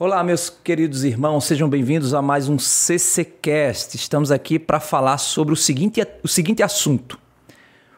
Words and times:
Olá, 0.00 0.22
meus 0.22 0.48
queridos 0.48 1.02
irmãos, 1.02 1.44
sejam 1.44 1.68
bem-vindos 1.68 2.14
a 2.14 2.22
mais 2.22 2.48
um 2.48 2.56
CCcast. 2.56 3.96
Estamos 3.96 4.30
aqui 4.30 4.56
para 4.56 4.78
falar 4.78 5.18
sobre 5.18 5.52
o 5.52 5.56
seguinte, 5.56 6.00
o 6.22 6.28
seguinte 6.28 6.62
assunto: 6.62 7.18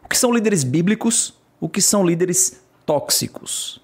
o 0.02 0.08
que 0.08 0.16
são 0.16 0.32
líderes 0.32 0.64
bíblicos, 0.64 1.34
o 1.60 1.68
que 1.68 1.82
são 1.82 2.02
líderes 2.02 2.58
tóxicos. 2.86 3.82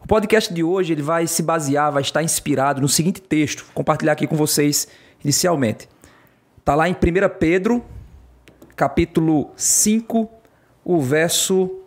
O 0.00 0.06
podcast 0.06 0.54
de 0.54 0.62
hoje 0.62 0.92
ele 0.92 1.02
vai 1.02 1.26
se 1.26 1.42
basear, 1.42 1.90
vai 1.90 2.02
estar 2.02 2.22
inspirado 2.22 2.80
no 2.80 2.88
seguinte 2.88 3.20
texto, 3.20 3.64
vou 3.64 3.74
compartilhar 3.74 4.12
aqui 4.12 4.28
com 4.28 4.36
vocês 4.36 4.86
inicialmente. 5.24 5.88
Está 6.56 6.76
lá 6.76 6.88
em 6.88 6.92
1 6.92 6.96
Pedro, 7.40 7.84
capítulo 8.76 9.50
5, 9.56 10.30
o 10.84 11.00
verso 11.00 11.79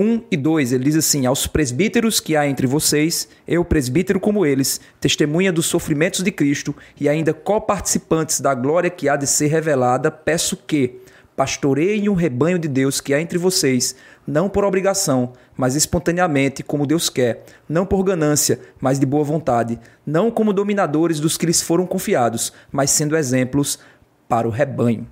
1 0.00 0.26
e 0.30 0.36
2, 0.36 0.72
ele 0.72 0.84
diz 0.84 0.94
assim: 0.94 1.26
Aos 1.26 1.48
presbíteros 1.48 2.20
que 2.20 2.36
há 2.36 2.46
entre 2.46 2.68
vocês, 2.68 3.28
eu, 3.48 3.64
presbítero 3.64 4.20
como 4.20 4.46
eles, 4.46 4.80
testemunha 5.00 5.52
dos 5.52 5.66
sofrimentos 5.66 6.22
de 6.22 6.30
Cristo 6.30 6.72
e 7.00 7.08
ainda 7.08 7.34
coparticipantes 7.34 8.40
da 8.40 8.54
glória 8.54 8.90
que 8.90 9.08
há 9.08 9.16
de 9.16 9.26
ser 9.26 9.48
revelada, 9.48 10.08
peço 10.08 10.56
que 10.56 11.00
pastoreiem 11.34 12.08
um 12.08 12.14
rebanho 12.14 12.60
de 12.60 12.68
Deus 12.68 13.00
que 13.00 13.12
há 13.12 13.20
entre 13.20 13.38
vocês, 13.38 13.96
não 14.24 14.48
por 14.48 14.64
obrigação, 14.64 15.32
mas 15.56 15.74
espontaneamente, 15.74 16.62
como 16.62 16.86
Deus 16.86 17.08
quer, 17.08 17.44
não 17.68 17.84
por 17.84 18.04
ganância, 18.04 18.60
mas 18.80 19.00
de 19.00 19.06
boa 19.06 19.24
vontade, 19.24 19.80
não 20.06 20.30
como 20.30 20.52
dominadores 20.52 21.18
dos 21.18 21.36
que 21.36 21.46
lhes 21.46 21.60
foram 21.60 21.86
confiados, 21.86 22.52
mas 22.70 22.90
sendo 22.92 23.16
exemplos 23.16 23.80
para 24.28 24.46
o 24.46 24.50
rebanho. 24.50 25.08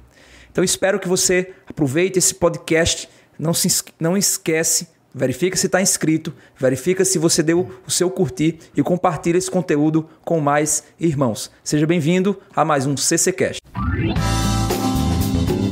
Então 0.50 0.62
espero 0.62 1.00
que 1.00 1.08
você 1.08 1.52
aproveite 1.68 2.18
esse 2.18 2.34
podcast 2.34 3.08
não, 3.38 3.52
se, 3.54 3.68
não 4.00 4.16
esquece, 4.16 4.88
verifica 5.14 5.56
se 5.56 5.66
está 5.66 5.80
inscrito, 5.80 6.32
verifica 6.58 7.04
se 7.04 7.18
você 7.18 7.42
deu 7.42 7.70
o 7.86 7.90
seu 7.90 8.10
curtir 8.10 8.58
e 8.76 8.82
compartilha 8.82 9.38
esse 9.38 9.50
conteúdo 9.50 10.08
com 10.24 10.40
mais 10.40 10.84
irmãos. 10.98 11.50
Seja 11.62 11.86
bem-vindo 11.86 12.38
a 12.54 12.64
mais 12.64 12.86
um 12.86 12.96
CCcast. 12.96 13.60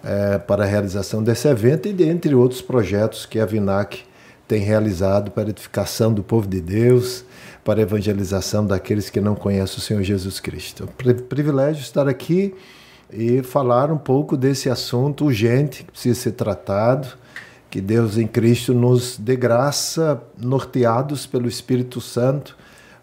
é, 0.05 0.37
para 0.39 0.65
a 0.65 0.67
realização 0.67 1.23
desse 1.23 1.49
evento 1.49 1.89
e 1.89 1.93
dentre 1.93 2.35
outros 2.35 2.61
projetos 2.61 3.25
que 3.25 3.39
a 3.39 3.47
VINAC 3.47 4.10
tem 4.51 4.65
realizado 4.65 5.31
para 5.31 5.45
a 5.45 5.51
edificação 5.51 6.13
do 6.13 6.25
povo 6.25 6.49
de 6.49 6.61
Deus, 6.61 7.25
para 7.65 7.79
a 7.79 7.83
evangelização 7.83 8.67
daqueles 8.67 9.09
que 9.09 9.21
não 9.21 9.37
conhecem 9.37 9.79
o 9.79 9.81
Senhor 9.81 10.03
Jesus 10.03 10.41
Cristo. 10.41 10.89
É 11.07 11.13
privilégio 11.13 11.81
estar 11.81 12.09
aqui 12.09 12.53
e 13.13 13.45
falar 13.45 13.93
um 13.93 13.97
pouco 13.97 14.37
desse 14.37 14.69
assunto 14.69 15.27
urgente 15.27 15.85
que 15.85 15.93
precisa 15.93 16.21
ser 16.21 16.33
tratado, 16.33 17.07
que 17.71 17.81
Deus 17.81 18.19
em 18.19 18.27
Cristo 18.27 18.75
nos 18.75 19.17
dê 19.17 19.37
graça, 19.37 20.21
norteados 20.37 21.27
pelo 21.27 21.47
Espírito 21.47 22.01
Santo, 22.01 22.57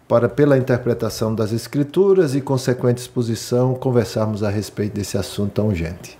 para, 0.06 0.28
pela 0.28 0.58
interpretação 0.58 1.34
das 1.34 1.50
Escrituras 1.50 2.34
e 2.34 2.42
consequente 2.42 3.00
exposição, 3.00 3.74
conversarmos 3.74 4.42
a 4.42 4.50
respeito 4.50 4.92
desse 4.92 5.16
assunto 5.16 5.52
tão 5.52 5.68
urgente. 5.68 6.18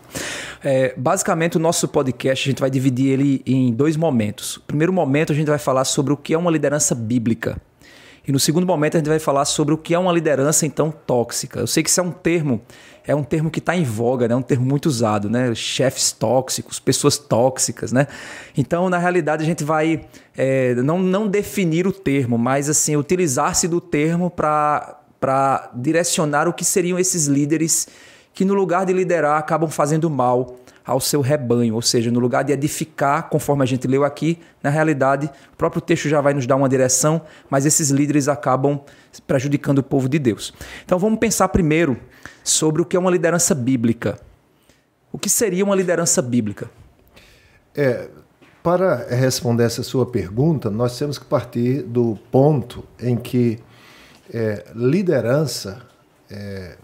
É, 0.62 0.94
basicamente, 0.96 1.56
o 1.56 1.60
nosso 1.60 1.86
podcast 1.88 2.48
a 2.48 2.50
gente 2.50 2.60
vai 2.60 2.70
dividir 2.70 3.12
ele 3.12 3.42
em 3.46 3.72
dois 3.72 3.96
momentos. 3.96 4.56
O 4.56 4.62
primeiro 4.62 4.92
momento 4.92 5.32
a 5.32 5.36
gente 5.36 5.48
vai 5.48 5.58
falar 5.58 5.84
sobre 5.84 6.12
o 6.12 6.16
que 6.16 6.34
é 6.34 6.38
uma 6.38 6.50
liderança 6.50 6.94
bíblica. 6.94 7.60
E 8.26 8.32
no 8.32 8.38
segundo 8.38 8.66
momento 8.66 8.94
a 8.94 8.98
gente 8.98 9.08
vai 9.08 9.18
falar 9.18 9.46
sobre 9.46 9.72
o 9.72 9.78
que 9.78 9.94
é 9.94 9.98
uma 9.98 10.12
liderança 10.12 10.66
então 10.66 10.90
tóxica. 10.90 11.60
Eu 11.60 11.66
sei 11.66 11.82
que 11.82 11.88
isso 11.88 11.98
é 11.98 12.02
um 12.02 12.10
termo, 12.10 12.60
é 13.06 13.14
um 13.14 13.24
termo 13.24 13.50
que 13.50 13.58
está 13.58 13.74
em 13.74 13.84
voga, 13.84 14.28
né? 14.28 14.34
É 14.34 14.36
um 14.36 14.42
termo 14.42 14.66
muito 14.66 14.84
usado, 14.84 15.30
né? 15.30 15.54
Chefes 15.54 16.12
tóxicos, 16.12 16.78
pessoas 16.78 17.16
tóxicas, 17.16 17.90
né? 17.90 18.06
Então, 18.54 18.90
na 18.90 18.98
realidade, 18.98 19.42
a 19.42 19.46
gente 19.46 19.64
vai 19.64 20.04
é, 20.36 20.74
não, 20.74 20.98
não 20.98 21.26
definir 21.26 21.86
o 21.86 21.92
termo, 21.92 22.36
mas 22.36 22.68
assim 22.68 22.96
utilizar-se 22.96 23.66
do 23.66 23.80
termo 23.80 24.30
para 24.30 25.70
direcionar 25.74 26.46
o 26.48 26.52
que 26.52 26.66
seriam 26.66 26.98
esses 26.98 27.26
líderes 27.28 27.88
que 28.34 28.44
no 28.44 28.54
lugar 28.54 28.86
de 28.86 28.92
liderar 28.92 29.38
acabam 29.38 29.68
fazendo 29.68 30.08
mal 30.08 30.56
ao 30.84 31.00
seu 31.00 31.20
rebanho, 31.20 31.74
ou 31.74 31.82
seja, 31.82 32.10
no 32.10 32.18
lugar 32.18 32.42
de 32.42 32.52
edificar, 32.52 33.28
conforme 33.28 33.62
a 33.62 33.66
gente 33.66 33.86
leu 33.86 34.04
aqui, 34.04 34.38
na 34.62 34.70
realidade, 34.70 35.30
o 35.52 35.56
próprio 35.56 35.82
texto 35.82 36.08
já 36.08 36.18
vai 36.20 36.32
nos 36.32 36.46
dar 36.46 36.56
uma 36.56 36.68
direção, 36.68 37.20
mas 37.50 37.66
esses 37.66 37.90
líderes 37.90 38.26
acabam 38.26 38.80
prejudicando 39.26 39.78
o 39.78 39.82
povo 39.82 40.08
de 40.08 40.18
Deus. 40.18 40.54
Então 40.86 40.98
vamos 40.98 41.18
pensar 41.18 41.48
primeiro 41.48 41.98
sobre 42.42 42.80
o 42.80 42.86
que 42.86 42.96
é 42.96 42.98
uma 42.98 43.10
liderança 43.10 43.54
bíblica. 43.54 44.18
O 45.12 45.18
que 45.18 45.28
seria 45.28 45.62
uma 45.62 45.74
liderança 45.74 46.22
bíblica? 46.22 46.70
É, 47.74 48.08
para 48.62 49.06
responder 49.14 49.64
essa 49.64 49.82
sua 49.82 50.06
pergunta, 50.06 50.70
nós 50.70 50.98
temos 50.98 51.18
que 51.18 51.24
partir 51.26 51.82
do 51.82 52.18
ponto 52.30 52.82
em 52.98 53.16
que 53.16 53.58
é, 54.32 54.64
liderança 54.74 55.82
é, 56.30 56.76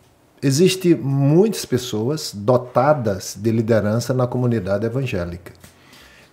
Existem 0.46 0.94
muitas 0.94 1.64
pessoas 1.64 2.30
dotadas 2.34 3.34
de 3.40 3.50
liderança 3.50 4.12
na 4.12 4.26
comunidade 4.26 4.84
evangélica. 4.84 5.54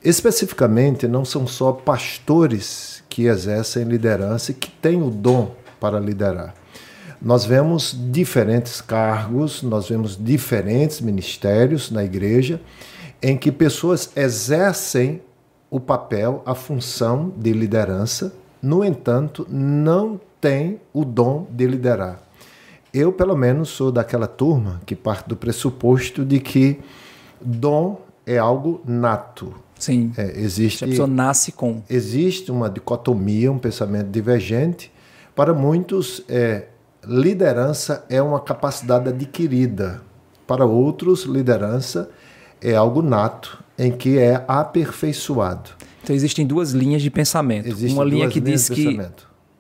Especificamente, 0.04 1.08
não 1.08 1.24
são 1.24 1.48
só 1.48 1.72
pastores 1.72 3.02
que 3.08 3.28
exercem 3.28 3.86
liderança 3.86 4.52
e 4.52 4.54
que 4.54 4.70
têm 4.70 5.02
o 5.02 5.10
dom 5.10 5.56
para 5.80 5.98
liderar. 5.98 6.54
Nós 7.22 7.46
vemos 7.46 7.98
diferentes 8.12 8.82
cargos, 8.82 9.64
nós 9.64 9.88
vemos 9.88 10.18
diferentes 10.22 11.00
ministérios 11.00 11.90
na 11.90 12.04
igreja 12.04 12.60
em 13.22 13.38
que 13.38 13.50
pessoas 13.50 14.12
exercem 14.14 15.22
o 15.70 15.80
papel, 15.80 16.44
a 16.46 16.54
função 16.54 17.32
de 17.38 17.54
liderança, 17.54 18.34
no 18.62 18.84
entanto, 18.84 19.48
não 19.50 20.20
têm 20.42 20.82
o 20.92 21.06
dom 21.06 21.48
de 21.50 21.66
liderar. 21.66 22.31
Eu, 22.94 23.14
pelo 23.14 23.36
menos, 23.38 23.70
sou 23.70 23.92
daquela 23.92 24.28
turma 24.28 24.82
que 24.86 24.96
parte 24.96 25.28
do 25.28 25.36
pressuposto 25.36 26.26
de 26.26 26.40
que 26.40 26.80
dom 27.40 28.02
é 28.26 28.38
algo 28.38 28.82
nato. 28.86 29.54
Sim. 29.80 30.12
É, 30.18 30.40
existe, 30.40 30.84
a 30.84 30.88
pessoa 30.88 31.08
nasce 31.08 31.52
com. 31.52 31.82
Existe 31.90 32.52
uma 32.52 32.70
dicotomia, 32.70 33.52
um 33.52 33.58
pensamento 33.58 34.10
divergente. 34.10 34.92
Para 35.34 35.54
muitos, 35.54 36.24
é, 36.28 36.68
liderança 37.06 38.06
é 38.10 38.22
uma 38.22 38.40
capacidade 38.40 39.10
adquirida. 39.10 40.02
Para 40.46 40.66
outros, 40.66 41.24
liderança 41.24 42.10
é 42.62 42.76
algo 42.76 43.02
nato, 43.02 43.64
em 43.80 43.92
que 43.92 44.20
é 44.20 44.44
aperfeiçoado. 44.48 45.72
Então 46.04 46.16
existem 46.16 46.46
duas 46.46 46.72
linhas 46.72 47.02
de 47.02 47.10
pensamento. 47.10 47.68
Existem 47.68 47.94
uma 47.94 48.04
linha 48.04 48.28
que 48.28 48.40
diz 48.40 48.70
que 48.70 49.00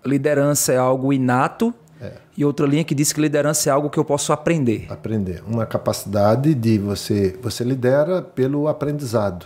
liderança 0.05 0.73
é 0.73 0.77
algo 0.77 1.13
inato 1.13 1.73
é. 2.01 2.13
E 2.35 2.43
outra 2.43 2.65
linha 2.65 2.83
que 2.83 2.95
diz 2.95 3.13
que 3.13 3.21
liderança 3.21 3.69
é 3.69 3.71
algo 3.71 3.89
que 3.89 3.99
eu 3.99 4.03
posso 4.03 4.33
aprender. 4.33 4.87
Aprender. 4.89 5.43
Uma 5.47 5.67
capacidade 5.67 6.55
de 6.55 6.79
você. 6.79 7.37
Você 7.43 7.63
lidera 7.63 8.23
pelo 8.23 8.67
aprendizado. 8.67 9.45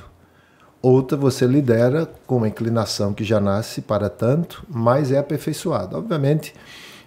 Outra, 0.82 1.18
você 1.18 1.46
lidera 1.46 2.08
com 2.26 2.38
uma 2.38 2.48
inclinação 2.48 3.14
que 3.14 3.24
já 3.24 3.40
nasce 3.40 3.82
para 3.82 4.08
tanto, 4.08 4.64
mas 4.70 5.12
é 5.12 5.18
aperfeiçoado. 5.18 5.98
Obviamente, 5.98 6.54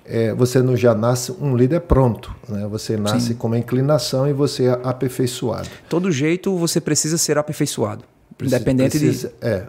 é, 0.04 0.34
você 0.34 0.60
não 0.60 0.76
já 0.76 0.94
nasce 0.94 1.32
um 1.40 1.56
líder 1.56 1.82
pronto. 1.82 2.34
Né? 2.48 2.66
Você 2.66 2.96
nasce 2.96 3.28
Sim. 3.28 3.34
com 3.34 3.46
uma 3.46 3.58
inclinação 3.58 4.28
e 4.28 4.32
você 4.32 4.66
é 4.66 4.80
aperfeiçoado. 4.82 5.68
Todo 5.88 6.10
jeito 6.10 6.56
você 6.58 6.80
precisa 6.80 7.16
ser 7.16 7.38
aperfeiçoado. 7.38 8.04
Precisa, 8.36 8.56
independente 8.56 8.98
precisa, 8.98 9.28
de. 9.28 9.46
É, 9.46 9.68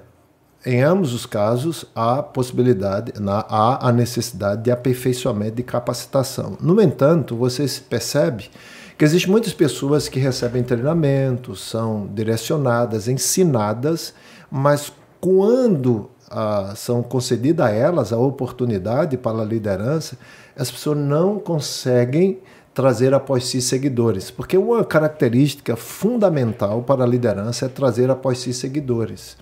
em 0.66 0.82
ambos 0.82 1.14
os 1.14 1.26
casos, 1.26 1.86
há 1.96 2.22
possibilidade, 2.22 3.14
há 3.28 3.88
a 3.88 3.92
necessidade 3.92 4.64
de 4.64 4.72
aperfeiçoamento 4.72 5.56
de 5.56 5.64
capacitação. 5.64 6.58
No 6.60 6.82
entanto, 6.82 7.36
você 7.36 7.66
percebe 7.90 8.50
que 8.98 9.06
existem 9.06 9.32
muitas 9.32 9.54
pessoas 9.54 10.10
que 10.10 10.20
recebem 10.20 10.62
treinamento, 10.62 11.56
são 11.56 12.10
direcionadas, 12.14 13.08
ensinadas, 13.08 14.14
mas 14.52 14.92
quando 15.22 16.10
ah, 16.30 16.74
são 16.76 17.02
concedidas 17.02 17.66
a 17.66 17.72
elas 17.72 18.12
a 18.12 18.18
oportunidade 18.18 19.18
para 19.18 19.42
a 19.42 19.46
liderança, 19.46 20.18
as 20.58 20.70
pessoas 20.70 20.98
não 20.98 21.40
conseguem 21.40 22.40
trazer 22.74 23.14
após 23.14 23.46
si 23.46 23.62
seguidores, 23.62 24.30
porque 24.30 24.58
uma 24.58 24.84
característica 24.84 25.76
fundamental 25.76 26.82
para 26.84 27.04
a 27.04 27.08
liderança 27.08 27.66
é 27.66 27.70
trazer 27.70 28.10
após 28.10 28.40
si 28.40 28.54
seguidores. 28.54 29.38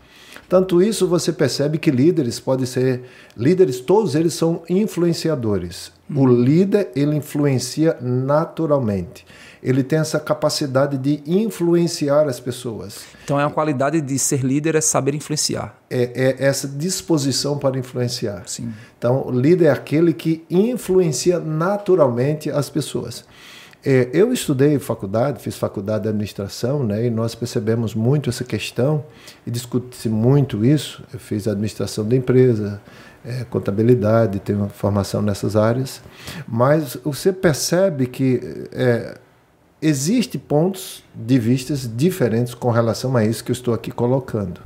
Tanto 0.50 0.82
isso 0.82 1.08
você 1.08 1.34
percebe 1.34 1.78
que 1.78 1.92
líderes 1.92 2.40
podem 2.40 2.66
ser 2.66 3.04
líderes, 3.36 3.82
todos 3.82 4.16
eles 4.16 4.34
são 4.34 4.64
influenciadores. 4.70 5.92
O 6.14 6.26
líder 6.26 6.90
ele 6.96 7.18
influencia 7.18 7.98
naturalmente. 8.02 9.26
Ele 9.62 9.84
tem 9.84 10.00
essa 10.00 10.20
capacidade 10.20 10.98
de 10.98 11.22
influenciar 11.26 12.28
as 12.28 12.40
pessoas. 12.40 13.00
Então 13.24 13.38
é 13.38 13.44
a 13.44 13.50
qualidade 13.50 14.00
de 14.00 14.18
ser 14.18 14.42
líder 14.42 14.76
é 14.76 14.82
saber 14.82 15.16
influenciar. 15.16 15.76
É, 15.90 16.38
é 16.40 16.46
essa 16.46 16.68
disposição 16.68 17.58
para 17.58 17.78
influenciar. 17.78 18.44
Sim. 18.46 18.72
Então, 18.98 19.28
o 19.28 19.32
líder 19.32 19.66
é 19.66 19.72
aquele 19.72 20.14
que 20.14 20.46
influencia 20.50 21.40
naturalmente 21.40 22.50
as 22.50 22.70
pessoas. 22.70 23.26
É, 23.90 24.10
eu 24.12 24.34
estudei 24.34 24.78
faculdade, 24.80 25.42
fiz 25.42 25.56
faculdade 25.56 26.04
de 26.04 26.10
administração, 26.10 26.84
né, 26.84 27.06
e 27.06 27.10
nós 27.10 27.34
percebemos 27.34 27.96
muito 27.96 28.30
essa 28.30 28.44
questão 28.44 29.02
e 29.46 29.50
discute-se 29.50 30.10
muito 30.10 30.66
isso. 30.66 31.02
Eu 31.14 31.18
fiz 31.18 31.48
administração 31.48 32.06
da 32.06 32.14
empresa, 32.14 32.82
é, 33.24 33.46
contabilidade, 33.46 34.40
tenho 34.40 34.68
formação 34.68 35.22
nessas 35.22 35.56
áreas, 35.56 36.02
mas 36.46 36.98
você 37.02 37.32
percebe 37.32 38.08
que 38.08 38.68
é, 38.74 39.18
existe 39.82 40.38
pontos 40.38 41.02
de 41.16 41.40
vistas 41.40 41.90
diferentes 41.96 42.54
com 42.54 42.70
relação 42.72 43.16
a 43.16 43.24
isso 43.24 43.42
que 43.42 43.52
eu 43.52 43.56
estou 43.56 43.74
aqui 43.74 43.90
colocando. 43.90 44.60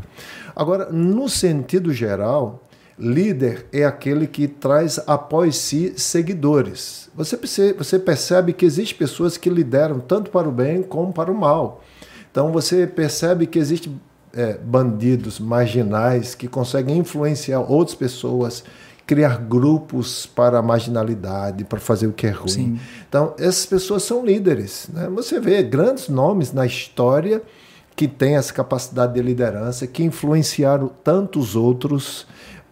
Agora, 0.55 0.91
no 0.91 1.29
sentido 1.29 1.93
geral, 1.93 2.59
líder 3.01 3.65
é 3.73 3.83
aquele 3.83 4.27
que 4.27 4.47
traz 4.47 4.99
após 5.07 5.57
si 5.57 5.93
seguidores. 5.97 7.09
Você, 7.15 7.73
você 7.73 7.97
percebe 7.97 8.53
que 8.53 8.63
existem 8.63 8.95
pessoas 8.97 9.37
que 9.37 9.49
lideram 9.49 9.99
tanto 9.99 10.29
para 10.29 10.47
o 10.47 10.51
bem 10.51 10.83
como 10.83 11.11
para 11.11 11.31
o 11.31 11.35
mal. 11.35 11.83
Então 12.29 12.51
você 12.51 12.85
percebe 12.85 13.47
que 13.47 13.57
existem 13.57 13.99
é, 14.33 14.53
bandidos 14.53 15.39
marginais 15.39 16.35
que 16.35 16.47
conseguem 16.47 16.99
influenciar 16.99 17.59
outras 17.59 17.95
pessoas, 17.95 18.63
criar 19.05 19.37
grupos 19.37 20.27
para 20.27 20.59
a 20.59 20.61
marginalidade, 20.61 21.63
para 21.65 21.79
fazer 21.79 22.05
o 22.05 22.13
que 22.13 22.27
é 22.27 22.31
ruim. 22.31 22.49
Sim. 22.49 22.79
Então 23.09 23.33
essas 23.39 23.65
pessoas 23.65 24.03
são 24.03 24.23
líderes. 24.23 24.87
Né? 24.93 25.09
Você 25.15 25.39
vê 25.39 25.63
grandes 25.63 26.07
nomes 26.07 26.53
na 26.53 26.67
história 26.67 27.41
que 27.95 28.07
têm 28.07 28.35
essa 28.35 28.53
capacidade 28.53 29.13
de 29.13 29.21
liderança, 29.21 29.85
que 29.87 30.03
influenciaram 30.03 30.89
tantos 31.03 31.55
outros 31.55 32.25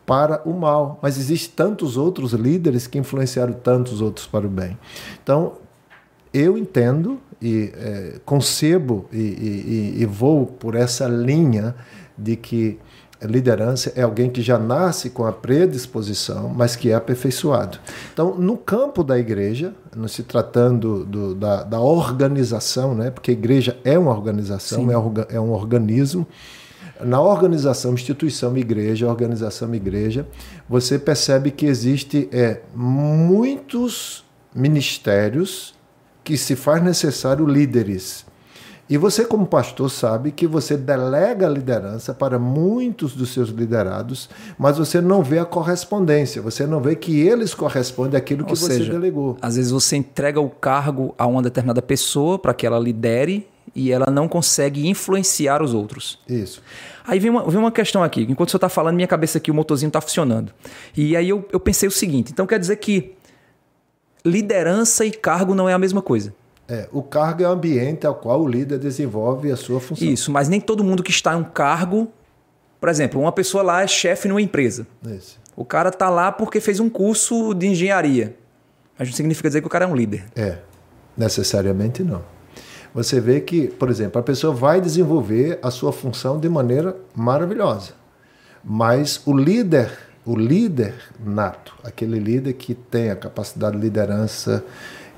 para 0.09 0.41
o 0.43 0.59
mal. 0.59 0.97
Mas 1.03 1.19
existem 1.19 1.51
tantos 1.55 1.95
outros 1.95 2.33
líderes 2.33 2.87
que 2.87 2.97
influenciaram 2.97 3.53
tantos 3.53 4.01
outros 4.01 4.25
para 4.25 4.47
o 4.47 4.49
bem. 4.49 4.75
Então, 5.21 5.53
eu 6.33 6.57
entendo 6.57 7.19
e 7.39 7.71
é, 7.75 8.13
concebo 8.25 9.05
e, 9.13 9.17
e, 9.17 9.93
e, 10.01 10.05
vou 10.07 10.47
por 10.47 10.73
essa 10.73 11.07
linha 11.07 11.75
de 12.17 12.35
que 12.35 12.79
liderança 13.21 13.93
é 13.95 14.01
alguém 14.01 14.29
que 14.31 14.41
já 14.41 14.57
nasce 14.57 15.11
com 15.11 15.25
a 15.25 15.31
predisposição, 15.31 16.49
mas 16.49 16.75
que 16.75 16.89
é 16.89 16.95
aperfeiçoado. 16.95 17.77
Então, 18.11 18.35
no 18.35 18.57
campo 18.57 19.03
da 19.03 19.17
igreja, 19.17 19.73
não 19.95 20.07
se 20.07 20.23
tratando 20.23 21.05
do, 21.05 21.35
da, 21.35 21.63
da, 21.63 21.79
organização, 21.79 22.95
né? 22.95 23.11
porque 23.11 23.31
a 23.31 23.33
igreja 23.33 23.77
é 23.83 23.97
uma 23.97 24.11
organização, 24.11 24.89
é, 24.89 25.35
é 25.35 25.39
um 25.39 25.51
organismo, 25.51 26.25
na 27.03 27.21
organização, 27.21 27.93
instituição 27.93 28.57
igreja, 28.57 29.07
organização 29.07 29.73
igreja, 29.73 30.27
você 30.67 30.99
percebe 30.99 31.51
que 31.51 31.65
existe 31.65 32.27
é, 32.31 32.61
muitos 32.75 34.25
ministérios 34.53 35.73
que 36.23 36.37
se 36.37 36.55
faz 36.55 36.83
necessário 36.83 37.45
líderes. 37.45 38.25
E 38.89 38.97
você, 38.97 39.23
como 39.23 39.45
pastor, 39.45 39.87
sabe 39.91 40.31
que 40.31 40.47
você 40.47 40.75
delega 40.75 41.45
a 41.45 41.49
liderança 41.49 42.11
para 42.11 42.39
muitos 42.39 43.13
dos 43.13 43.31
seus 43.31 43.49
liderados, 43.49 44.27
mas 44.57 44.79
você 44.79 44.99
não 44.99 45.21
vê 45.21 45.37
a 45.37 45.45
correspondência, 45.45 46.41
você 46.41 46.65
não 46.65 46.81
vê 46.81 46.95
que 46.95 47.19
eles 47.19 47.53
correspondem 47.53 48.17
àquilo 48.17 48.43
que 48.43 48.49
Ou 48.49 48.55
você 48.55 48.77
seja, 48.77 48.91
delegou. 48.91 49.37
Às 49.43 49.57
vezes 49.57 49.71
você 49.71 49.95
entrega 49.95 50.41
o 50.41 50.49
cargo 50.49 51.13
a 51.19 51.27
uma 51.27 51.43
determinada 51.43 51.83
pessoa 51.83 52.39
para 52.39 52.51
que 52.51 52.65
ela 52.65 52.79
lidere 52.79 53.47
e 53.75 53.91
ela 53.91 54.07
não 54.11 54.27
consegue 54.27 54.87
influenciar 54.87 55.61
os 55.61 55.73
outros. 55.73 56.19
Isso. 56.27 56.61
Aí 57.05 57.19
vem 57.19 57.31
uma, 57.31 57.49
vem 57.49 57.59
uma 57.59 57.71
questão 57.71 58.03
aqui. 58.03 58.21
Enquanto 58.21 58.49
o 58.49 58.51
senhor 58.51 58.57
está 58.57 58.69
falando, 58.69 58.95
minha 58.95 59.07
cabeça 59.07 59.37
aqui, 59.37 59.49
o 59.49 59.53
motorzinho 59.53 59.89
está 59.89 60.01
funcionando. 60.01 60.53
E 60.95 61.15
aí 61.15 61.29
eu, 61.29 61.47
eu 61.51 61.59
pensei 61.59 61.87
o 61.87 61.91
seguinte: 61.91 62.31
então 62.31 62.45
quer 62.45 62.59
dizer 62.59 62.75
que 62.77 63.15
liderança 64.23 65.05
e 65.05 65.11
cargo 65.11 65.55
não 65.55 65.67
é 65.67 65.73
a 65.73 65.79
mesma 65.79 66.01
coisa. 66.01 66.33
É, 66.67 66.87
o 66.91 67.01
cargo 67.01 67.41
é 67.41 67.47
o 67.47 67.51
ambiente 67.51 68.05
ao 68.05 68.13
qual 68.13 68.41
o 68.41 68.47
líder 68.47 68.77
desenvolve 68.77 69.51
a 69.51 69.55
sua 69.55 69.79
função. 69.79 70.07
Isso, 70.07 70.31
mas 70.31 70.47
nem 70.47 70.61
todo 70.61 70.83
mundo 70.83 71.01
que 71.01 71.11
está 71.11 71.33
em 71.33 71.37
um 71.37 71.43
cargo. 71.43 72.11
Por 72.79 72.89
exemplo, 72.89 73.19
uma 73.19 73.31
pessoa 73.31 73.63
lá 73.63 73.81
é 73.81 73.87
chefe 73.87 74.27
numa 74.27 74.41
empresa. 74.41 74.85
Isso. 75.03 75.39
O 75.55 75.65
cara 75.65 75.89
está 75.89 76.09
lá 76.09 76.31
porque 76.31 76.61
fez 76.61 76.79
um 76.79 76.89
curso 76.89 77.53
de 77.53 77.67
engenharia. 77.67 78.35
Mas 78.97 79.09
não 79.09 79.15
significa 79.15 79.49
dizer 79.49 79.61
que 79.61 79.67
o 79.67 79.69
cara 79.69 79.85
é 79.85 79.87
um 79.87 79.95
líder. 79.95 80.25
É, 80.35 80.59
necessariamente 81.17 82.03
não 82.03 82.38
você 82.93 83.19
vê 83.19 83.39
que, 83.39 83.67
por 83.67 83.89
exemplo, 83.89 84.19
a 84.19 84.23
pessoa 84.23 84.53
vai 84.53 84.81
desenvolver 84.81 85.59
a 85.61 85.69
sua 85.69 85.91
função 85.91 86.39
de 86.39 86.49
maneira 86.49 86.95
maravilhosa. 87.15 87.93
Mas 88.63 89.21
o 89.25 89.35
líder, 89.35 89.91
o 90.25 90.35
líder 90.35 90.95
nato, 91.23 91.73
aquele 91.83 92.19
líder 92.19 92.53
que 92.53 92.73
tem 92.73 93.11
a 93.11 93.15
capacidade 93.15 93.75
de 93.77 93.81
liderança, 93.81 94.63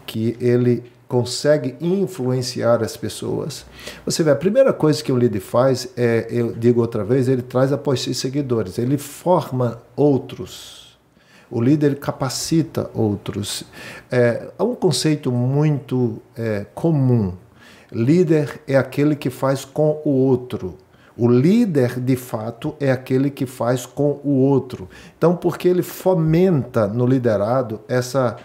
que 0.05 0.35
ele 0.39 0.83
consegue 1.07 1.75
influenciar 1.81 2.81
as 2.81 2.95
pessoas. 2.95 3.65
Você 4.05 4.23
vê, 4.23 4.31
a 4.31 4.35
primeira 4.35 4.71
coisa 4.71 5.03
que 5.03 5.11
o 5.11 5.17
líder 5.17 5.41
faz 5.41 5.89
é, 5.97 6.27
eu 6.29 6.53
digo 6.53 6.79
outra 6.79 7.03
vez, 7.03 7.27
ele 7.27 7.41
traz 7.41 7.73
após 7.73 8.01
si 8.01 8.13
seguidores, 8.13 8.77
ele 8.77 8.97
forma 8.97 9.81
outros. 9.95 10.97
O 11.49 11.61
líder 11.61 11.99
capacita 11.99 12.89
outros. 12.93 13.65
É, 14.09 14.47
um 14.57 14.73
conceito 14.73 15.33
muito 15.33 16.21
é, 16.37 16.65
comum 16.73 17.33
Líder 17.91 18.61
é 18.67 18.77
aquele 18.77 19.15
que 19.15 19.29
faz 19.29 19.65
com 19.65 20.01
o 20.05 20.09
outro. 20.09 20.77
O 21.17 21.27
líder, 21.27 21.99
de 21.99 22.15
fato, 22.15 22.73
é 22.79 22.91
aquele 22.91 23.29
que 23.29 23.45
faz 23.45 23.85
com 23.85 24.21
o 24.23 24.37
outro. 24.37 24.87
Então, 25.17 25.35
porque 25.35 25.67
ele 25.67 25.81
fomenta 25.81 26.87
no 26.87 27.05
liderado 27.05 27.81
essa 27.87 28.37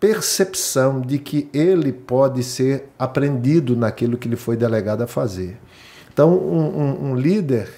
percepção 0.00 1.00
de 1.00 1.18
que 1.18 1.48
ele 1.54 1.92
pode 1.92 2.42
ser 2.42 2.88
aprendido 2.98 3.76
naquilo 3.76 4.18
que 4.18 4.28
lhe 4.28 4.34
foi 4.34 4.56
delegado 4.56 5.02
a 5.02 5.06
fazer. 5.06 5.56
Então, 6.12 6.36
um, 6.36 6.80
um, 6.80 7.10
um 7.10 7.14
líder, 7.14 7.68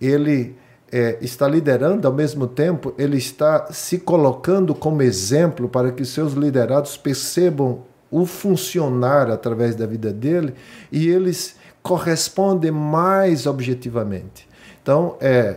ele 0.00 0.56
é, 0.90 1.18
está 1.20 1.46
liderando, 1.46 2.08
ao 2.08 2.14
mesmo 2.14 2.46
tempo, 2.46 2.94
ele 2.96 3.18
está 3.18 3.70
se 3.70 3.98
colocando 3.98 4.74
como 4.74 5.02
exemplo 5.02 5.68
para 5.68 5.92
que 5.92 6.04
seus 6.04 6.32
liderados 6.32 6.96
percebam 6.96 7.82
o 8.10 8.24
funcionar 8.24 9.30
através 9.30 9.74
da 9.74 9.86
vida 9.86 10.12
dele 10.12 10.54
e 10.90 11.08
eles 11.08 11.56
correspondem 11.82 12.70
mais 12.70 13.46
objetivamente. 13.46 14.48
Então, 14.82 15.16
é, 15.20 15.56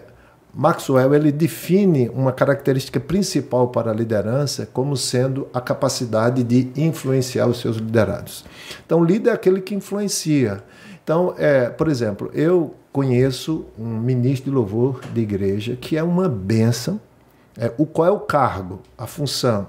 Maxwell 0.54 1.14
ele 1.14 1.32
define 1.32 2.10
uma 2.10 2.32
característica 2.32 3.00
principal 3.00 3.68
para 3.70 3.92
a 3.92 3.94
liderança 3.94 4.68
como 4.72 4.98
sendo 4.98 5.48
a 5.54 5.62
capacidade 5.62 6.44
de 6.44 6.72
influenciar 6.76 7.48
os 7.48 7.60
seus 7.60 7.78
liderados. 7.78 8.44
Então, 8.86 9.04
líder 9.04 9.30
é 9.30 9.34
aquele 9.34 9.62
que 9.62 9.76
influencia. 9.76 10.64
Então, 11.04 11.34
é, 11.38 11.70
por 11.70 11.88
exemplo, 11.88 12.30
eu 12.34 12.76
conheço 12.92 13.66
um 13.78 14.00
ministro 14.00 14.50
de 14.50 14.56
louvor 14.56 15.02
de 15.14 15.22
igreja 15.22 15.76
que 15.76 15.98
é 15.98 16.04
uma 16.04 16.28
bênção. 16.28 17.00
É, 17.58 17.72
o 17.78 17.86
qual 17.86 18.08
é 18.08 18.12
o 18.12 18.20
cargo, 18.20 18.80
a 18.98 19.06
função? 19.06 19.68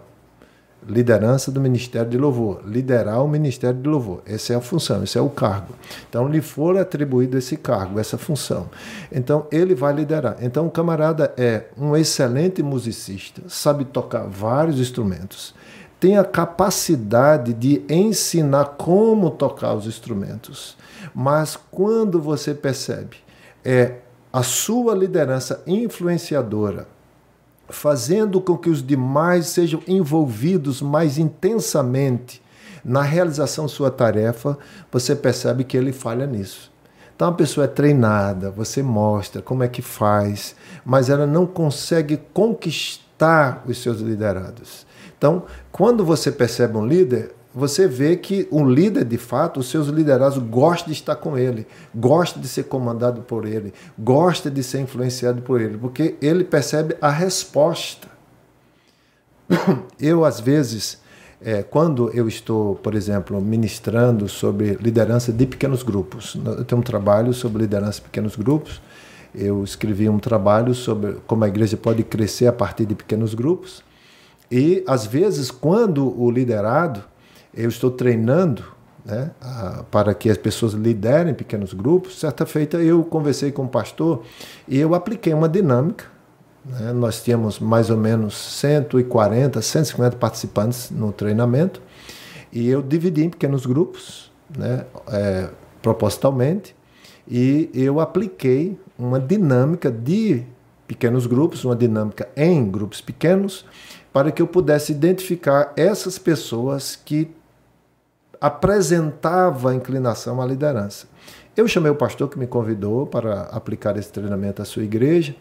Liderança 0.88 1.50
do 1.50 1.60
Ministério 1.60 2.10
de 2.10 2.16
Louvor, 2.16 2.62
liderar 2.64 3.22
o 3.22 3.28
Ministério 3.28 3.80
de 3.80 3.88
Louvor. 3.88 4.22
Essa 4.26 4.54
é 4.54 4.56
a 4.56 4.60
função, 4.60 5.02
esse 5.02 5.18
é 5.18 5.20
o 5.20 5.28
cargo. 5.28 5.74
Então, 6.08 6.26
lhe 6.26 6.40
for 6.40 6.76
atribuído 6.78 7.36
esse 7.36 7.56
cargo, 7.56 7.98
essa 7.98 8.16
função. 8.16 8.68
Então, 9.12 9.46
ele 9.52 9.74
vai 9.74 9.92
liderar. 9.92 10.36
Então, 10.40 10.66
o 10.66 10.70
camarada 10.70 11.32
é 11.36 11.64
um 11.76 11.96
excelente 11.96 12.62
musicista, 12.62 13.42
sabe 13.48 13.84
tocar 13.84 14.26
vários 14.26 14.80
instrumentos, 14.80 15.54
tem 15.98 16.16
a 16.16 16.24
capacidade 16.24 17.52
de 17.52 17.82
ensinar 17.88 18.76
como 18.78 19.30
tocar 19.30 19.74
os 19.74 19.86
instrumentos. 19.86 20.76
Mas 21.14 21.58
quando 21.70 22.18
você 22.18 22.54
percebe, 22.54 23.18
é 23.62 23.96
a 24.32 24.42
sua 24.42 24.94
liderança 24.94 25.62
influenciadora, 25.66 26.86
fazendo 27.70 28.40
com 28.40 28.56
que 28.56 28.68
os 28.68 28.84
demais 28.84 29.46
sejam 29.46 29.82
envolvidos 29.86 30.82
mais 30.82 31.18
intensamente 31.18 32.42
na 32.84 33.02
realização 33.02 33.66
de 33.66 33.72
sua 33.72 33.90
tarefa, 33.90 34.58
você 34.90 35.14
percebe 35.14 35.64
que 35.64 35.76
ele 35.76 35.92
falha 35.92 36.26
nisso. 36.26 36.70
Então 37.14 37.28
a 37.28 37.32
pessoa 37.32 37.64
é 37.64 37.68
treinada, 37.68 38.50
você 38.50 38.82
mostra 38.82 39.42
como 39.42 39.62
é 39.62 39.68
que 39.68 39.82
faz, 39.82 40.54
mas 40.84 41.10
ela 41.10 41.26
não 41.26 41.46
consegue 41.46 42.18
conquistar 42.32 43.62
os 43.66 43.82
seus 43.82 44.00
liderados. 44.00 44.86
Então, 45.18 45.44
quando 45.70 46.02
você 46.02 46.32
percebe 46.32 46.78
um 46.78 46.86
líder, 46.86 47.34
você 47.52 47.88
vê 47.88 48.16
que 48.16 48.46
um 48.50 48.68
líder, 48.68 49.04
de 49.04 49.18
fato, 49.18 49.58
os 49.60 49.68
seus 49.68 49.88
liderados 49.88 50.38
gostam 50.38 50.86
de 50.86 50.92
estar 50.92 51.16
com 51.16 51.36
ele, 51.36 51.66
gosta 51.94 52.38
de 52.38 52.46
ser 52.46 52.64
comandado 52.64 53.22
por 53.22 53.44
ele, 53.44 53.74
gosta 53.98 54.50
de 54.50 54.62
ser 54.62 54.80
influenciado 54.80 55.42
por 55.42 55.60
ele, 55.60 55.76
porque 55.76 56.14
ele 56.22 56.44
percebe 56.44 56.96
a 57.00 57.10
resposta. 57.10 58.08
Eu, 59.98 60.24
às 60.24 60.38
vezes, 60.38 61.00
é, 61.42 61.62
quando 61.62 62.10
eu 62.10 62.28
estou, 62.28 62.76
por 62.76 62.94
exemplo, 62.94 63.40
ministrando 63.40 64.28
sobre 64.28 64.74
liderança 64.80 65.32
de 65.32 65.44
pequenos 65.44 65.82
grupos, 65.82 66.36
eu 66.44 66.64
tenho 66.64 66.80
um 66.80 66.84
trabalho 66.84 67.32
sobre 67.32 67.62
liderança 67.62 67.94
de 67.98 68.02
pequenos 68.02 68.36
grupos, 68.36 68.80
eu 69.34 69.64
escrevi 69.64 70.08
um 70.08 70.18
trabalho 70.18 70.74
sobre 70.74 71.16
como 71.26 71.44
a 71.44 71.48
igreja 71.48 71.76
pode 71.76 72.04
crescer 72.04 72.46
a 72.46 72.52
partir 72.52 72.86
de 72.86 72.94
pequenos 72.94 73.34
grupos, 73.34 73.82
e 74.50 74.84
às 74.86 75.06
vezes, 75.06 75.50
quando 75.50 76.20
o 76.20 76.30
liderado, 76.30 77.02
eu 77.54 77.68
estou 77.68 77.90
treinando 77.90 78.64
né, 79.04 79.30
a, 79.40 79.84
para 79.90 80.14
que 80.14 80.30
as 80.30 80.36
pessoas 80.36 80.72
liderem 80.72 81.34
pequenos 81.34 81.72
grupos, 81.72 82.18
certa 82.18 82.44
feita 82.46 82.78
eu 82.78 83.02
conversei 83.04 83.50
com 83.50 83.64
o 83.64 83.68
pastor 83.68 84.22
e 84.68 84.78
eu 84.78 84.94
apliquei 84.94 85.32
uma 85.32 85.48
dinâmica 85.48 86.20
né? 86.64 86.92
Nós 86.92 87.22
tínhamos 87.22 87.58
mais 87.58 87.90
ou 87.90 87.96
menos 87.96 88.34
140, 88.34 89.60
150 89.60 90.16
participantes 90.16 90.90
no 90.90 91.12
treinamento 91.12 91.80
e 92.52 92.68
eu 92.68 92.82
dividi 92.82 93.24
em 93.24 93.30
pequenos 93.30 93.64
grupos, 93.66 94.30
né? 94.56 94.84
É, 95.08 95.48
propositalmente, 95.80 96.76
e 97.26 97.70
eu 97.72 98.00
apliquei 98.00 98.78
uma 98.98 99.18
dinâmica 99.18 99.90
de 99.90 100.44
pequenos 100.86 101.26
grupos, 101.26 101.64
uma 101.64 101.76
dinâmica 101.76 102.28
em 102.36 102.68
grupos 102.70 103.00
pequenos, 103.00 103.64
para 104.12 104.30
que 104.30 104.42
eu 104.42 104.46
pudesse 104.46 104.92
identificar 104.92 105.72
essas 105.76 106.18
pessoas 106.18 106.96
que 106.96 107.30
apresentavam 108.40 109.70
a 109.70 109.74
inclinação 109.74 110.40
à 110.40 110.46
liderança. 110.46 111.06
Eu 111.56 111.68
chamei 111.68 111.90
o 111.90 111.96
pastor 111.96 112.28
que 112.28 112.38
me 112.38 112.46
convidou 112.46 113.06
para 113.06 113.42
aplicar 113.42 113.96
esse 113.96 114.10
treinamento 114.10 114.62
à 114.62 114.64
sua 114.64 114.82
igreja 114.82 115.34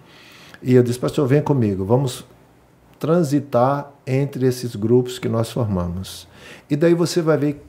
e 0.62 0.75
eu 0.75 0.84
disse, 0.84 1.00
pastor, 1.00 1.27
vem 1.27 1.41
comigo, 1.41 1.86
vamos 1.86 2.25
transitar 3.00 3.91
entre 4.06 4.46
esses 4.46 4.75
grupos 4.75 5.18
que 5.18 5.29
nós 5.29 5.50
formamos. 5.51 6.27
E 6.70 6.75
daí 6.75 6.94
você 6.94 7.22
vai 7.22 7.38
ver 7.38 7.65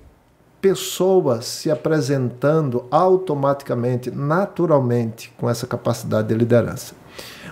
pessoas 0.60 1.46
se 1.46 1.70
apresentando 1.70 2.84
automaticamente, 2.90 4.10
naturalmente, 4.10 5.32
com 5.38 5.48
essa 5.48 5.66
capacidade 5.66 6.28
de 6.28 6.34
liderança. 6.34 6.94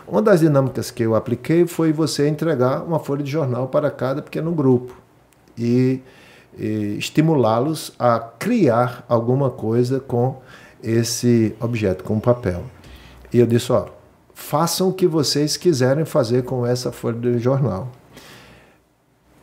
Uma 0.06 0.20
das 0.20 0.40
dinâmicas 0.40 0.90
que 0.90 1.02
eu 1.02 1.14
apliquei 1.14 1.66
foi 1.66 1.92
você 1.92 2.28
entregar 2.28 2.82
uma 2.82 2.98
folha 2.98 3.22
de 3.22 3.30
jornal 3.30 3.68
para 3.68 3.90
cada 3.90 4.22
pequeno 4.22 4.52
grupo 4.52 4.94
e 5.56 6.00
estimulá-los 6.58 7.92
a 7.98 8.18
criar 8.18 9.04
alguma 9.08 9.50
coisa 9.50 10.00
com 10.00 10.40
esse 10.82 11.54
objeto, 11.60 12.04
com 12.04 12.16
o 12.16 12.20
papel. 12.20 12.62
E 13.32 13.38
eu 13.38 13.46
disse: 13.46 13.72
ó, 13.72 13.86
façam 14.34 14.88
o 14.88 14.92
que 14.92 15.06
vocês 15.06 15.56
quiserem 15.56 16.04
fazer 16.04 16.44
com 16.44 16.66
essa 16.66 16.90
folha 16.92 17.18
de 17.18 17.38
jornal. 17.38 17.88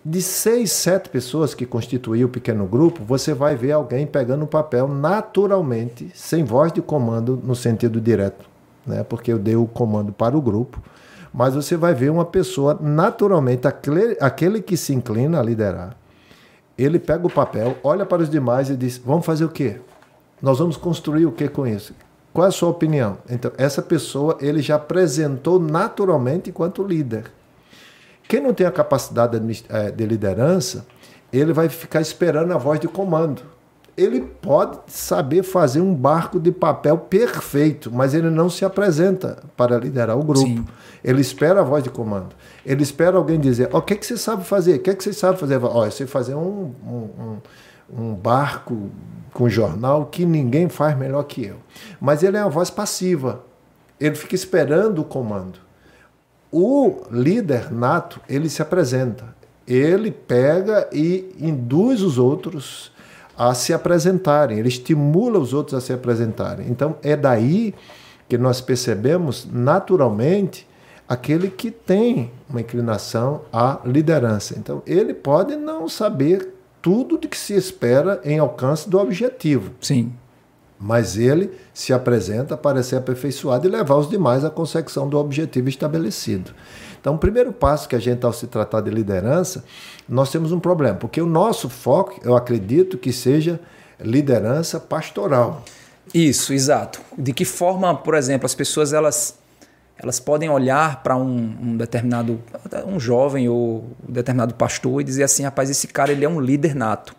De 0.07 0.21
seis, 0.21 0.71
sete 0.71 1.09
pessoas 1.09 1.55
que 1.55 1.65
constituíam 1.65 2.27
o 2.27 2.31
pequeno 2.31 2.67
grupo, 2.67 3.03
você 3.03 3.33
vai 3.33 3.55
ver 3.55 3.71
alguém 3.71 4.05
pegando 4.05 4.45
o 4.45 4.47
papel 4.47 4.87
naturalmente, 4.87 6.11
sem 6.13 6.43
voz 6.43 6.71
de 6.71 6.79
comando 6.79 7.41
no 7.43 7.55
sentido 7.55 7.99
direto, 7.99 8.45
né? 8.85 9.03
porque 9.03 9.33
eu 9.33 9.39
dei 9.39 9.55
o 9.55 9.65
comando 9.65 10.13
para 10.13 10.37
o 10.37 10.41
grupo. 10.41 10.79
Mas 11.33 11.55
você 11.55 11.75
vai 11.75 11.95
ver 11.95 12.11
uma 12.11 12.23
pessoa 12.23 12.77
naturalmente, 12.79 13.67
aquele, 13.67 14.15
aquele 14.21 14.61
que 14.61 14.77
se 14.77 14.93
inclina 14.93 15.39
a 15.39 15.43
liderar, 15.43 15.97
ele 16.77 16.99
pega 16.99 17.25
o 17.25 17.29
papel, 17.29 17.77
olha 17.83 18.05
para 18.05 18.21
os 18.21 18.29
demais 18.29 18.69
e 18.69 18.75
diz: 18.75 18.97
Vamos 18.97 19.25
fazer 19.25 19.45
o 19.45 19.49
quê? 19.49 19.79
Nós 20.41 20.59
vamos 20.59 20.77
construir 20.77 21.25
o 21.25 21.31
que 21.31 21.47
com 21.47 21.65
isso? 21.65 21.93
Qual 22.33 22.45
é 22.45 22.49
a 22.49 22.51
sua 22.51 22.69
opinião? 22.69 23.17
Então, 23.29 23.51
essa 23.57 23.81
pessoa 23.81 24.37
ele 24.41 24.61
já 24.61 24.75
apresentou 24.75 25.57
naturalmente 25.57 26.49
enquanto 26.49 26.83
líder. 26.83 27.31
Quem 28.27 28.41
não 28.41 28.53
tem 28.53 28.67
a 28.67 28.71
capacidade 28.71 29.39
eh, 29.69 29.91
de 29.91 30.05
liderança, 30.05 30.85
ele 31.31 31.53
vai 31.53 31.69
ficar 31.69 32.01
esperando 32.01 32.51
a 32.51 32.57
voz 32.57 32.79
de 32.79 32.87
comando. 32.87 33.41
Ele 33.97 34.21
pode 34.21 34.77
saber 34.87 35.41
fazer 35.43 35.79
um 35.79 35.93
barco 35.93 36.37
de 36.37 36.51
papel 36.51 36.97
perfeito, 36.97 37.89
mas 37.89 38.13
ele 38.13 38.29
não 38.29 38.49
se 38.49 38.65
apresenta 38.65 39.41
para 39.55 39.77
liderar 39.77 40.17
o 40.17 40.23
grupo. 40.23 40.45
Sim. 40.45 40.65
Ele 41.01 41.21
espera 41.21 41.61
a 41.61 41.63
voz 41.63 41.83
de 41.83 41.89
comando. 41.89 42.35
Ele 42.65 42.83
espera 42.83 43.15
alguém 43.15 43.39
dizer: 43.39 43.69
oh, 43.71 43.77
O 43.77 43.81
que, 43.81 43.93
é 43.93 43.97
que 43.97 44.05
você 44.05 44.17
sabe 44.17 44.43
fazer? 44.43 44.75
O 44.75 44.79
que, 44.79 44.89
é 44.89 44.95
que 44.95 45.03
você 45.03 45.13
sabe 45.13 45.39
fazer? 45.39 45.63
Ó, 45.63 45.79
oh, 45.79 45.85
eu 45.85 45.91
sei 45.91 46.05
fazer 46.05 46.35
um, 46.35 46.73
um, 46.85 47.09
um, 47.19 47.37
um 47.97 48.13
barco 48.15 48.89
com 49.33 49.47
jornal 49.47 50.05
que 50.07 50.25
ninguém 50.25 50.67
faz 50.67 50.97
melhor 50.97 51.23
que 51.23 51.45
eu. 51.45 51.57
Mas 51.99 52.21
ele 52.21 52.35
é 52.35 52.41
uma 52.41 52.49
voz 52.49 52.69
passiva. 52.69 53.43
Ele 53.99 54.15
fica 54.15 54.35
esperando 54.35 54.99
o 54.99 55.05
comando. 55.05 55.59
O 56.51 57.03
líder 57.11 57.71
nato, 57.71 58.19
ele 58.27 58.49
se 58.49 58.61
apresenta. 58.61 59.35
Ele 59.67 60.11
pega 60.11 60.87
e 60.91 61.35
induz 61.39 62.01
os 62.01 62.17
outros 62.17 62.91
a 63.37 63.53
se 63.53 63.73
apresentarem, 63.73 64.59
ele 64.59 64.69
estimula 64.69 65.39
os 65.39 65.53
outros 65.53 65.75
a 65.75 65.81
se 65.81 65.91
apresentarem. 65.91 66.67
Então 66.69 66.95
é 67.03 67.15
daí 67.15 67.73
que 68.27 68.37
nós 68.37 68.61
percebemos 68.61 69.47
naturalmente 69.51 70.67
aquele 71.07 71.49
que 71.49 71.69
tem 71.69 72.31
uma 72.49 72.61
inclinação 72.61 73.41
à 73.51 73.79
liderança. 73.85 74.55
Então 74.57 74.81
ele 74.85 75.13
pode 75.13 75.55
não 75.55 75.87
saber 75.87 76.53
tudo 76.81 77.17
de 77.17 77.27
que 77.27 77.37
se 77.37 77.53
espera 77.53 78.19
em 78.23 78.39
alcance 78.39 78.89
do 78.89 78.99
objetivo. 78.99 79.71
Sim. 79.81 80.13
Mas 80.79 81.17
ele 81.17 81.51
se 81.73 81.93
apresenta 81.93 82.57
para 82.57 82.83
ser 82.83 82.97
aperfeiçoado 82.97 83.67
e 83.67 83.71
levar 83.71 83.95
os 83.95 84.09
demais 84.09 84.43
à 84.43 84.49
consecução 84.49 85.07
do 85.07 85.17
objetivo 85.17 85.69
estabelecido. 85.69 86.51
Então, 87.05 87.13
o 87.13 87.19
primeiro 87.19 87.53
passo 87.53 87.87
que 87.87 87.95
a 87.95 87.99
gente, 87.99 88.25
ao 88.25 88.33
se 88.33 88.47
tratar 88.47 88.81
de 88.81 88.89
liderança, 88.89 89.63
nós 90.09 90.31
temos 90.31 90.51
um 90.51 90.59
problema, 90.59 90.95
porque 90.95 91.21
o 91.21 91.27
nosso 91.27 91.69
foco, 91.69 92.19
eu 92.23 92.35
acredito 92.35 92.97
que 92.97 93.13
seja 93.13 93.59
liderança 93.99 94.79
pastoral. 94.79 95.63
Isso, 96.11 96.51
exato. 96.51 96.99
De 97.15 97.31
que 97.31 97.45
forma, 97.45 97.93
por 97.95 98.15
exemplo, 98.15 98.47
as 98.47 98.55
pessoas 98.55 98.91
elas 98.91 99.37
elas 99.99 100.19
podem 100.19 100.49
olhar 100.49 101.03
para 101.03 101.15
um, 101.15 101.55
um, 101.61 101.77
determinado 101.77 102.41
um 102.87 102.99
jovem 102.99 103.47
ou 103.47 103.85
um 104.09 104.11
determinado 104.11 104.55
pastor 104.55 104.99
e 104.99 105.03
dizer 105.03 105.25
assim, 105.25 105.43
rapaz, 105.43 105.69
esse 105.69 105.87
cara 105.87 106.11
ele 106.11 106.25
é 106.25 106.29
um 106.29 106.41
líder 106.41 106.73
nato. 106.73 107.15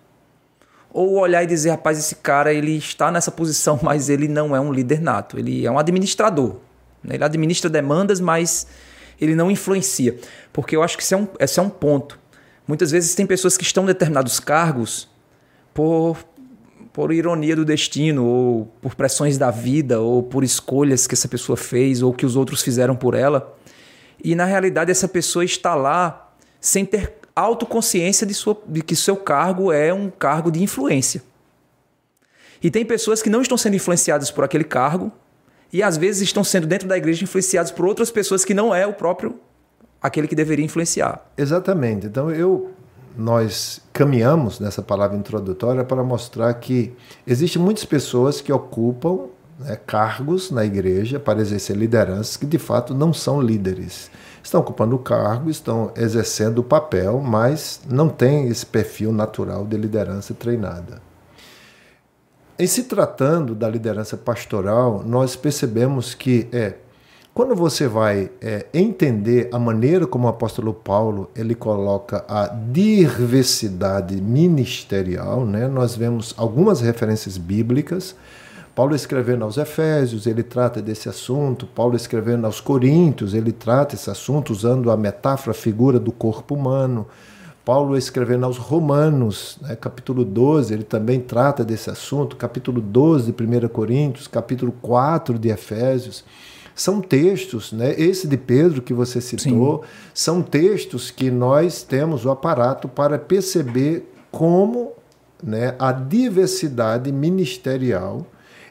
Ou 0.92 1.16
olhar 1.16 1.44
e 1.44 1.46
dizer, 1.46 1.70
rapaz, 1.70 1.96
esse 1.96 2.16
cara 2.16 2.52
ele 2.52 2.76
está 2.76 3.12
nessa 3.12 3.30
posição, 3.30 3.78
mas 3.84 4.08
ele 4.08 4.26
não 4.26 4.56
é 4.56 4.58
um 4.58 4.72
líder 4.72 5.00
nato. 5.00 5.38
Ele 5.38 5.64
é 5.64 5.70
um 5.70 5.78
administrador. 5.78 6.56
Ele 7.08 7.22
administra 7.22 7.70
demandas, 7.70 8.18
mas 8.18 8.66
ele 9.20 9.34
não 9.34 9.50
influencia. 9.50 10.16
Porque 10.52 10.76
eu 10.76 10.82
acho 10.82 10.96
que 10.96 11.02
esse 11.02 11.14
é 11.14 11.16
um, 11.16 11.28
esse 11.38 11.58
é 11.58 11.62
um 11.62 11.70
ponto. 11.70 12.18
Muitas 12.66 12.90
vezes 12.90 13.14
tem 13.14 13.26
pessoas 13.26 13.56
que 13.56 13.64
estão 13.64 13.84
em 13.84 13.86
determinados 13.86 14.40
cargos 14.40 15.08
por 15.72 16.16
por 16.96 17.12
ironia 17.12 17.54
do 17.54 17.62
destino, 17.62 18.24
ou 18.24 18.64
por 18.80 18.94
pressões 18.94 19.36
da 19.36 19.50
vida, 19.50 20.00
ou 20.00 20.22
por 20.22 20.42
escolhas 20.42 21.06
que 21.06 21.12
essa 21.12 21.28
pessoa 21.28 21.54
fez, 21.54 22.00
ou 22.00 22.10
que 22.10 22.24
os 22.24 22.36
outros 22.36 22.62
fizeram 22.62 22.96
por 22.96 23.12
ela. 23.12 23.54
E 24.24 24.34
na 24.34 24.46
realidade 24.46 24.90
essa 24.90 25.06
pessoa 25.06 25.44
está 25.44 25.74
lá 25.74 26.32
sem 26.58 26.86
ter 26.86 27.12
autoconsciência 27.36 28.26
de, 28.26 28.32
sua, 28.32 28.58
de 28.66 28.80
que 28.80 28.96
seu 28.96 29.14
cargo 29.14 29.70
é 29.70 29.92
um 29.92 30.08
cargo 30.08 30.50
de 30.50 30.62
influência. 30.62 31.22
E 32.62 32.70
tem 32.70 32.82
pessoas 32.82 33.20
que 33.20 33.28
não 33.28 33.42
estão 33.42 33.58
sendo 33.58 33.76
influenciadas 33.76 34.30
por 34.30 34.42
aquele 34.42 34.64
cargo, 34.64 35.12
e 35.72 35.82
às 35.82 35.96
vezes 35.96 36.22
estão 36.22 36.44
sendo 36.44 36.66
dentro 36.66 36.88
da 36.88 36.96
igreja 36.96 37.24
influenciados 37.24 37.70
por 37.70 37.86
outras 37.86 38.10
pessoas 38.10 38.44
que 38.44 38.54
não 38.54 38.74
é 38.74 38.86
o 38.86 38.92
próprio 38.92 39.38
aquele 40.00 40.28
que 40.28 40.34
deveria 40.34 40.64
influenciar. 40.64 41.26
Exatamente. 41.36 42.06
Então 42.06 42.30
eu 42.30 42.70
nós 43.16 43.80
caminhamos 43.94 44.60
nessa 44.60 44.82
palavra 44.82 45.16
introdutória 45.16 45.82
para 45.82 46.04
mostrar 46.04 46.52
que 46.54 46.94
existem 47.26 47.60
muitas 47.60 47.84
pessoas 47.84 48.42
que 48.42 48.52
ocupam 48.52 49.28
né, 49.58 49.78
cargos 49.86 50.50
na 50.50 50.66
igreja 50.66 51.18
para 51.18 51.40
exercer 51.40 51.76
lideranças 51.76 52.36
que 52.36 52.44
de 52.44 52.58
fato 52.58 52.94
não 52.94 53.14
são 53.14 53.40
líderes. 53.40 54.10
Estão 54.42 54.60
ocupando 54.60 54.94
o 54.94 54.98
cargo, 54.98 55.50
estão 55.50 55.90
exercendo 55.96 56.58
o 56.58 56.64
papel, 56.64 57.20
mas 57.20 57.80
não 57.88 58.08
têm 58.08 58.48
esse 58.48 58.66
perfil 58.66 59.10
natural 59.12 59.64
de 59.64 59.76
liderança 59.76 60.34
treinada. 60.34 61.05
Em 62.58 62.66
se 62.66 62.84
tratando 62.84 63.54
da 63.54 63.68
liderança 63.68 64.16
pastoral, 64.16 65.02
nós 65.04 65.36
percebemos 65.36 66.14
que 66.14 66.48
é 66.50 66.74
quando 67.34 67.54
você 67.54 67.86
vai 67.86 68.30
é, 68.40 68.64
entender 68.72 69.50
a 69.52 69.58
maneira 69.58 70.06
como 70.06 70.26
o 70.26 70.30
apóstolo 70.30 70.72
Paulo 70.72 71.28
ele 71.36 71.54
coloca 71.54 72.24
a 72.26 72.46
diversidade 72.46 74.18
ministerial, 74.22 75.44
né? 75.44 75.68
nós 75.68 75.94
vemos 75.94 76.32
algumas 76.38 76.80
referências 76.80 77.36
bíblicas. 77.36 78.16
Paulo 78.74 78.94
escrevendo 78.94 79.44
aos 79.44 79.58
Efésios, 79.58 80.26
ele 80.26 80.42
trata 80.42 80.80
desse 80.80 81.10
assunto. 81.10 81.66
Paulo 81.66 81.94
escrevendo 81.94 82.46
aos 82.46 82.58
Coríntios, 82.58 83.34
ele 83.34 83.52
trata 83.52 83.94
esse 83.94 84.08
assunto 84.08 84.50
usando 84.50 84.90
a 84.90 84.96
metáfora, 84.96 85.50
a 85.50 85.54
figura 85.54 86.00
do 86.00 86.12
corpo 86.12 86.54
humano. 86.54 87.06
Paulo 87.66 87.98
escrevendo 87.98 88.46
aos 88.46 88.58
Romanos, 88.58 89.58
né, 89.60 89.74
capítulo 89.74 90.24
12, 90.24 90.72
ele 90.72 90.84
também 90.84 91.18
trata 91.18 91.64
desse 91.64 91.90
assunto. 91.90 92.36
Capítulo 92.36 92.80
12 92.80 93.32
de 93.32 93.42
1 93.42 93.66
Coríntios, 93.66 94.28
capítulo 94.28 94.70
4 94.80 95.36
de 95.36 95.48
Efésios. 95.48 96.24
São 96.76 97.00
textos, 97.00 97.72
né? 97.72 97.92
Esse 97.98 98.28
de 98.28 98.36
Pedro 98.36 98.80
que 98.80 98.94
você 98.94 99.20
citou, 99.20 99.82
Sim. 99.82 99.88
são 100.14 100.42
textos 100.42 101.10
que 101.10 101.28
nós 101.28 101.82
temos 101.82 102.24
o 102.24 102.30
aparato 102.30 102.86
para 102.86 103.18
perceber 103.18 104.12
como 104.30 104.92
né, 105.42 105.74
a 105.76 105.90
diversidade 105.90 107.10
ministerial 107.10 108.24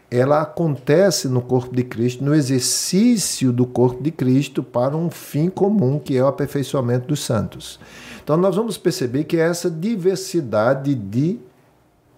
ela 0.09 0.41
acontece 0.41 1.27
no 1.27 1.41
corpo 1.41 1.75
de 1.75 1.83
Cristo, 1.83 2.23
no 2.23 2.33
exercício 2.33 3.51
do 3.51 3.65
corpo 3.65 4.01
de 4.01 4.11
Cristo 4.11 4.63
para 4.63 4.95
um 4.95 5.09
fim 5.09 5.49
comum, 5.49 5.99
que 5.99 6.15
é 6.15 6.23
o 6.23 6.27
aperfeiçoamento 6.27 7.07
dos 7.07 7.19
santos. 7.19 7.77
Então 8.25 8.35
nós 8.37 8.55
vamos 8.55 8.75
perceber 8.75 9.25
que 9.25 9.37
é 9.37 9.41
essa 9.41 9.69
diversidade 9.69 10.95
de 10.95 11.39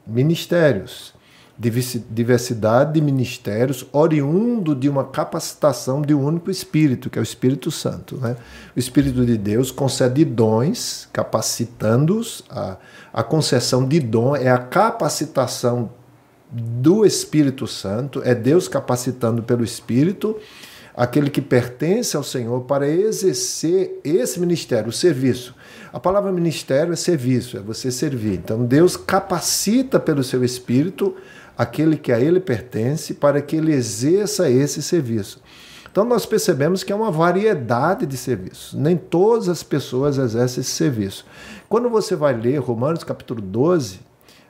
ministérios 0.07 1.13
diversidade 1.59 2.93
de 2.93 3.01
ministérios 3.01 3.85
oriundo 3.91 4.75
de 4.75 4.87
uma 4.87 5.05
capacitação 5.05 6.03
de 6.03 6.13
um 6.13 6.23
único 6.23 6.51
Espírito, 6.51 7.09
que 7.09 7.17
é 7.17 7.21
o 7.21 7.23
Espírito 7.23 7.71
Santo. 7.71 8.15
Né? 8.17 8.35
O 8.75 8.79
Espírito 8.79 9.25
de 9.25 9.37
Deus 9.37 9.71
concede 9.71 10.23
dons, 10.23 11.09
capacitando-os. 11.11 12.43
A, 12.47 12.77
a 13.11 13.23
concessão 13.23 13.87
de 13.87 13.99
dom 13.99 14.35
é 14.35 14.49
a 14.49 14.59
capacitação 14.59 15.89
do 16.51 17.03
Espírito 17.03 17.65
Santo, 17.65 18.21
é 18.23 18.35
Deus 18.35 18.67
capacitando 18.67 19.41
pelo 19.41 19.63
Espírito 19.63 20.37
aquele 20.97 21.29
que 21.29 21.41
pertence 21.41 22.17
ao 22.17 22.23
Senhor 22.23 22.61
para 22.61 22.89
exercer 22.89 24.01
esse 24.03 24.39
ministério, 24.39 24.89
o 24.89 24.91
serviço. 24.91 25.53
A 25.93 25.99
palavra 25.99 26.31
ministério 26.31 26.91
é 26.91 26.95
serviço, 26.95 27.55
é 27.55 27.59
você 27.59 27.91
servir. 27.91 28.33
Então 28.33 28.65
Deus 28.65 28.97
capacita 28.97 29.99
pelo 29.99 30.23
seu 30.23 30.43
Espírito 30.43 31.15
aquele 31.55 31.97
que 31.97 32.11
a 32.11 32.19
ele 32.19 32.39
pertence, 32.39 33.13
para 33.13 33.41
que 33.41 33.55
ele 33.55 33.73
exerça 33.73 34.49
esse 34.49 34.81
serviço. 34.81 35.39
Então 35.91 36.03
nós 36.03 36.25
percebemos 36.25 36.83
que 36.83 36.91
é 36.91 36.95
uma 36.95 37.11
variedade 37.11 38.05
de 38.05 38.17
serviços. 38.17 38.73
Nem 38.73 38.97
todas 38.97 39.49
as 39.49 39.61
pessoas 39.61 40.17
exercem 40.17 40.61
esse 40.61 40.71
serviço. 40.71 41.25
Quando 41.69 41.89
você 41.89 42.15
vai 42.15 42.33
ler 42.35 42.57
Romanos 42.57 43.03
capítulo 43.03 43.41
12, 43.41 43.99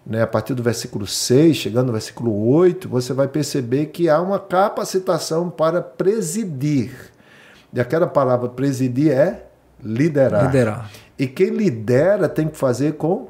né, 0.07 0.21
a 0.21 0.27
partir 0.27 0.53
do 0.53 0.63
versículo 0.63 1.05
6, 1.05 1.57
chegando 1.57 1.87
no 1.87 1.91
versículo 1.91 2.47
8, 2.47 2.87
você 2.87 3.11
vai 3.11 3.27
perceber 3.27 3.87
que 3.87 4.07
há 4.09 4.21
uma 4.21 4.39
capacitação 4.39 5.49
para 5.49 5.81
presidir. 5.81 7.11
E 7.73 7.81
aquela 7.81 8.07
palavra 8.07 8.47
presidir 8.47 9.11
é 9.11 9.47
liderar. 9.83 10.45
Liderar. 10.45 10.91
E 11.19 11.27
quem 11.27 11.49
lidera 11.49 12.29
tem 12.29 12.47
que 12.47 12.57
fazer 12.57 12.93
com 12.93 13.27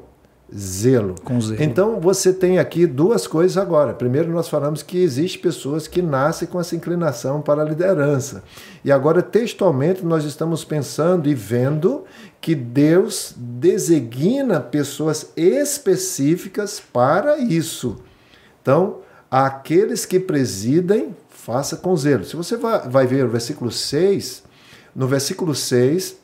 zelo. 0.54 1.14
Com 1.22 1.40
zelo. 1.40 1.62
Então 1.62 2.00
você 2.00 2.32
tem 2.32 2.58
aqui 2.58 2.86
duas 2.86 3.26
coisas 3.26 3.56
agora. 3.56 3.92
Primeiro 3.92 4.30
nós 4.30 4.48
falamos 4.48 4.82
que 4.82 4.98
existe 4.98 5.38
pessoas 5.38 5.86
que 5.86 6.00
nascem 6.00 6.48
com 6.48 6.60
essa 6.60 6.74
inclinação 6.74 7.40
para 7.40 7.62
a 7.62 7.64
liderança. 7.64 8.42
E 8.84 8.90
agora 8.90 9.22
textualmente 9.22 10.04
nós 10.04 10.24
estamos 10.24 10.64
pensando 10.64 11.28
e 11.28 11.34
vendo 11.34 12.04
que 12.40 12.54
Deus 12.54 13.34
designa 13.36 14.60
pessoas 14.60 15.32
específicas 15.36 16.80
para 16.80 17.38
isso. 17.38 17.96
Então, 18.62 18.98
aqueles 19.30 20.06
que 20.06 20.20
presidem, 20.20 21.14
faça 21.28 21.76
com 21.76 21.96
zelo. 21.96 22.24
Se 22.24 22.36
você 22.36 22.56
vai 22.56 23.06
ver 23.06 23.24
o 23.24 23.28
versículo 23.28 23.70
6, 23.70 24.42
no 24.94 25.06
versículo 25.06 25.54
6, 25.54 26.16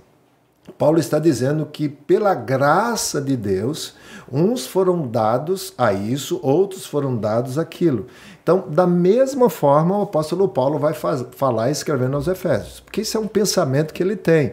Paulo 0.78 0.98
está 0.98 1.18
dizendo 1.18 1.66
que 1.66 1.88
pela 1.88 2.34
graça 2.34 3.20
de 3.20 3.37
Deus, 3.37 3.94
uns 4.30 4.66
foram 4.66 5.06
dados 5.06 5.72
a 5.76 5.92
isso, 5.92 6.40
outros 6.42 6.87
foram 6.87 7.16
dados 7.16 7.58
aquilo. 7.58 8.06
Então, 8.42 8.64
da 8.68 8.87
mesma 8.87 9.48
forma, 9.48 9.98
o 9.98 10.02
apóstolo 10.02 10.48
Paulo 10.48 10.78
vai 10.78 10.92
falar 10.92 11.70
escrevendo 11.70 12.16
aos 12.16 12.28
Efésios, 12.28 12.80
porque 12.80 13.00
isso 13.00 13.16
é 13.16 13.20
um 13.20 13.26
pensamento 13.26 13.94
que 13.94 14.02
ele 14.02 14.16
tem. 14.16 14.52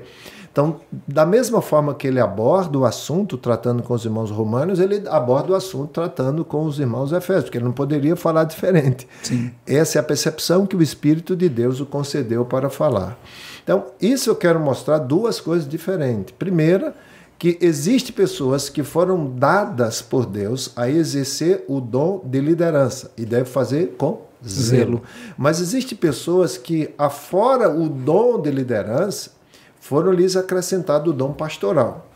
Então, 0.52 0.82
da 1.08 1.26
mesma 1.26 1.62
forma 1.62 1.94
que 1.94 2.06
ele 2.06 2.20
aborda 2.20 2.78
o 2.78 2.84
assunto 2.84 3.38
tratando 3.38 3.82
com 3.82 3.94
os 3.94 4.04
irmãos 4.04 4.30
romanos, 4.30 4.80
ele 4.80 5.08
aborda 5.08 5.54
o 5.54 5.56
assunto 5.56 5.92
tratando 5.92 6.44
com 6.44 6.66
os 6.66 6.78
irmãos 6.78 7.14
efésios, 7.14 7.46
porque 7.46 7.58
ele 7.58 7.66
não 7.66 7.72
poderia 7.72 8.18
falar 8.18 8.44
diferente. 8.44 9.08
Sim. 9.24 9.52
Essa 9.66 9.98
é 9.98 10.02
a 10.02 10.04
percepção 10.04 10.66
que 10.66 10.76
o 10.76 10.82
Espírito 10.82 11.38
de 11.38 11.48
Deus 11.48 11.80
o 11.80 11.86
concedeu 11.86 12.44
para 12.44 12.70
falar. 12.70 13.18
Então, 13.64 13.86
isso 14.02 14.30
eu 14.30 14.36
quero 14.36 14.60
mostrar 14.60 14.98
duas 14.98 15.40
coisas 15.40 15.68
diferentes. 15.68 16.34
Primeira, 16.38 16.94
que 17.42 17.58
existe 17.60 18.14
pessoas 18.14 18.70
que 18.70 18.84
foram 18.84 19.26
dadas 19.26 20.00
por 20.00 20.28
Deus 20.28 20.72
a 20.76 20.88
exercer 20.88 21.66
o 21.68 21.82
dom 21.82 22.22
de 22.24 22.40
liderança 22.40 23.10
e 23.18 23.26
deve 23.26 23.46
fazer 23.46 23.96
com 23.98 24.28
zelo. 24.48 25.02
Mas 25.36 25.60
existe 25.60 25.96
pessoas 25.96 26.56
que 26.56 26.94
afora 27.00 27.68
o 27.68 27.90
dom 27.90 28.40
de 28.40 28.52
liderança 28.52 29.32
foram 29.80 30.12
lhes 30.12 30.36
acrescentado 30.36 31.10
o 31.10 31.14
dom 31.14 31.34
pastoral. 31.34 32.08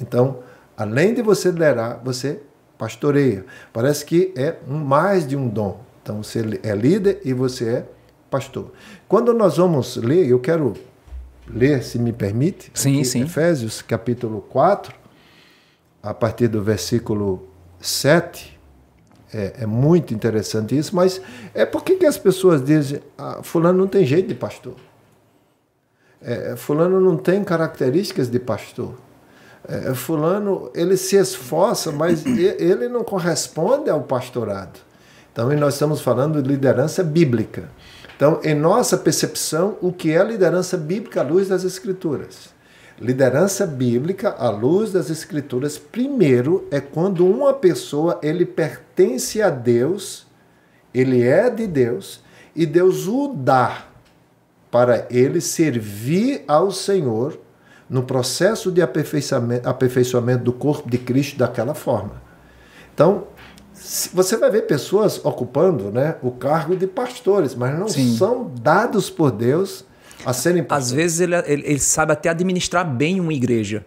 Então, 0.00 0.38
além 0.76 1.14
de 1.14 1.22
você 1.22 1.52
liderar, 1.52 2.00
você 2.02 2.40
pastoreia. 2.76 3.44
Parece 3.72 4.04
que 4.04 4.34
é 4.36 4.56
mais 4.66 5.24
de 5.24 5.36
um 5.36 5.48
dom. 5.48 5.78
Então, 6.02 6.24
você 6.24 6.40
é 6.60 6.74
líder 6.74 7.20
e 7.24 7.32
você 7.32 7.68
é 7.68 7.86
pastor. 8.28 8.72
Quando 9.06 9.32
nós 9.32 9.58
vamos 9.58 9.94
ler, 9.94 10.28
eu 10.28 10.40
quero 10.40 10.74
ler, 11.48 11.82
se 11.82 11.98
me 11.98 12.12
permite, 12.12 12.70
sim, 12.74 12.96
aqui, 12.96 13.04
sim. 13.04 13.22
Efésios 13.22 13.82
capítulo 13.82 14.40
4, 14.42 14.94
a 16.02 16.14
partir 16.14 16.48
do 16.48 16.62
versículo 16.62 17.48
7. 17.80 18.60
É, 19.34 19.62
é 19.62 19.66
muito 19.66 20.12
interessante 20.12 20.76
isso, 20.76 20.94
mas 20.94 21.20
é 21.54 21.64
por 21.64 21.82
que, 21.82 21.96
que 21.96 22.04
as 22.04 22.18
pessoas 22.18 22.62
dizem, 22.62 23.00
ah, 23.16 23.40
fulano 23.42 23.78
não 23.78 23.86
tem 23.86 24.04
jeito 24.04 24.28
de 24.28 24.34
pastor. 24.34 24.76
É, 26.20 26.54
fulano 26.54 27.00
não 27.00 27.16
tem 27.16 27.42
características 27.42 28.28
de 28.28 28.38
pastor. 28.38 28.94
É, 29.66 29.94
fulano, 29.94 30.70
ele 30.74 30.96
se 30.96 31.16
esforça, 31.16 31.90
mas 31.90 32.24
ele 32.26 32.88
não 32.88 33.02
corresponde 33.02 33.88
ao 33.88 34.02
pastorado. 34.02 34.80
Então, 35.32 35.48
nós 35.56 35.74
estamos 35.74 36.02
falando 36.02 36.42
de 36.42 36.48
liderança 36.48 37.02
bíblica. 37.02 37.70
Então, 38.22 38.38
em 38.44 38.54
nossa 38.54 38.96
percepção, 38.96 39.76
o 39.80 39.92
que 39.92 40.12
é 40.12 40.22
liderança 40.22 40.76
bíblica 40.76 41.22
à 41.22 41.24
luz 41.24 41.48
das 41.48 41.64
Escrituras? 41.64 42.50
Liderança 42.96 43.66
bíblica 43.66 44.30
à 44.38 44.48
luz 44.48 44.92
das 44.92 45.10
Escrituras, 45.10 45.76
primeiro, 45.76 46.64
é 46.70 46.80
quando 46.80 47.26
uma 47.26 47.52
pessoa 47.52 48.20
ele 48.22 48.46
pertence 48.46 49.42
a 49.42 49.50
Deus, 49.50 50.24
ele 50.94 51.20
é 51.26 51.50
de 51.50 51.66
Deus, 51.66 52.20
e 52.54 52.64
Deus 52.64 53.08
o 53.08 53.34
dá 53.34 53.86
para 54.70 55.04
ele 55.10 55.40
servir 55.40 56.44
ao 56.46 56.70
Senhor 56.70 57.36
no 57.90 58.04
processo 58.04 58.70
de 58.70 58.80
aperfeiçoamento, 58.80 59.68
aperfeiçoamento 59.68 60.44
do 60.44 60.52
corpo 60.52 60.88
de 60.88 60.98
Cristo 60.98 61.36
daquela 61.38 61.74
forma. 61.74 62.22
Então, 62.94 63.26
você 64.12 64.36
vai 64.36 64.50
ver 64.50 64.62
pessoas 64.62 65.20
ocupando 65.24 65.90
né, 65.90 66.16
o 66.22 66.30
cargo 66.30 66.76
de 66.76 66.86
pastores, 66.86 67.54
mas 67.54 67.76
não 67.76 67.88
Sim. 67.88 68.16
são 68.16 68.50
dados 68.60 69.10
por 69.10 69.32
Deus 69.32 69.84
a 70.24 70.32
serem 70.32 70.62
pastores. 70.62 70.86
Às 70.86 70.92
vezes 70.92 71.20
ele, 71.20 71.34
ele, 71.34 71.62
ele, 71.66 71.78
sabe 71.80 72.12
até 72.12 72.28
administrar 72.28 72.88
bem 72.88 73.18
uma 73.18 73.32
igreja, 73.32 73.84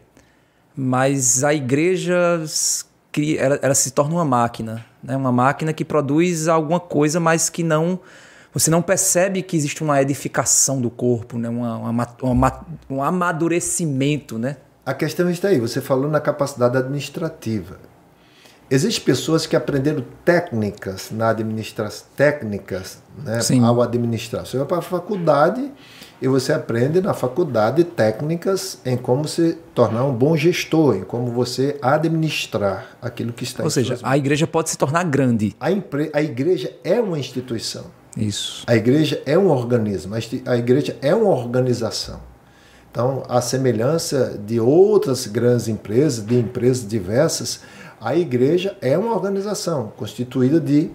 mas 0.75 1.43
a 1.43 1.53
igreja 1.53 2.43
ela, 3.37 3.59
ela 3.61 3.75
se 3.75 3.91
torna 3.91 4.15
uma 4.15 4.25
máquina, 4.25 4.85
né? 5.01 5.15
uma 5.15 5.31
máquina 5.31 5.71
que 5.71 5.85
produz 5.85 6.49
alguma 6.49 6.79
coisa, 6.79 7.19
mas 7.19 7.49
que 7.49 7.63
não 7.63 7.99
você 8.53 8.69
não 8.69 8.81
percebe 8.81 9.41
que 9.41 9.57
existe 9.57 9.83
uma 9.83 10.01
edificação 10.01 10.79
do 10.79 10.89
corpo, 10.89 11.37
né? 11.37 11.49
uma, 11.49 11.77
uma, 11.77 12.07
uma 12.21 12.65
um 12.89 13.03
amadurecimento. 13.03 14.37
Né? 14.37 14.55
A 14.85 14.93
questão 14.93 15.29
está 15.29 15.49
aí, 15.49 15.59
você 15.59 15.81
falou 15.81 16.09
na 16.09 16.21
capacidade 16.21 16.77
administrativa. 16.77 17.77
Existem 18.69 19.03
pessoas 19.05 19.45
que 19.45 19.55
aprenderam 19.55 20.03
técnicas 20.23 21.11
na 21.11 21.29
administração, 21.29 22.07
técnicas 22.15 22.97
né, 23.23 23.39
ao 23.63 23.81
administrar. 23.81 24.45
Você 24.45 24.57
vai 24.57 24.65
para 24.65 24.77
a 24.77 24.81
faculdade 24.81 25.71
e 26.19 26.27
você 26.27 26.51
aprende 26.51 26.99
na 26.99 27.13
faculdade 27.13 27.83
técnicas 27.83 28.79
em 28.83 28.97
como 28.97 29.27
se 29.27 29.57
tornar 29.75 30.05
um 30.05 30.13
bom 30.13 30.35
gestor, 30.35 30.95
em 30.95 31.03
como 31.03 31.31
você 31.31 31.77
administrar 31.79 32.97
aquilo 33.01 33.31
que 33.33 33.43
está 33.43 33.61
Ou 33.61 33.67
em 33.67 33.71
seja, 33.71 33.99
a 34.01 34.17
igreja 34.17 34.47
pode 34.47 34.71
se 34.71 34.77
tornar 34.77 35.03
grande. 35.03 35.55
A, 35.59 35.67
a 36.13 36.21
igreja 36.23 36.73
é 36.83 36.99
uma 36.99 37.19
instituição. 37.19 37.85
Isso. 38.17 38.63
A 38.65 38.75
igreja 38.75 39.21
é 39.25 39.37
um 39.37 39.49
organismo, 39.49 40.15
a 40.45 40.57
igreja 40.57 40.97
é 41.01 41.13
uma 41.13 41.29
organização. 41.29 42.19
Então, 42.89 43.23
a 43.27 43.41
semelhança 43.41 44.39
de 44.47 44.57
outras 44.57 45.27
grandes 45.27 45.67
empresas, 45.67 46.25
de 46.25 46.39
empresas 46.39 46.87
diversas, 46.87 47.59
a 47.99 48.15
igreja 48.15 48.77
é 48.81 48.97
uma 48.97 49.13
organização 49.13 49.91
constituída 49.95 50.59
de 50.59 50.91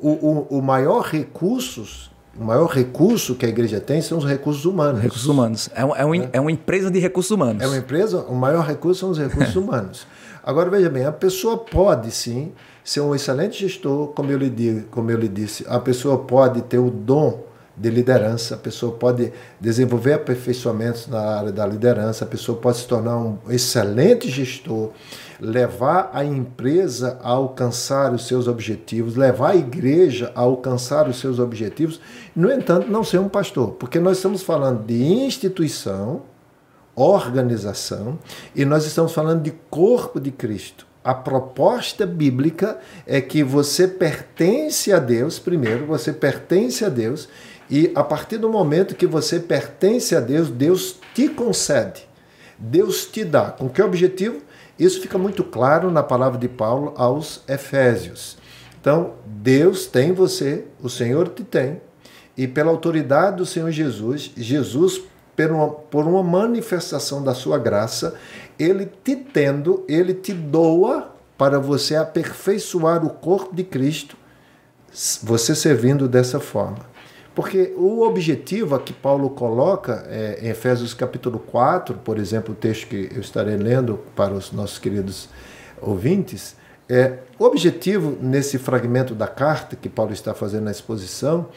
o, 0.00 0.10
o, 0.10 0.58
o 0.58 0.62
maior 0.62 1.02
recursos 1.02 2.12
o 2.38 2.44
maior 2.44 2.66
recurso 2.66 3.34
que 3.34 3.44
a 3.44 3.48
igreja 3.48 3.78
tem 3.78 4.00
são 4.00 4.16
os 4.16 4.24
recursos 4.24 4.64
humanos. 4.64 5.02
Recursos 5.02 5.28
humanos. 5.28 5.68
É, 5.74 5.84
um, 5.84 5.94
é, 5.94 6.04
um, 6.06 6.14
é. 6.14 6.30
é 6.32 6.40
uma 6.40 6.50
empresa 6.50 6.90
de 6.90 6.98
recursos 6.98 7.30
humanos. 7.30 7.62
É 7.62 7.66
uma 7.66 7.76
empresa, 7.76 8.20
o 8.22 8.34
maior 8.34 8.64
recurso 8.66 9.00
são 9.00 9.10
os 9.10 9.18
recursos 9.18 9.54
humanos. 9.56 10.06
Agora, 10.42 10.70
veja 10.70 10.88
bem, 10.88 11.04
a 11.04 11.12
pessoa 11.12 11.58
pode 11.58 12.10
sim 12.10 12.52
ser 12.82 13.00
um 13.00 13.14
excelente 13.14 13.60
gestor, 13.60 14.08
como 14.08 14.30
eu 14.30 14.38
lhe, 14.38 14.86
como 14.90 15.10
eu 15.10 15.18
lhe 15.18 15.28
disse. 15.28 15.64
A 15.68 15.78
pessoa 15.78 16.18
pode 16.18 16.62
ter 16.62 16.78
o 16.78 16.90
dom 16.90 17.44
de 17.76 17.88
liderança, 17.88 18.54
a 18.54 18.58
pessoa 18.58 18.92
pode 18.92 19.32
desenvolver 19.60 20.14
aperfeiçoamentos 20.14 21.06
na 21.06 21.20
área 21.20 21.52
da 21.52 21.66
liderança, 21.66 22.24
a 22.24 22.28
pessoa 22.28 22.58
pode 22.58 22.78
se 22.78 22.86
tornar 22.86 23.16
um 23.16 23.38
excelente 23.48 24.28
gestor, 24.28 24.90
levar 25.40 26.10
a 26.12 26.24
empresa 26.24 27.18
a 27.22 27.30
alcançar 27.30 28.12
os 28.12 28.26
seus 28.26 28.46
objetivos, 28.46 29.16
levar 29.16 29.50
a 29.50 29.56
igreja 29.56 30.30
a 30.34 30.40
alcançar 30.40 31.08
os 31.08 31.18
seus 31.18 31.38
objetivos, 31.38 32.00
no 32.36 32.50
entanto, 32.52 32.90
não 32.90 33.02
ser 33.02 33.18
um 33.18 33.28
pastor, 33.28 33.72
porque 33.72 33.98
nós 33.98 34.18
estamos 34.18 34.42
falando 34.42 34.84
de 34.84 35.02
instituição, 35.02 36.22
organização, 36.94 38.18
e 38.54 38.64
nós 38.64 38.84
estamos 38.84 39.12
falando 39.12 39.42
de 39.42 39.52
corpo 39.70 40.20
de 40.20 40.30
Cristo. 40.30 40.86
A 41.04 41.14
proposta 41.14 42.06
bíblica 42.06 42.78
é 43.04 43.20
que 43.20 43.42
você 43.42 43.88
pertence 43.88 44.92
a 44.92 45.00
Deus, 45.00 45.36
primeiro, 45.36 45.84
você 45.84 46.12
pertence 46.12 46.84
a 46.84 46.88
Deus, 46.88 47.28
e 47.74 47.90
a 47.94 48.04
partir 48.04 48.36
do 48.36 48.50
momento 48.50 48.94
que 48.94 49.06
você 49.06 49.40
pertence 49.40 50.14
a 50.14 50.20
Deus, 50.20 50.50
Deus 50.50 50.98
te 51.14 51.26
concede, 51.26 52.06
Deus 52.58 53.06
te 53.06 53.24
dá. 53.24 53.50
Com 53.50 53.66
que 53.66 53.80
objetivo? 53.80 54.42
Isso 54.78 55.00
fica 55.00 55.16
muito 55.16 55.42
claro 55.42 55.90
na 55.90 56.02
palavra 56.02 56.38
de 56.38 56.48
Paulo 56.48 56.92
aos 56.98 57.42
Efésios. 57.48 58.36
Então, 58.78 59.14
Deus 59.24 59.86
tem 59.86 60.12
você, 60.12 60.66
o 60.82 60.90
Senhor 60.90 61.30
te 61.30 61.42
tem, 61.42 61.80
e 62.36 62.46
pela 62.46 62.70
autoridade 62.70 63.38
do 63.38 63.46
Senhor 63.46 63.70
Jesus, 63.70 64.32
Jesus, 64.36 65.00
por 65.34 65.50
uma, 65.50 65.70
por 65.70 66.06
uma 66.06 66.22
manifestação 66.22 67.24
da 67.24 67.32
sua 67.32 67.56
graça, 67.56 68.16
ele 68.58 68.86
te 69.02 69.16
tendo, 69.16 69.82
ele 69.88 70.12
te 70.12 70.34
doa 70.34 71.10
para 71.38 71.58
você 71.58 71.96
aperfeiçoar 71.96 73.02
o 73.02 73.08
corpo 73.08 73.56
de 73.56 73.64
Cristo, 73.64 74.14
você 75.22 75.54
servindo 75.54 76.06
dessa 76.06 76.38
forma. 76.38 76.91
Porque 77.34 77.72
o 77.76 78.02
objetivo 78.02 78.74
a 78.74 78.80
que 78.80 78.92
Paulo 78.92 79.30
coloca 79.30 80.04
é, 80.08 80.38
em 80.42 80.48
Efésios 80.48 80.92
capítulo 80.92 81.38
4, 81.38 81.96
por 82.04 82.18
exemplo, 82.18 82.52
o 82.52 82.56
texto 82.56 82.88
que 82.88 83.10
eu 83.14 83.20
estarei 83.20 83.56
lendo 83.56 83.98
para 84.14 84.34
os 84.34 84.52
nossos 84.52 84.78
queridos 84.78 85.30
ouvintes, 85.80 86.56
é, 86.88 87.18
o 87.38 87.44
objetivo 87.44 88.18
nesse 88.20 88.58
fragmento 88.58 89.14
da 89.14 89.26
carta 89.26 89.76
que 89.76 89.88
Paulo 89.88 90.12
está 90.12 90.34
fazendo 90.34 90.64
na 90.64 90.70
exposição 90.70 91.48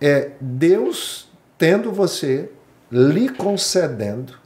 é 0.00 0.30
Deus 0.40 1.28
tendo 1.56 1.90
você, 1.90 2.48
lhe 2.90 3.28
concedendo 3.28 4.37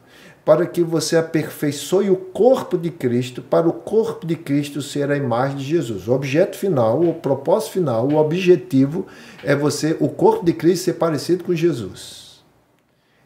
para 0.44 0.66
que 0.66 0.83
você 0.83 1.16
aperfeiçoe 1.16 2.11
o 2.11 2.16
corpo 2.16 2.76
de 2.76 2.90
Cristo, 2.90 3.42
para 3.42 3.68
o 3.68 3.72
corpo 3.72 4.26
de 4.26 4.35
Cristo 4.35 4.83
ser 4.83 5.11
a 5.11 5.16
imagem 5.16 5.59
de 5.59 5.64
Jesus. 5.64 6.09
O 6.09 6.12
objeto 6.12 6.57
final, 6.57 7.00
o 7.00 7.14
propósito 7.14 7.72
final, 7.72 8.09
o 8.09 8.16
objetivo 8.16 9.07
é 9.44 9.55
você, 9.55 9.96
o 10.00 10.09
corpo 10.09 10.44
de 10.44 10.52
Cristo, 10.52 10.85
ser 10.85 10.94
parecido 10.94 11.44
com 11.44 11.55
Jesus. 11.55 12.42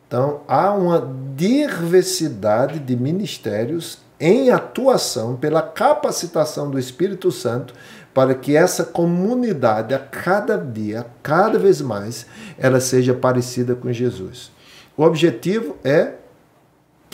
Então, 0.06 0.42
há 0.46 0.72
uma 0.72 1.10
diversidade 1.34 2.78
de 2.78 2.94
ministérios 2.94 3.98
em 4.20 4.50
atuação 4.50 5.36
pela 5.36 5.62
capacitação 5.62 6.70
do 6.70 6.78
Espírito 6.78 7.30
Santo 7.32 7.74
para 8.14 8.34
que 8.34 8.56
essa 8.56 8.84
comunidade 8.84 9.94
a 9.94 9.98
cada 9.98 10.56
dia, 10.56 11.04
cada 11.22 11.58
vez 11.58 11.80
mais, 11.80 12.24
ela 12.56 12.80
seja 12.80 13.12
parecida 13.12 13.74
com 13.74 13.92
Jesus. 13.92 14.50
O 14.96 15.02
objetivo 15.02 15.76
é 15.84 16.14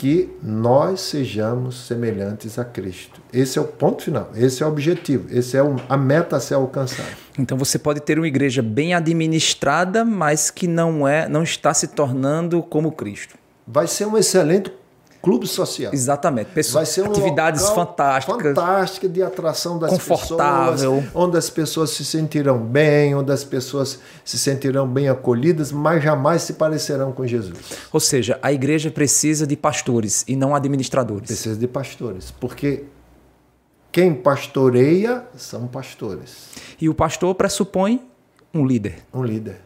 que 0.03 0.29
nós 0.43 0.99
sejamos 0.99 1.87
semelhantes 1.87 2.59
a 2.59 2.65
Cristo. 2.65 3.21
Esse 3.31 3.57
é 3.57 3.61
o 3.61 3.63
ponto 3.63 4.03
final, 4.03 4.29
esse 4.35 4.61
é 4.61 4.65
o 4.65 4.69
objetivo, 4.69 5.33
esse 5.33 5.55
é 5.55 5.61
a 5.87 5.95
meta 5.95 6.35
a 6.35 6.41
ser 6.41 6.55
alcançada. 6.55 7.07
Então 7.39 7.57
você 7.57 7.79
pode 7.79 8.01
ter 8.01 8.17
uma 8.17 8.27
igreja 8.27 8.61
bem 8.61 8.93
administrada, 8.93 10.03
mas 10.03 10.51
que 10.51 10.67
não 10.67 11.07
é, 11.07 11.29
não 11.29 11.41
está 11.41 11.73
se 11.73 11.87
tornando 11.87 12.61
como 12.61 12.91
Cristo. 12.91 13.37
Vai 13.65 13.87
ser 13.87 14.05
um 14.05 14.17
excelente 14.17 14.73
clube 15.23 15.47
social. 15.47 15.93
Exatamente. 15.93 16.51
Pessoa, 16.51 16.83
Vai 16.83 16.85
ser 16.85 17.03
um 17.03 17.11
atividades 17.11 17.69
fantásticas. 17.69 18.43
Fantástica 18.43 19.07
de 19.07 19.23
atração 19.23 19.79
das 19.79 19.91
confortável. 19.91 20.95
pessoas. 20.97 21.15
Onde 21.15 21.37
as 21.37 21.49
pessoas 21.49 21.91
se 21.91 22.03
sentirão 22.03 22.59
bem, 22.59 23.15
onde 23.15 23.31
as 23.31 23.41
pessoas 23.45 23.99
se 24.25 24.37
sentirão 24.37 24.85
bem 24.85 25.07
acolhidas, 25.07 25.71
mas 25.71 26.03
jamais 26.03 26.41
se 26.41 26.53
parecerão 26.53 27.13
com 27.13 27.25
Jesus. 27.25 27.57
Ou 27.93 28.01
seja, 28.01 28.37
a 28.41 28.51
igreja 28.51 28.91
precisa 28.91 29.47
de 29.47 29.55
pastores 29.55 30.25
e 30.27 30.35
não 30.35 30.53
administradores. 30.53 31.27
Precisa 31.27 31.57
de 31.57 31.69
pastores. 31.69 32.29
Porque 32.29 32.83
quem 33.93 34.13
pastoreia 34.13 35.23
são 35.37 35.67
pastores. 35.67 36.49
E 36.81 36.89
o 36.89 36.93
pastor 36.93 37.33
pressupõe 37.33 38.05
um 38.53 38.65
líder. 38.65 38.97
Um 39.13 39.23
líder. 39.23 39.61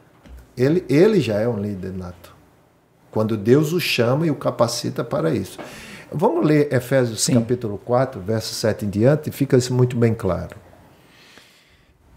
Ele, 0.56 0.86
ele 0.88 1.20
já 1.20 1.40
é 1.40 1.48
um 1.48 1.60
líder 1.60 1.94
nato 1.94 2.37
quando 3.18 3.36
Deus 3.36 3.74
o 3.74 3.80
chama 3.80 4.28
e 4.28 4.30
o 4.30 4.36
capacita 4.36 5.04
para 5.04 5.34
isso. 5.34 5.58
Vamos 6.12 6.46
ler 6.46 6.72
Efésios 6.72 7.24
Sim. 7.24 7.34
capítulo 7.34 7.80
4, 7.80 8.22
verso 8.22 8.54
7 8.54 8.86
em 8.86 8.90
diante, 8.92 9.32
fica 9.32 9.58
isso 9.58 9.74
muito 9.74 9.98
bem 9.98 10.14
claro. 10.14 10.56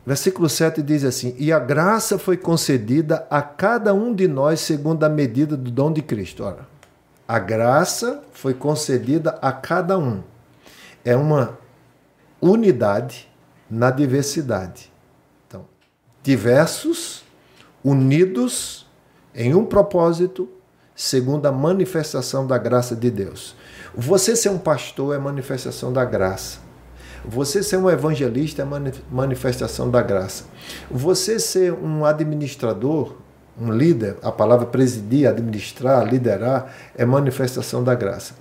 Versículo 0.04 0.46
7 0.46 0.82
diz 0.82 1.02
assim: 1.02 1.34
E 1.38 1.54
a 1.54 1.58
graça 1.58 2.18
foi 2.18 2.36
concedida 2.36 3.26
a 3.30 3.40
cada 3.40 3.94
um 3.94 4.14
de 4.14 4.28
nós 4.28 4.60
segundo 4.60 5.02
a 5.02 5.08
medida 5.08 5.56
do 5.56 5.70
dom 5.70 5.90
de 5.90 6.02
Cristo. 6.02 6.44
Ora, 6.44 6.68
a 7.26 7.38
graça 7.38 8.22
foi 8.34 8.52
concedida 8.52 9.38
a 9.40 9.52
cada 9.52 9.96
um. 9.96 10.22
É 11.02 11.16
uma 11.16 11.58
unidade 12.42 13.26
na 13.70 13.90
diversidade. 13.90 14.92
Então, 15.48 15.64
diversos, 16.22 17.24
unidos 17.82 18.86
em 19.34 19.54
um 19.54 19.64
propósito, 19.64 20.48
segundo 21.00 21.46
a 21.46 21.50
manifestação 21.50 22.46
da 22.46 22.58
graça 22.58 22.94
de 22.94 23.10
Deus. 23.10 23.56
Você 23.94 24.36
ser 24.36 24.50
um 24.50 24.58
pastor 24.58 25.16
é 25.16 25.18
manifestação 25.18 25.90
da 25.90 26.04
graça. 26.04 26.58
Você 27.24 27.62
ser 27.62 27.78
um 27.78 27.88
evangelista 27.88 28.60
é 28.60 28.66
manifestação 29.10 29.90
da 29.90 30.02
graça. 30.02 30.44
Você 30.90 31.40
ser 31.40 31.72
um 31.72 32.04
administrador, 32.04 33.16
um 33.58 33.72
líder, 33.72 34.18
a 34.22 34.30
palavra 34.30 34.66
presidir, 34.66 35.26
administrar, 35.26 36.06
liderar, 36.06 36.70
é 36.94 37.06
manifestação 37.06 37.82
da 37.82 37.94
graça. 37.94 38.34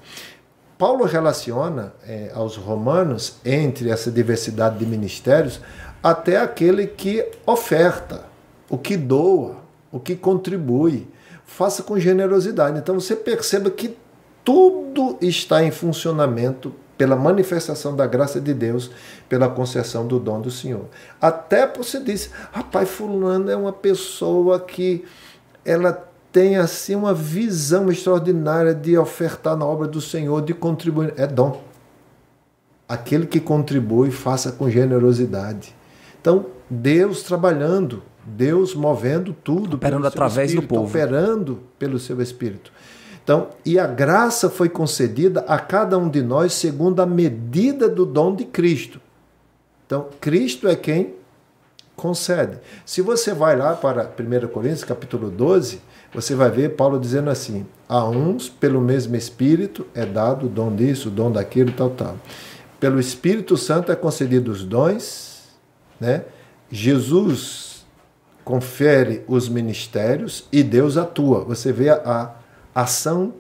Paulo 0.78 1.06
relaciona 1.06 1.94
é, 2.06 2.30
aos 2.36 2.58
romanos, 2.58 3.38
entre 3.46 3.90
essa 3.90 4.12
diversidade 4.12 4.78
de 4.78 4.86
ministérios, 4.86 5.62
até 6.04 6.42
aquele 6.42 6.88
que 6.88 7.26
oferta, 7.46 8.26
o 8.70 8.78
que 8.78 8.98
doa, 8.98 9.56
o 9.94 10.00
que 10.00 10.14
contribui 10.18 11.08
faça 11.50 11.82
com 11.84 12.00
generosidade. 12.00 12.78
Então 12.78 13.00
você 13.00 13.16
perceba 13.16 13.70
que 13.70 13.98
tudo 14.46 15.18
está 15.20 15.64
em 15.64 15.72
funcionamento 15.72 16.74
pela 16.98 17.16
manifestação 17.16 17.96
da 17.96 18.06
graça 18.06 18.40
de 18.40 18.54
Deus, 18.54 18.92
pela 19.28 19.50
concessão 19.50 20.06
do 20.06 20.20
dom 20.20 20.40
do 20.40 20.52
Senhor. 20.52 20.86
Até 21.20 21.66
você 21.66 22.00
disse, 22.00 22.30
rapaz, 22.52 22.90
fulano 22.90 23.50
é 23.50 23.56
uma 23.56 23.74
pessoa 23.74 24.60
que 24.60 25.04
ela 25.66 26.08
tem 26.32 26.58
assim 26.58 26.94
uma 26.94 27.14
visão 27.14 27.90
extraordinária 27.90 28.76
de 28.76 28.98
ofertar 28.98 29.58
na 29.58 29.66
obra 29.66 29.88
do 29.88 30.00
Senhor, 30.00 30.42
de 30.42 30.54
contribuir. 30.54 31.14
É 31.18 31.26
dom. 31.26 31.62
Aquele 32.88 33.26
que 33.26 33.40
contribui, 33.40 34.12
faça 34.12 34.52
com 34.52 34.70
generosidade. 34.70 35.76
Então, 36.22 36.46
Deus 36.70 37.24
trabalhando 37.24 38.04
Deus 38.30 38.74
movendo 38.74 39.34
tudo. 39.34 39.76
Operando 39.76 40.08
através 40.08 40.52
espírito, 40.52 40.68
do 40.68 40.76
povo. 40.76 40.90
Operando 40.90 41.60
pelo 41.78 42.00
seu 42.00 42.22
Espírito. 42.22 42.72
Então, 43.24 43.50
e 43.64 43.78
a 43.78 43.86
graça 43.86 44.50
foi 44.50 44.70
concedida 44.70 45.42
a 45.42 45.60
cada 45.60 45.98
um 45.98 46.10
de 46.10 46.22
nós 46.22 46.54
segundo 46.54 47.00
a 47.00 47.06
medida 47.06 47.88
do 47.88 48.06
dom 48.06 48.36
de 48.36 48.46
Cristo. 48.46 49.00
Então, 49.86 50.08
Cristo 50.20 50.68
é 50.68 50.76
quem 50.76 51.14
concede. 51.96 52.58
Se 52.86 53.02
você 53.02 53.34
vai 53.34 53.56
lá 53.56 53.76
para 53.76 54.04
1 54.04 54.48
Coríntios, 54.48 54.84
capítulo 54.84 55.30
12, 55.30 55.82
você 56.14 56.34
vai 56.34 56.50
ver 56.50 56.76
Paulo 56.76 57.00
dizendo 57.00 57.30
assim: 57.30 57.68
a 57.88 58.04
uns, 58.08 58.50
pelo 58.50 58.82
mesmo 58.82 59.16
Espírito, 59.16 59.86
é 59.94 60.06
dado 60.06 60.48
o 60.48 60.50
dom 60.50 60.76
disso, 60.76 61.10
o 61.10 61.12
dom 61.12 61.32
daquilo, 61.32 61.72
tal, 61.72 61.90
tal. 61.92 62.18
Pelo 62.80 63.00
Espírito 63.00 63.58
Santo 63.58 63.92
é 63.92 63.96
concedido 63.96 64.52
os 64.52 64.64
dons, 64.64 65.44
né? 66.00 66.24
Jesus 66.72 67.69
confere 68.50 69.24
os 69.28 69.48
ministérios 69.48 70.48
e 70.52 70.64
Deus 70.64 70.98
atua. 70.98 71.44
Você 71.44 71.72
vê 71.72 71.92
a, 71.92 72.34
ação 72.74 73.36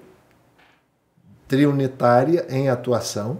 triunitária 1.47 2.45
em 2.47 2.69
atuação. 2.69 3.39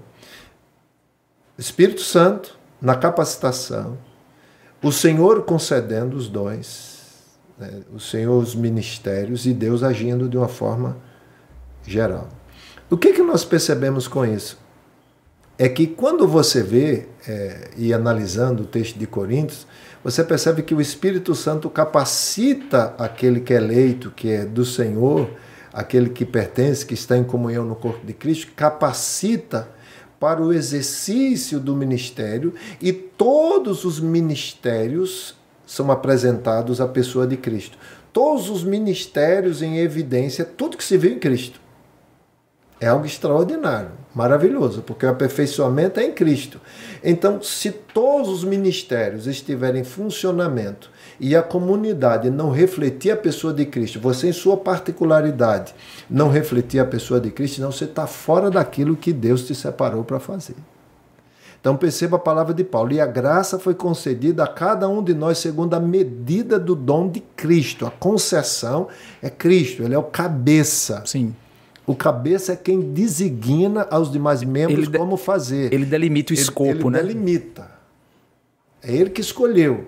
Espírito 1.60 2.02
Santo 2.02 2.58
na 2.82 2.96
capacitação, 2.96 4.00
o 4.82 4.92
Senhor 4.92 5.44
concedendo 5.44 6.18
os 6.18 6.28
dons, 6.28 7.28
né? 7.56 7.84
o 7.94 8.00
Senhor 8.00 8.42
os 8.42 8.56
ministérios 8.56 9.46
e 9.46 9.54
Deus 9.54 9.84
agindo 9.84 10.28
de 10.28 10.38
uma 10.38 10.48
forma 10.48 10.98
geral. 11.86 12.30
O 12.90 12.98
que, 12.98 13.14
que 13.14 13.22
nós 13.22 13.46
percebemos 13.46 14.08
com 14.08 14.26
isso? 14.26 14.58
É 15.62 15.68
que 15.68 15.86
quando 15.86 16.26
você 16.26 16.64
vê, 16.64 17.06
é, 17.28 17.72
e 17.76 17.94
analisando 17.94 18.64
o 18.64 18.66
texto 18.66 18.98
de 18.98 19.06
Coríntios, 19.06 19.68
você 20.02 20.24
percebe 20.24 20.64
que 20.64 20.74
o 20.74 20.80
Espírito 20.80 21.36
Santo 21.36 21.70
capacita 21.70 22.96
aquele 22.98 23.42
que 23.42 23.54
é 23.54 23.58
eleito, 23.58 24.10
que 24.10 24.32
é 24.32 24.46
do 24.46 24.64
Senhor, 24.64 25.30
aquele 25.74 26.12
que 26.12 26.26
pertence, 26.26 26.86
que 26.86 26.94
está 26.94 27.18
em 27.18 27.26
comunhão 27.26 27.66
no 27.66 27.76
corpo 27.76 28.06
de 28.06 28.14
Cristo, 28.14 28.54
capacita 28.56 29.68
para 30.18 30.42
o 30.42 30.54
exercício 30.54 31.60
do 31.60 31.76
ministério 31.76 32.54
e 32.82 32.94
todos 32.94 33.84
os 33.84 34.00
ministérios 34.00 35.36
são 35.66 35.92
apresentados 35.92 36.80
à 36.80 36.88
pessoa 36.88 37.28
de 37.28 37.36
Cristo. 37.36 37.78
Todos 38.14 38.50
os 38.50 38.64
ministérios 38.64 39.62
em 39.62 39.80
evidência, 39.80 40.46
tudo 40.46 40.78
que 40.78 40.84
se 40.86 40.98
vê 40.98 41.10
em 41.10 41.20
Cristo. 41.20 41.60
É 42.80 42.88
algo 42.88 43.06
extraordinário, 43.06 43.92
maravilhoso, 44.14 44.82
porque 44.82 45.06
o 45.06 45.10
aperfeiçoamento 45.10 46.00
é 46.00 46.06
em 46.06 46.12
Cristo. 46.12 46.60
Então, 47.04 47.42
se 47.42 47.72
todos 47.72 48.30
os 48.30 48.44
ministérios 48.44 49.28
estiverem 49.28 49.82
em 49.82 49.86
funcionamento 49.86 50.90
e 51.20 51.36
a 51.36 51.44
comunidade 51.44 52.30
não 52.30 52.50
refletir 52.50 53.12
a 53.12 53.18
pessoa 53.18 53.54
de 53.54 53.66
Cristo, 53.66 54.00
você 54.00 54.30
em 54.30 54.34
sua 54.34 54.58
particularidade 54.58 55.74
não 56.10 56.30
refletir 56.30 56.80
a 56.80 56.86
pessoa 56.86 57.20
de 57.20 57.30
Cristo, 57.30 57.62
não 57.62 57.72
você 57.72 57.86
está 57.86 58.08
fora 58.08 58.50
daquilo 58.50 58.96
que 58.96 59.14
Deus 59.14 59.46
te 59.46 59.54
separou 59.54 60.04
para 60.04 60.20
fazer. 60.20 60.56
Então 61.62 61.76
perceba 61.76 62.16
a 62.16 62.20
palavra 62.20 62.54
de 62.54 62.64
Paulo. 62.64 62.94
E 62.94 63.02
a 63.02 63.06
graça 63.06 63.60
foi 63.60 63.76
concedida 63.76 64.44
a 64.44 64.48
cada 64.48 64.88
um 64.88 65.04
de 65.04 65.14
nós 65.14 65.40
segundo 65.40 65.74
a 65.74 65.80
medida 65.80 66.58
do 66.58 66.74
dom 66.74 67.10
de 67.10 67.20
Cristo. 67.36 67.86
A 67.86 67.92
concessão 67.92 68.88
é 69.22 69.30
Cristo, 69.30 69.84
ele 69.84 69.94
é 69.94 69.98
o 69.98 70.04
cabeça. 70.04 71.04
Sim. 71.06 71.36
O 71.90 71.96
cabeça 71.96 72.54
é 72.54 72.56
quem 72.56 72.80
designa 72.94 73.88
aos 73.90 74.12
demais 74.12 74.44
membros 74.44 74.78
Ele 74.84 74.92
de- 74.92 74.98
como 75.00 75.18
fazer. 75.18 75.74
Ele 75.74 75.86
delimita 75.86 76.32
o 76.32 76.36
Ele- 76.36 76.42
escopo, 76.42 76.70
ele 76.70 76.90
né? 76.92 77.02
delimita. 77.02 77.72
É 78.84 78.94
ele 78.94 79.10
que 79.10 79.22
escolheu. 79.22 79.86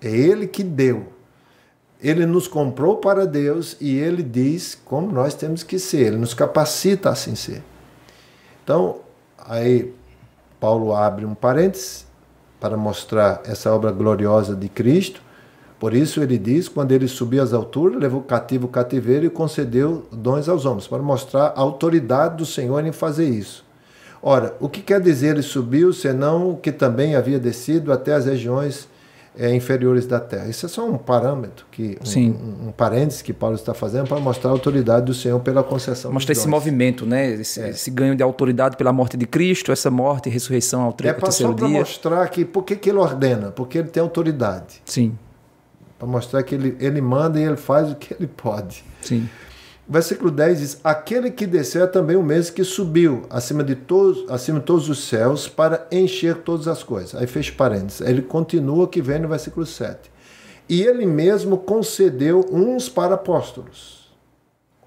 É 0.00 0.08
ele 0.08 0.46
que 0.46 0.62
deu. 0.62 1.08
Ele 2.00 2.24
nos 2.26 2.46
comprou 2.46 2.98
para 2.98 3.26
Deus 3.26 3.76
e 3.80 3.96
ele 3.98 4.22
diz 4.22 4.78
como 4.84 5.10
nós 5.10 5.34
temos 5.34 5.62
que 5.62 5.78
ser. 5.78 6.06
Ele 6.08 6.16
nos 6.18 6.34
capacita 6.34 7.08
a 7.08 7.12
assim 7.12 7.34
ser. 7.34 7.62
Então, 8.62 9.00
aí 9.38 9.92
Paulo 10.60 10.94
abre 10.94 11.24
um 11.24 11.34
parênteses 11.34 12.06
para 12.60 12.76
mostrar 12.76 13.42
essa 13.44 13.72
obra 13.74 13.90
gloriosa 13.90 14.54
de 14.54 14.68
Cristo. 14.68 15.20
Por 15.78 15.92
isso 15.92 16.22
ele 16.22 16.38
diz, 16.38 16.68
quando 16.68 16.92
ele 16.92 17.06
subiu 17.08 17.42
às 17.42 17.52
alturas, 17.52 18.00
levou 18.00 18.22
cativo 18.22 18.66
o 18.66 18.68
cativeiro 18.70 19.26
e 19.26 19.30
concedeu 19.30 20.06
dons 20.12 20.48
aos 20.48 20.64
homens, 20.64 20.86
para 20.86 21.02
mostrar 21.02 21.52
a 21.56 21.60
autoridade 21.60 22.36
do 22.36 22.46
Senhor 22.46 22.84
em 22.86 22.92
fazer 22.92 23.28
isso. 23.28 23.64
Ora, 24.22 24.54
o 24.60 24.68
que 24.68 24.80
quer 24.80 25.00
dizer 25.00 25.28
ele 25.34 25.42
subiu, 25.42 25.92
senão 25.92 26.56
que 26.60 26.72
também 26.72 27.14
havia 27.14 27.38
descido 27.38 27.92
até 27.92 28.14
as 28.14 28.24
regiões 28.24 28.88
eh, 29.36 29.54
inferiores 29.54 30.06
da 30.06 30.18
terra? 30.18 30.48
Isso 30.48 30.64
é 30.64 30.68
só 30.70 30.88
um 30.88 30.96
parâmetro, 30.96 31.66
que, 31.70 31.98
um, 32.00 32.06
Sim. 32.06 32.30
um, 32.30 32.68
um 32.68 32.72
parênteses 32.72 33.20
que 33.20 33.34
Paulo 33.34 33.56
está 33.56 33.74
fazendo 33.74 34.08
para 34.08 34.18
mostrar 34.20 34.48
a 34.48 34.52
autoridade 34.54 35.04
do 35.04 35.12
Senhor 35.12 35.38
pela 35.40 35.62
concessão 35.62 36.10
Mostra 36.10 36.32
dos 36.32 36.38
esse 36.38 36.46
dons. 36.46 36.50
movimento, 36.52 37.04
né? 37.04 37.32
Esse, 37.32 37.60
esse 37.60 37.90
ganho 37.90 38.16
de 38.16 38.22
autoridade 38.22 38.78
pela 38.78 38.92
morte 38.94 39.18
de 39.18 39.26
Cristo, 39.26 39.70
essa 39.70 39.90
morte 39.90 40.30
e 40.30 40.32
ressurreição 40.32 40.80
ao 40.80 40.94
tre- 40.94 41.08
É 41.08 41.10
ao 41.10 41.16
pra, 41.16 41.26
só 41.26 41.30
terceiro 41.48 41.54
para 41.56 41.66
dia. 41.66 41.78
mostrar 41.80 42.26
que 42.28 42.46
por 42.46 42.62
que 42.64 42.88
ele 42.88 42.96
ordena? 42.96 43.50
Porque 43.50 43.76
ele 43.76 43.88
tem 43.88 44.02
autoridade. 44.02 44.80
Sim, 44.86 45.18
Para 45.98 46.08
mostrar 46.08 46.42
que 46.42 46.54
ele, 46.54 46.76
ele 46.80 47.00
manda 47.00 47.38
e 47.38 47.44
ele 47.44 47.56
faz 47.56 47.90
o 47.90 47.94
que 47.94 48.14
ele 48.14 48.26
pode. 48.26 48.84
sim. 49.00 49.28
Versículo 49.86 50.30
10 50.30 50.58
diz: 50.60 50.80
Aquele 50.82 51.30
que 51.30 51.46
desceu 51.46 51.84
é 51.84 51.86
também 51.86 52.16
o 52.16 52.22
mesmo 52.22 52.54
que 52.54 52.64
subiu 52.64 53.24
acima 53.28 53.62
de 53.62 53.74
todos, 53.74 54.24
acima 54.30 54.58
de 54.58 54.64
todos 54.64 54.88
os 54.88 55.06
céus 55.06 55.46
para 55.46 55.86
encher 55.92 56.36
todas 56.36 56.66
as 56.66 56.82
coisas. 56.82 57.14
Aí 57.14 57.26
fecha 57.26 57.52
parênteses. 57.52 58.00
Ele 58.00 58.22
continua 58.22 58.88
que 58.88 59.02
vem 59.02 59.18
no 59.18 59.28
versículo 59.28 59.66
7. 59.66 60.10
E 60.68 60.82
ele 60.82 61.04
mesmo 61.04 61.58
concedeu 61.58 62.46
uns 62.50 62.88
para 62.88 63.16
apóstolos, 63.16 64.10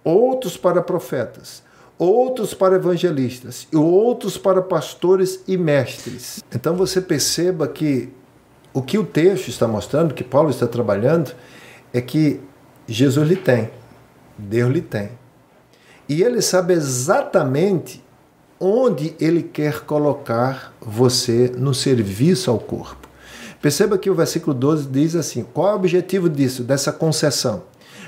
outros 0.03 0.57
para 0.57 0.81
profetas, 0.81 1.61
outros 1.99 2.55
para 2.55 2.75
evangelistas 2.75 3.67
e 3.71 3.77
outros 3.77 4.35
para 4.35 4.63
pastores 4.63 5.43
e 5.47 5.55
mestres. 5.57 6.43
Então 6.53 6.75
você 6.75 6.99
perceba 6.99 7.67
que 7.67 8.11
o 8.77 8.81
que 8.83 8.95
o 8.95 9.03
texto 9.03 9.47
está 9.47 9.67
mostrando, 9.67 10.13
que 10.13 10.23
Paulo 10.23 10.51
está 10.51 10.67
trabalhando, 10.67 11.33
é 11.91 11.99
que 11.99 12.39
Jesus 12.87 13.27
lhe 13.27 13.35
tem, 13.35 13.71
Deus 14.37 14.71
lhe 14.71 14.81
tem. 14.81 15.09
E 16.07 16.21
ele 16.21 16.43
sabe 16.43 16.73
exatamente 16.73 18.05
onde 18.59 19.15
ele 19.19 19.41
quer 19.41 19.79
colocar 19.79 20.75
você 20.79 21.51
no 21.57 21.73
serviço 21.73 22.51
ao 22.51 22.59
corpo. 22.59 23.09
Perceba 23.59 23.97
que 23.97 24.11
o 24.11 24.13
versículo 24.13 24.53
12 24.53 24.87
diz 24.89 25.15
assim: 25.15 25.43
qual 25.51 25.69
é 25.69 25.71
o 25.71 25.77
objetivo 25.77 26.29
disso, 26.29 26.63
dessa 26.63 26.91
concessão? 26.91 27.63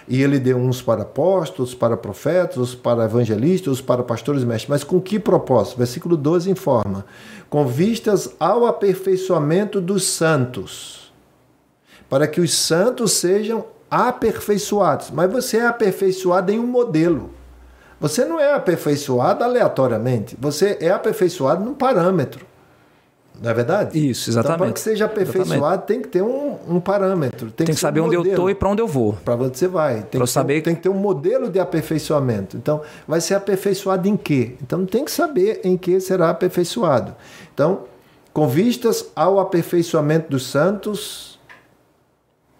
E 0.10 0.24
ele 0.24 0.40
deu 0.40 0.58
uns 0.58 0.82
para 0.82 1.04
apóstolos, 1.04 1.76
para 1.76 1.96
profetas, 1.96 2.74
para 2.74 3.06
evangelistas, 3.06 3.80
para 3.80 4.02
pastores 4.02 4.42
e 4.42 4.46
mestres. 4.46 4.68
Mas 4.68 4.84
com 4.84 5.00
que 5.00 5.20
propósito? 5.20 5.78
Versículo 5.78 6.18
12 6.18 6.50
informa: 6.50 7.06
com 7.48 7.68
vistas 7.68 8.34
ao 8.40 8.66
aperfeiçoamento 8.66 9.80
dos 9.80 10.04
santos, 10.06 11.14
para 12.10 12.28
que 12.28 12.42
os 12.42 12.52
santos 12.52 13.12
sejam 13.12 13.64
aperfeiçoados. 13.90 15.12
Mas 15.12 15.32
você 15.32 15.58
é 15.58 15.68
aperfeiçoado 15.68 16.52
em 16.52 16.58
um 16.58 16.66
modelo. 16.66 17.30
Você 18.00 18.26
não 18.26 18.40
é 18.40 18.54
aperfeiçoado 18.54 19.44
aleatoriamente. 19.44 20.36
Você 20.40 20.78
é 20.82 20.90
aperfeiçoado 20.90 21.64
num 21.64 21.76
parâmetro. 21.76 22.49
Não 23.42 23.50
é 23.50 23.54
verdade? 23.54 23.98
Isso, 24.10 24.30
exatamente. 24.30 24.56
Então, 24.56 24.66
para 24.68 24.74
que 24.74 24.80
seja 24.82 25.06
aperfeiçoado, 25.06 25.54
Exatamente. 25.54 25.86
tem 25.88 26.02
que 26.02 26.08
ter 26.10 26.22
um, 26.22 26.58
um 26.68 26.80
parâmetro. 26.80 27.52
Tem, 27.52 27.66
Tem 27.66 27.74
que 27.76 27.80
saber 27.80 28.02
um 28.02 28.06
onde 28.08 28.16
eu 28.16 28.36
tô 28.36 28.50
e 28.50 28.56
para 28.56 28.70
onde 28.70 28.82
eu 28.82 28.88
vou. 28.88 29.14
para 29.24 29.36
onde 29.36 29.58
você 29.58 29.68
vai. 29.68 30.04
Tem, 30.04 30.20
que 30.20 30.28
saber- 30.28 30.56
ter, 30.56 30.62
tem 30.64 30.76
que 30.76 30.82
ter 30.82 30.90
um 30.90 30.94
modelo 30.96 31.50
de 31.50 31.60
aperfeiçoamento. 31.60 32.58
Então, 32.58 32.82
vai 33.08 33.22
ser 33.22 33.36
aperfeiçoado 33.36 34.08
em 34.08 34.18
quê? 34.18 34.56
Então, 34.62 34.86
tem 34.86 35.06
que 35.06 35.12
saber 35.12 35.62
em 35.64 35.78
que 35.78 36.00
será 36.02 36.30
aperfeiçoado. 36.30 37.16
Então, 37.54 37.84
com 38.34 38.48
vistas 38.48 39.06
ao 39.16 39.40
aperfeiçoamento 39.40 40.30
dos 40.30 40.46
santos, 40.46 41.40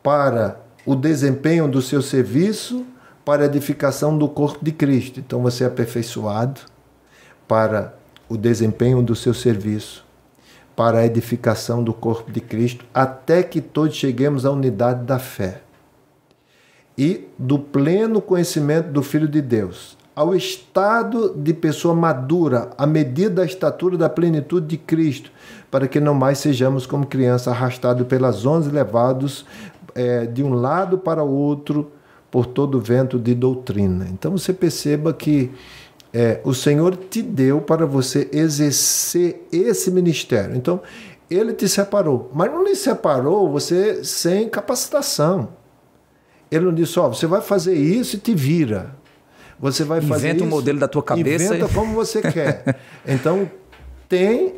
para 0.02 0.60
o 0.86 0.96
desempenho 0.96 1.68
do 1.68 1.82
seu 1.82 2.02
serviço, 2.02 2.86
para 3.26 3.44
a 3.44 3.46
edificação 3.46 4.18
do 4.18 4.28
corpo 4.28 4.64
de 4.64 4.72
Cristo. 4.72 5.20
Então, 5.20 5.42
você 5.42 5.64
é 5.64 5.68
aperfeiçoado 5.68 6.62
para 7.48 7.94
o 8.28 8.38
desempenho 8.38 9.02
do 9.02 9.16
seu 9.16 9.34
serviço, 9.34 10.06
para 10.80 11.00
a 11.00 11.06
edificação 11.06 11.84
do 11.84 11.92
corpo 11.94 12.32
de 12.32 12.40
Cristo, 12.40 12.86
até 12.94 13.44
que 13.44 13.60
todos 13.60 13.98
cheguemos 13.98 14.46
à 14.46 14.52
unidade 14.52 15.04
da 15.04 15.20
fé 15.20 15.60
e 16.98 17.28
do 17.38 17.60
pleno 17.60 18.22
conhecimento 18.22 18.90
do 18.90 19.04
Filho 19.04 19.28
de 19.28 19.42
Deus, 19.42 19.98
ao 20.16 20.34
estado 20.34 21.34
de 21.36 21.54
pessoa 21.54 21.94
madura, 21.94 22.70
à 22.78 22.88
medida 22.88 23.30
da 23.30 23.46
estatura 23.46 23.98
da 23.98 24.08
plenitude 24.08 24.68
de 24.68 24.78
Cristo, 24.78 25.30
para 25.70 25.86
que 25.86 26.00
não 26.00 26.14
mais 26.14 26.38
sejamos 26.38 26.86
como 26.86 27.06
crianças 27.06 27.50
arrastados 27.50 28.08
pelas 28.08 28.46
ondas 28.46 28.68
e 28.68 28.72
levados 28.72 29.46
eh, 29.94 30.28
de 30.28 30.42
um 30.42 30.54
lado 30.54 30.98
para 30.98 31.22
o 31.22 31.30
outro 31.30 31.92
por 32.32 32.46
todo 32.46 32.78
o 32.78 32.82
vento 32.82 33.20
de 33.20 33.36
doutrina. 33.36 34.08
Então 34.10 34.32
você 34.32 34.54
perceba 34.54 35.12
que 35.12 35.52
é, 36.14 36.40
o 36.44 36.54
Senhor 36.54 36.96
te 36.96 37.22
deu 37.22 37.62
para 37.62 37.86
você 37.86 38.30
exercer 38.32 39.48
esse 39.52 39.92
ministério. 39.92 40.56
Então, 40.56 40.82
ele 41.30 41.54
te 41.54 41.68
separou. 41.70 42.32
Mas 42.34 42.52
não 42.52 42.64
lhe 42.64 42.76
separou 42.76 43.50
você 43.52 44.04
sem 44.04 44.50
capacitação. 44.50 45.50
Ele 46.50 46.66
não 46.66 46.74
disse, 46.74 47.00
ó, 47.00 47.08
você 47.10 47.28
vai 47.28 47.42
fazer 47.42 47.76
isso 47.76 48.16
e 48.16 48.20
te 48.20 48.34
vira. 48.34 48.96
Você 49.60 49.84
vai 49.84 50.02
fazer 50.02 50.30
Inventa 50.30 50.44
um 50.44 50.48
isso, 50.48 50.56
modelo 50.56 50.80
da 50.80 50.88
tua 50.88 51.04
cabeça 51.04 51.54
Inventa 51.56 51.72
e- 51.72 51.76
como 51.76 51.94
você 51.94 52.22
quer. 52.32 52.80
Então, 53.06 53.50
tem 54.08 54.56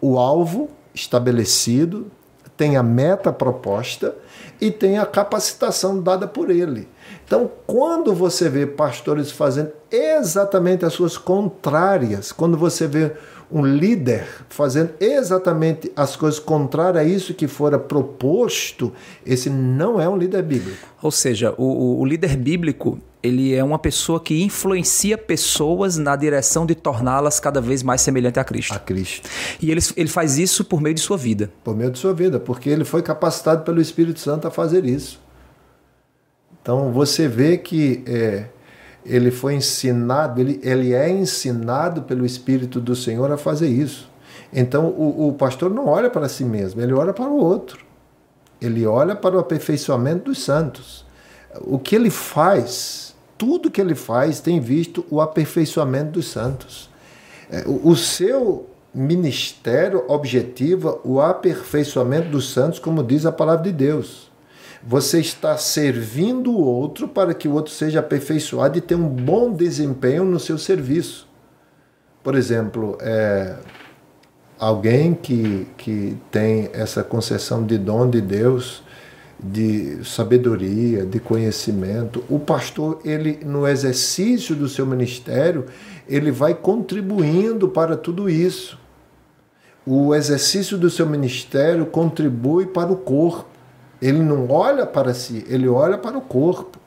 o 0.00 0.18
alvo 0.18 0.68
estabelecido, 0.94 2.10
tem 2.56 2.76
a 2.76 2.82
meta 2.82 3.32
proposta 3.32 4.14
e 4.60 4.70
tem 4.70 4.98
a 4.98 5.06
capacitação 5.06 6.00
dada 6.02 6.26
por 6.26 6.50
ele. 6.50 6.88
Então, 7.26 7.50
quando 7.66 8.14
você 8.14 8.48
vê 8.48 8.66
pastores 8.66 9.32
fazendo 9.32 9.72
exatamente 9.90 10.84
as 10.84 10.92
suas 10.92 11.18
contrárias, 11.18 12.30
quando 12.30 12.56
você 12.56 12.86
vê 12.86 13.12
um 13.50 13.64
líder 13.64 14.26
fazendo 14.48 14.90
exatamente 15.00 15.90
as 15.96 16.16
coisas 16.16 16.38
contrárias 16.38 17.04
a 17.04 17.08
isso 17.08 17.34
que 17.34 17.48
fora 17.48 17.78
proposto, 17.78 18.92
esse 19.24 19.50
não 19.50 20.00
é 20.00 20.08
um 20.08 20.16
líder 20.16 20.42
bíblico. 20.42 20.86
Ou 21.02 21.10
seja, 21.10 21.52
o, 21.56 22.00
o 22.00 22.04
líder 22.04 22.36
bíblico 22.36 22.98
ele 23.22 23.54
é 23.54 23.64
uma 23.64 23.78
pessoa 23.78 24.20
que 24.20 24.42
influencia 24.42 25.18
pessoas 25.18 25.96
na 25.96 26.14
direção 26.14 26.64
de 26.64 26.76
torná-las 26.76 27.40
cada 27.40 27.60
vez 27.60 27.82
mais 27.82 28.00
semelhante 28.00 28.38
a 28.38 28.44
Cristo. 28.44 28.74
A 28.74 28.78
Cristo. 28.78 29.28
E 29.60 29.70
ele, 29.70 29.80
ele 29.96 30.08
faz 30.08 30.38
isso 30.38 30.64
por 30.64 30.80
meio 30.80 30.94
de 30.94 31.00
sua 31.00 31.16
vida. 31.16 31.50
Por 31.64 31.76
meio 31.76 31.90
de 31.90 31.98
sua 31.98 32.14
vida, 32.14 32.38
porque 32.38 32.68
ele 32.68 32.84
foi 32.84 33.02
capacitado 33.02 33.64
pelo 33.64 33.80
Espírito 33.80 34.20
Santo 34.20 34.46
a 34.46 34.50
fazer 34.50 34.84
isso. 34.84 35.25
Então 36.66 36.90
você 36.90 37.28
vê 37.28 37.56
que 37.56 38.02
é, 38.08 38.46
ele 39.04 39.30
foi 39.30 39.54
ensinado, 39.54 40.40
ele, 40.40 40.58
ele 40.64 40.92
é 40.92 41.08
ensinado 41.08 42.02
pelo 42.02 42.26
Espírito 42.26 42.80
do 42.80 42.96
Senhor 42.96 43.30
a 43.30 43.36
fazer 43.36 43.68
isso. 43.68 44.10
Então 44.52 44.86
o, 44.86 45.28
o 45.28 45.32
pastor 45.34 45.70
não 45.70 45.86
olha 45.86 46.10
para 46.10 46.28
si 46.28 46.44
mesmo, 46.44 46.80
ele 46.80 46.92
olha 46.92 47.12
para 47.12 47.28
o 47.28 47.36
outro. 47.36 47.86
Ele 48.60 48.84
olha 48.84 49.14
para 49.14 49.36
o 49.36 49.38
aperfeiçoamento 49.38 50.24
dos 50.24 50.42
santos. 50.42 51.06
O 51.60 51.78
que 51.78 51.94
ele 51.94 52.10
faz, 52.10 53.14
tudo 53.38 53.70
que 53.70 53.80
ele 53.80 53.94
faz, 53.94 54.40
tem 54.40 54.58
visto 54.58 55.06
o 55.08 55.20
aperfeiçoamento 55.20 56.10
dos 56.10 56.26
santos. 56.32 56.90
É, 57.48 57.62
o, 57.64 57.90
o 57.90 57.94
seu 57.94 58.68
ministério 58.92 60.02
objetiva 60.08 60.98
o 61.04 61.20
aperfeiçoamento 61.20 62.28
dos 62.28 62.52
santos, 62.52 62.80
como 62.80 63.04
diz 63.04 63.24
a 63.24 63.30
palavra 63.30 63.62
de 63.62 63.72
Deus. 63.72 64.34
Você 64.88 65.18
está 65.18 65.56
servindo 65.56 66.52
o 66.52 66.60
outro 66.60 67.08
para 67.08 67.34
que 67.34 67.48
o 67.48 67.52
outro 67.54 67.72
seja 67.72 67.98
aperfeiçoado 67.98 68.78
e 68.78 68.80
tenha 68.80 69.00
um 69.00 69.08
bom 69.08 69.52
desempenho 69.52 70.24
no 70.24 70.38
seu 70.38 70.56
serviço. 70.56 71.26
Por 72.22 72.36
exemplo, 72.36 72.96
é, 73.00 73.56
alguém 74.56 75.12
que, 75.12 75.66
que 75.76 76.16
tem 76.30 76.70
essa 76.72 77.02
concessão 77.02 77.66
de 77.66 77.76
dom 77.78 78.08
de 78.08 78.20
Deus, 78.20 78.84
de 79.42 80.04
sabedoria, 80.04 81.04
de 81.04 81.18
conhecimento, 81.18 82.22
o 82.30 82.38
pastor, 82.38 83.00
ele 83.04 83.40
no 83.44 83.66
exercício 83.66 84.54
do 84.54 84.68
seu 84.68 84.86
ministério, 84.86 85.66
ele 86.08 86.30
vai 86.30 86.54
contribuindo 86.54 87.68
para 87.68 87.96
tudo 87.96 88.30
isso. 88.30 88.78
O 89.84 90.14
exercício 90.14 90.78
do 90.78 90.88
seu 90.88 91.06
ministério 91.06 91.86
contribui 91.86 92.66
para 92.66 92.92
o 92.92 92.96
corpo. 92.96 93.55
Ele 94.00 94.18
não 94.18 94.50
olha 94.50 94.84
para 94.86 95.14
si, 95.14 95.44
ele 95.48 95.68
olha 95.68 95.96
para 95.96 96.16
o 96.16 96.20
corpo. 96.20 96.78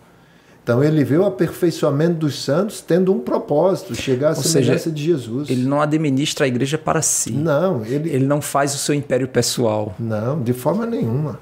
Então 0.63 0.83
ele 0.83 1.03
vê 1.03 1.17
o 1.17 1.25
aperfeiçoamento 1.25 2.13
dos 2.15 2.43
santos 2.43 2.79
tendo 2.79 3.11
um 3.11 3.19
propósito, 3.19 3.95
chegar 3.95 4.33
à 4.33 4.37
Ou 4.37 4.43
semelhança 4.43 4.83
seja, 4.83 4.95
de 4.95 5.03
Jesus. 5.03 5.49
Ele 5.49 5.63
não 5.63 5.81
administra 5.81 6.45
a 6.45 6.47
igreja 6.47 6.77
para 6.77 7.01
si. 7.01 7.31
Não, 7.31 7.83
ele 7.83 8.09
ele 8.09 8.25
não 8.25 8.39
faz 8.39 8.75
o 8.75 8.77
seu 8.77 8.93
império 8.93 9.27
pessoal. 9.27 9.95
Não, 9.97 10.39
de 10.41 10.53
forma 10.53 10.85
nenhuma. 10.85 11.39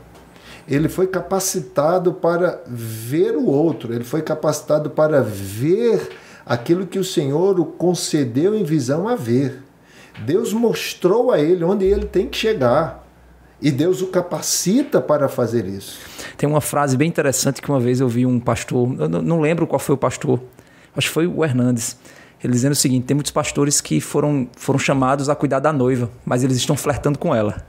Ele 0.68 0.88
foi 0.88 1.08
capacitado 1.08 2.14
para 2.14 2.62
ver 2.68 3.36
o 3.36 3.46
outro, 3.48 3.94
ele 3.94 4.04
foi 4.04 4.22
capacitado 4.22 4.90
para 4.90 5.22
ver 5.22 6.10
aquilo 6.46 6.86
que 6.88 7.00
o 7.00 7.04
Senhor 7.04 7.60
o 7.60 7.66
concedeu 7.66 8.56
em 8.56 8.64
visão 8.64 9.08
a 9.08 9.16
ver. 9.16 9.62
Deus 10.26 10.54
mostrou 10.54 11.32
a 11.32 11.40
ele 11.40 11.64
onde 11.64 11.86
ele 11.86 12.06
tem 12.06 12.28
que 12.28 12.38
chegar. 12.38 13.07
E 13.62 13.72
Deus 13.72 14.02
o 14.02 14.08
capacita 14.08 15.02
para 15.02 15.28
fazer 15.28 15.66
isso. 15.66 16.00
Tem 16.38 16.48
uma 16.48 16.62
frase 16.62 16.96
bem 16.96 17.08
interessante 17.08 17.62
que 17.62 17.70
uma 17.70 17.80
vez 17.80 18.00
eu 18.00 18.08
vi 18.08 18.26
um 18.26 18.40
pastor, 18.40 18.96
eu 19.00 19.10
não 19.10 19.40
lembro 19.40 19.66
qual 19.66 19.80
foi 19.80 19.96
o 19.96 19.98
pastor, 19.98 20.40
acho 20.96 21.08
que 21.08 21.14
foi 21.14 21.26
o 21.26 21.44
Hernandes. 21.44 21.98
Ele 22.44 22.54
dizendo 22.54 22.74
o 22.74 22.76
seguinte: 22.76 23.06
tem 23.06 23.16
muitos 23.16 23.32
pastores 23.32 23.82
que 23.82 24.00
foram, 24.00 24.48
foram 24.56 24.78
chamados 24.78 25.28
a 25.28 25.36
cuidar 25.36 25.60
da 25.60 25.74
noiva, 25.74 26.10
mas 26.24 26.44
eles 26.44 26.58
estão 26.58 26.78
flertando 26.78 27.18
com 27.18 27.34
ela. 27.34 27.66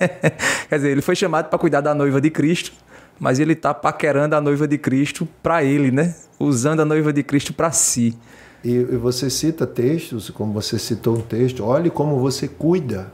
É. 0.00 0.30
Quer 0.68 0.76
dizer, 0.76 0.90
ele 0.90 1.02
foi 1.02 1.16
chamado 1.16 1.48
para 1.48 1.58
cuidar 1.58 1.80
da 1.80 1.92
noiva 1.92 2.20
de 2.20 2.30
Cristo, 2.30 2.72
mas 3.18 3.40
ele 3.40 3.54
está 3.54 3.74
paquerando 3.74 4.36
a 4.36 4.40
noiva 4.40 4.68
de 4.68 4.78
Cristo 4.78 5.26
para 5.42 5.64
ele, 5.64 5.90
né? 5.90 6.14
Usando 6.38 6.80
a 6.80 6.84
noiva 6.84 7.12
de 7.12 7.24
Cristo 7.24 7.52
para 7.52 7.72
si. 7.72 8.16
E, 8.62 8.70
e 8.70 8.96
você 8.96 9.28
cita 9.28 9.66
textos, 9.66 10.30
como 10.30 10.52
você 10.52 10.78
citou 10.78 11.16
um 11.16 11.20
texto, 11.20 11.64
olhe 11.64 11.90
como 11.90 12.20
você 12.20 12.46
cuida 12.46 13.12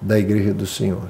da 0.00 0.18
igreja 0.18 0.52
do 0.52 0.66
Senhor. 0.66 1.08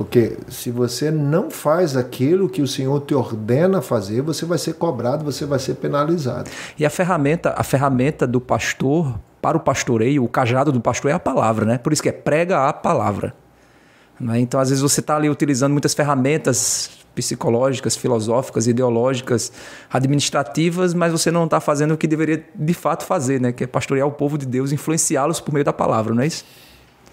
Porque 0.00 0.38
se 0.48 0.70
você 0.70 1.10
não 1.10 1.50
faz 1.50 1.94
aquilo 1.94 2.48
que 2.48 2.62
o 2.62 2.66
Senhor 2.66 3.02
te 3.02 3.14
ordena 3.14 3.82
fazer, 3.82 4.22
você 4.22 4.46
vai 4.46 4.56
ser 4.56 4.72
cobrado, 4.72 5.22
você 5.22 5.44
vai 5.44 5.58
ser 5.58 5.74
penalizado. 5.74 6.48
E 6.78 6.86
a 6.86 6.88
ferramenta, 6.88 7.52
a 7.54 7.62
ferramenta 7.62 8.26
do 8.26 8.40
pastor 8.40 9.20
para 9.42 9.58
o 9.58 9.60
pastoreio, 9.60 10.24
o 10.24 10.28
cajado 10.28 10.72
do 10.72 10.80
pastor 10.80 11.10
é 11.10 11.14
a 11.14 11.20
palavra, 11.20 11.66
né? 11.66 11.76
Por 11.76 11.92
isso 11.92 12.02
que 12.02 12.08
é 12.08 12.12
prega 12.12 12.66
a 12.66 12.72
palavra. 12.72 13.34
Né? 14.18 14.40
Então, 14.40 14.58
às 14.58 14.70
vezes 14.70 14.80
você 14.80 15.00
está 15.00 15.16
ali 15.16 15.28
utilizando 15.28 15.72
muitas 15.72 15.92
ferramentas 15.92 17.04
psicológicas, 17.14 17.94
filosóficas, 17.94 18.66
ideológicas, 18.66 19.52
administrativas, 19.92 20.94
mas 20.94 21.12
você 21.12 21.30
não 21.30 21.44
está 21.44 21.60
fazendo 21.60 21.92
o 21.92 21.98
que 21.98 22.06
deveria 22.06 22.42
de 22.54 22.72
fato 22.72 23.04
fazer, 23.04 23.38
né? 23.38 23.52
Que 23.52 23.64
é 23.64 23.66
pastorear 23.66 24.08
o 24.08 24.12
povo 24.12 24.38
de 24.38 24.46
Deus, 24.46 24.72
influenciá-los 24.72 25.40
por 25.40 25.52
meio 25.52 25.64
da 25.66 25.74
palavra, 25.74 26.14
não 26.14 26.22
é 26.22 26.26
isso? 26.26 26.46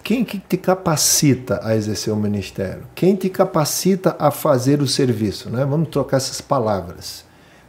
Quem 0.02 0.24
que 0.24 0.38
te 0.38 0.56
capacita 0.56 1.60
a 1.62 1.76
exercer 1.76 2.12
o 2.12 2.16
ministério? 2.16 2.84
Quem 2.94 3.14
te 3.14 3.28
capacita 3.28 4.16
a 4.18 4.30
fazer 4.30 4.80
o 4.80 4.86
serviço? 4.86 5.50
Né? 5.50 5.64
Vamos 5.64 5.88
trocar 5.88 6.16
essas 6.16 6.40
palavras. 6.40 7.24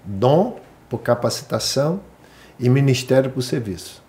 Dom 0.06 0.60
por 0.90 1.00
capacitação 1.00 2.00
e 2.60 2.70
ministério 2.70 3.30
por 3.30 3.42
serviço. 3.42 4.02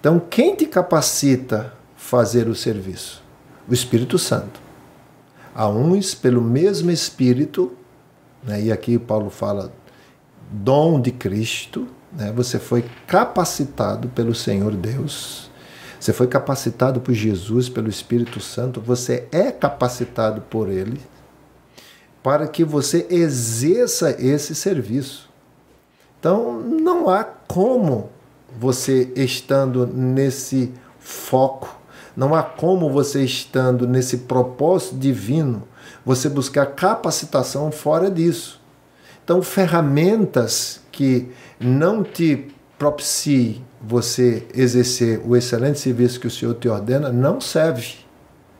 Então, 0.00 0.20
quem 0.20 0.54
te 0.54 0.66
capacita 0.66 1.72
a 1.96 1.98
fazer 1.98 2.48
o 2.48 2.54
serviço? 2.54 3.22
O 3.68 3.74
Espírito 3.74 4.18
Santo. 4.18 4.60
A 5.54 5.68
uns, 5.68 6.14
pelo 6.14 6.42
mesmo 6.42 6.90
Espírito, 6.90 7.72
né? 8.42 8.62
e 8.62 8.72
aqui 8.72 8.98
Paulo 8.98 9.30
fala 9.30 9.72
dom 10.50 11.00
de 11.00 11.10
Cristo, 11.10 11.88
né? 12.12 12.32
você 12.34 12.58
foi 12.58 12.84
capacitado 13.06 14.08
pelo 14.08 14.34
Senhor 14.34 14.72
Deus 14.74 15.45
você 16.06 16.12
foi 16.12 16.28
capacitado 16.28 17.00
por 17.00 17.12
Jesus, 17.12 17.68
pelo 17.68 17.88
Espírito 17.88 18.38
Santo, 18.38 18.80
você 18.80 19.26
é 19.32 19.50
capacitado 19.50 20.40
por 20.42 20.68
Ele 20.68 21.00
para 22.22 22.46
que 22.46 22.62
você 22.62 23.08
exerça 23.10 24.14
esse 24.20 24.54
serviço. 24.54 25.28
Então, 26.20 26.60
não 26.60 27.08
há 27.08 27.24
como 27.24 28.10
você 28.56 29.12
estando 29.16 29.84
nesse 29.84 30.72
foco, 31.00 31.76
não 32.16 32.36
há 32.36 32.42
como 32.44 32.88
você 32.88 33.24
estando 33.24 33.84
nesse 33.84 34.18
propósito 34.18 34.94
divino, 34.96 35.66
você 36.04 36.28
buscar 36.28 36.66
capacitação 36.66 37.72
fora 37.72 38.08
disso. 38.08 38.60
Então, 39.24 39.42
ferramentas 39.42 40.82
que 40.92 41.32
não 41.58 42.04
te 42.04 42.46
propiciem 42.78 43.65
você 43.80 44.46
exercer 44.54 45.20
o 45.24 45.36
excelente 45.36 45.78
serviço 45.78 46.20
que 46.20 46.26
o 46.26 46.30
Senhor 46.30 46.54
te 46.54 46.68
ordena, 46.68 47.10
não 47.10 47.40
serve. 47.40 47.94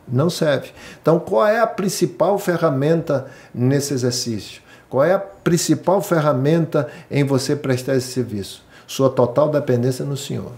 Não 0.08 0.30
serve. 0.30 0.70
Então, 1.00 1.18
qual 1.18 1.46
é 1.46 1.58
a 1.58 1.66
principal 1.66 2.38
ferramenta 2.38 3.26
nesse 3.52 3.92
exercício? 3.92 4.62
Qual 4.88 5.04
é 5.04 5.12
a 5.12 5.18
principal 5.18 6.00
ferramenta 6.00 6.88
em 7.10 7.24
você 7.24 7.56
prestar 7.56 7.96
esse 7.96 8.12
serviço? 8.12 8.64
Sua 8.86 9.10
total 9.10 9.48
dependência 9.48 10.04
no 10.04 10.16
Senhor. 10.16 10.52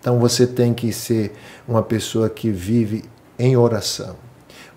Então, 0.00 0.18
você 0.18 0.46
tem 0.46 0.74
que 0.74 0.92
ser 0.92 1.32
uma 1.66 1.82
pessoa 1.82 2.28
que 2.28 2.50
vive 2.50 3.04
em 3.38 3.56
oração. 3.56 4.16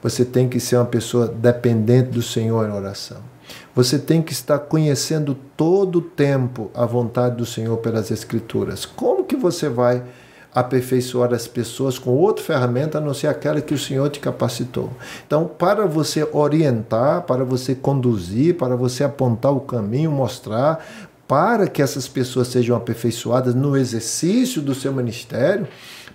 Você 0.01 0.23
tem 0.23 0.47
que 0.47 0.59
ser 0.59 0.75
uma 0.77 0.85
pessoa 0.85 1.27
dependente 1.27 2.09
do 2.11 2.21
Senhor 2.21 2.67
em 2.67 2.71
oração. 2.71 3.17
Você 3.75 3.99
tem 3.99 4.21
que 4.21 4.33
estar 4.33 4.59
conhecendo 4.59 5.35
todo 5.55 5.97
o 5.99 6.01
tempo 6.01 6.71
a 6.73 6.85
vontade 6.85 7.35
do 7.37 7.45
Senhor 7.45 7.77
pelas 7.77 8.11
Escrituras. 8.11 8.85
Como 8.85 9.23
que 9.23 9.35
você 9.35 9.69
vai 9.69 10.03
aperfeiçoar 10.53 11.31
as 11.33 11.47
pessoas 11.47 11.99
com 11.99 12.09
outra 12.11 12.43
ferramenta 12.43 12.97
a 12.97 13.01
não 13.01 13.13
ser 13.13 13.27
aquela 13.27 13.61
que 13.61 13.73
o 13.73 13.77
Senhor 13.77 14.09
te 14.09 14.19
capacitou? 14.19 14.89
Então, 15.25 15.45
para 15.45 15.85
você 15.85 16.27
orientar, 16.31 17.21
para 17.23 17.43
você 17.43 17.75
conduzir, 17.75 18.57
para 18.57 18.75
você 18.75 19.03
apontar 19.03 19.53
o 19.53 19.61
caminho, 19.61 20.11
mostrar, 20.11 20.83
para 21.27 21.67
que 21.67 21.79
essas 21.79 22.07
pessoas 22.07 22.47
sejam 22.47 22.75
aperfeiçoadas 22.75 23.53
no 23.53 23.77
exercício 23.77 24.63
do 24.63 24.73
seu 24.73 24.91
ministério, 24.91 25.67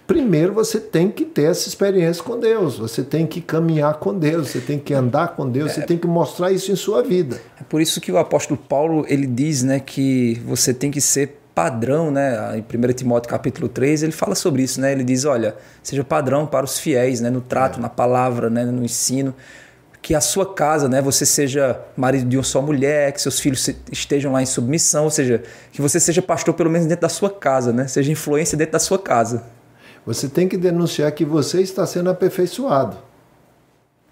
primeiro 0.07 0.53
você 0.53 0.79
tem 0.79 1.11
que 1.11 1.25
ter 1.25 1.51
essa 1.51 1.69
experiência 1.69 2.23
com 2.23 2.39
Deus, 2.39 2.79
você 2.79 3.03
tem 3.03 3.27
que 3.27 3.41
caminhar 3.41 3.95
com 3.95 4.17
Deus, 4.17 4.51
você 4.51 4.61
tem 4.61 4.79
que 4.79 4.93
andar 4.93 5.29
com 5.29 5.49
Deus, 5.49 5.71
é, 5.71 5.75
você 5.75 5.83
tem 5.83 5.99
que 5.99 6.07
mostrar 6.07 6.53
isso 6.53 6.71
em 6.71 6.77
sua 6.77 7.03
vida. 7.03 7.41
É 7.61 7.65
por 7.65 7.81
isso 7.81 8.01
que 8.01 8.13
o 8.13 8.19
apóstolo 8.19 8.59
Paulo 8.59 9.05
ele 9.09 9.27
diz 9.27 9.63
né, 9.63 9.81
que 9.81 10.41
você 10.47 10.75
tem 10.75 10.91
que 10.91 11.01
ser 11.01 11.41
padrão, 11.55 12.11
né? 12.11 12.59
Em 12.59 12.61
1 12.61 12.93
Timóteo 12.95 13.31
capítulo 13.31 13.69
3, 13.69 14.03
ele 14.03 14.13
fala 14.13 14.35
sobre 14.35 14.63
isso, 14.63 14.81
né? 14.81 14.91
Ele 14.91 15.05
diz, 15.05 15.25
olha, 15.25 15.55
seja 15.83 16.03
padrão 16.03 16.47
para 16.47 16.65
os 16.65 16.79
fiéis, 16.79 17.21
né? 17.21 17.31
No 17.31 17.41
trato, 17.41 17.79
é. 17.79 17.83
na 17.83 17.89
palavra, 17.89 18.51
né? 18.51 18.65
no 18.65 18.85
ensino. 18.85 19.33
que 20.03 20.15
a 20.15 20.21
sua 20.21 20.53
casa, 20.53 20.87
né, 20.87 21.01
você 21.01 21.25
seja 21.25 21.81
marido 21.97 22.29
de 22.29 22.37
uma 22.37 22.43
só 22.43 22.61
mulher, 22.61 23.11
que 23.13 23.23
seus 23.23 23.41
filhos 23.41 23.71
estejam 23.91 24.33
lá 24.33 24.43
em 24.43 24.47
submissão, 24.47 25.05
ou 25.05 25.11
seja, 25.11 25.43
que 25.73 25.81
você 25.81 25.99
seja 25.99 26.21
pastor 26.21 26.53
pelo 26.53 26.69
menos 26.69 26.87
dentro 26.87 27.03
da 27.03 27.09
sua 27.09 27.31
casa, 27.31 27.73
né? 27.73 27.87
Seja 27.87 28.11
influência 28.11 28.59
dentro 28.59 28.73
da 28.73 28.81
sua 28.81 28.99
casa. 28.99 29.45
Você 30.07 30.29
tem 30.29 30.49
que 30.49 30.57
denunciar 30.57 31.11
que 31.13 31.25
você 31.25 31.63
está 31.63 31.87
sendo 31.87 32.11
aperfeiçoado. 32.11 32.97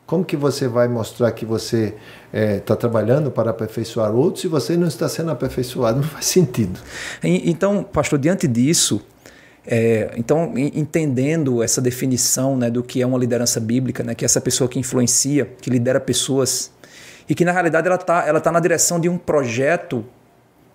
Como 0.06 0.24
que 0.24 0.36
você 0.36 0.68
vai 0.68 0.88
mostrar 0.88 1.32
que 1.32 1.46
você 1.46 1.94
está 2.32 2.74
é, 2.74 2.76
trabalhando 2.76 3.30
para 3.30 3.50
aperfeiçoar 3.50 4.14
outros 4.14 4.42
se 4.42 4.48
você 4.48 4.76
não 4.76 4.88
está 4.88 5.08
sendo 5.08 5.30
aperfeiçoado? 5.30 6.00
Não 6.00 6.08
faz 6.08 6.26
sentido. 6.26 6.78
Então, 7.22 7.82
pastor, 7.82 8.18
diante 8.18 8.46
disso, 8.46 9.00
é, 9.66 10.10
então, 10.16 10.52
entendendo 10.56 11.62
essa 11.62 11.80
definição 11.80 12.56
né, 12.56 12.68
do 12.68 12.82
que 12.82 13.00
é 13.00 13.06
uma 13.06 13.18
liderança 13.18 13.60
bíblica, 13.60 14.02
né, 14.02 14.14
que 14.14 14.24
é 14.24 14.26
essa 14.26 14.40
pessoa 14.40 14.68
que 14.68 14.78
influencia, 14.78 15.48
que 15.60 15.70
lidera 15.70 16.00
pessoas, 16.00 16.72
e 17.28 17.34
que 17.34 17.44
na 17.44 17.52
realidade 17.52 17.86
ela 17.86 17.96
está 17.96 18.26
ela 18.26 18.40
tá 18.40 18.50
na 18.50 18.60
direção 18.60 18.98
de 18.98 19.08
um 19.08 19.16
projeto 19.16 20.04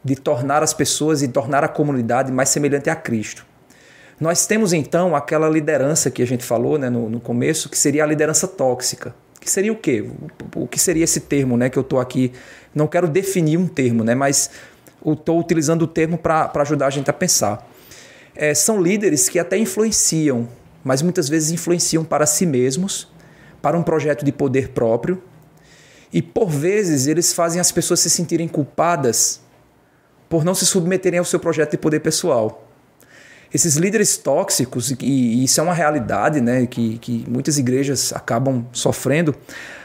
de 0.03 0.15
tornar 0.15 0.63
as 0.63 0.74
pessoas 0.74 1.22
e 1.22 1.28
tornar 1.28 1.63
a 1.63 1.68
comunidade 1.68 2.32
mais 2.32 2.49
semelhante 2.49 2.89
a 2.89 2.95
Cristo. 2.95 3.45
Nós 4.20 4.47
temos 4.47 4.74
então 4.74 5.15
aquela 5.15 5.47
liderança 5.47 6.09
que 6.09 6.24
a 6.24 6.28
gente 6.28 6.43
falou 6.43 6.78
né, 6.78 6.89
no, 6.89 7.09
no 7.09 7.20
começo, 7.20 7.70
que 7.70 7.78
seria 7.78 8.03
a 8.03 8.07
liderança 8.07 8.47
tóxica. 8.47 9.15
Que 9.39 9.49
seria 9.49 9.72
o 9.72 9.76
quê? 9.76 10.09
O, 10.55 10.68
que 10.68 10.80
seria 10.80 11.03
esse 11.03 11.22
termo 11.22 11.55
né, 11.55 11.70
que 11.70 11.78
eu 11.78 11.82
estou 11.82 11.99
aqui? 11.99 12.34
Não 12.74 12.88
quero 12.88 13.07
definir 13.07 13.57
um 13.57 13.68
termo, 13.68 14.03
né, 14.03 14.15
mas 14.15 14.49
estou 15.05 15.39
utilizando 15.39 15.84
o 15.84 15.88
termo 15.88 16.18
para 16.18 16.51
ajudar 16.55 16.88
a 16.88 16.89
gente 16.89 17.09
a 17.09 17.13
pensar 17.13 17.68
é, 18.38 18.53
são 18.53 18.80
líderes 18.80 19.28
que 19.28 19.39
até 19.39 19.57
influenciam, 19.57 20.47
mas 20.84 21.01
muitas 21.01 21.28
vezes 21.28 21.51
influenciam 21.51 22.05
para 22.05 22.26
si 22.26 22.45
mesmos, 22.45 23.11
para 23.61 23.78
um 23.78 23.84
projeto 23.84 24.24
de 24.24 24.32
poder 24.32 24.70
próprio. 24.70 25.22
E 26.13 26.22
por 26.22 26.47
vezes 26.47 27.07
eles 27.07 27.34
fazem 27.34 27.59
as 27.59 27.72
pessoas 27.72 27.99
se 27.99 28.09
sentirem 28.09 28.47
culpadas 28.47 29.41
por 30.30 30.45
não 30.45 30.53
se 30.53 30.65
submeterem 30.65 31.20
ao 31.20 31.26
seu 31.26 31.39
projeto 31.39 31.72
de 31.72 31.78
poder 31.78 31.99
pessoal. 31.99 32.66
Esses 33.54 33.76
líderes 33.76 34.18
tóxicos, 34.18 34.91
e 35.00 35.43
isso 35.43 35.60
é 35.60 35.64
uma 35.64 35.74
realidade 35.74 36.41
né, 36.41 36.66
que, 36.66 36.98
que 36.98 37.26
muitas 37.28 37.58
igrejas 37.58 38.12
acabam 38.14 38.66
sofrendo, 38.74 39.34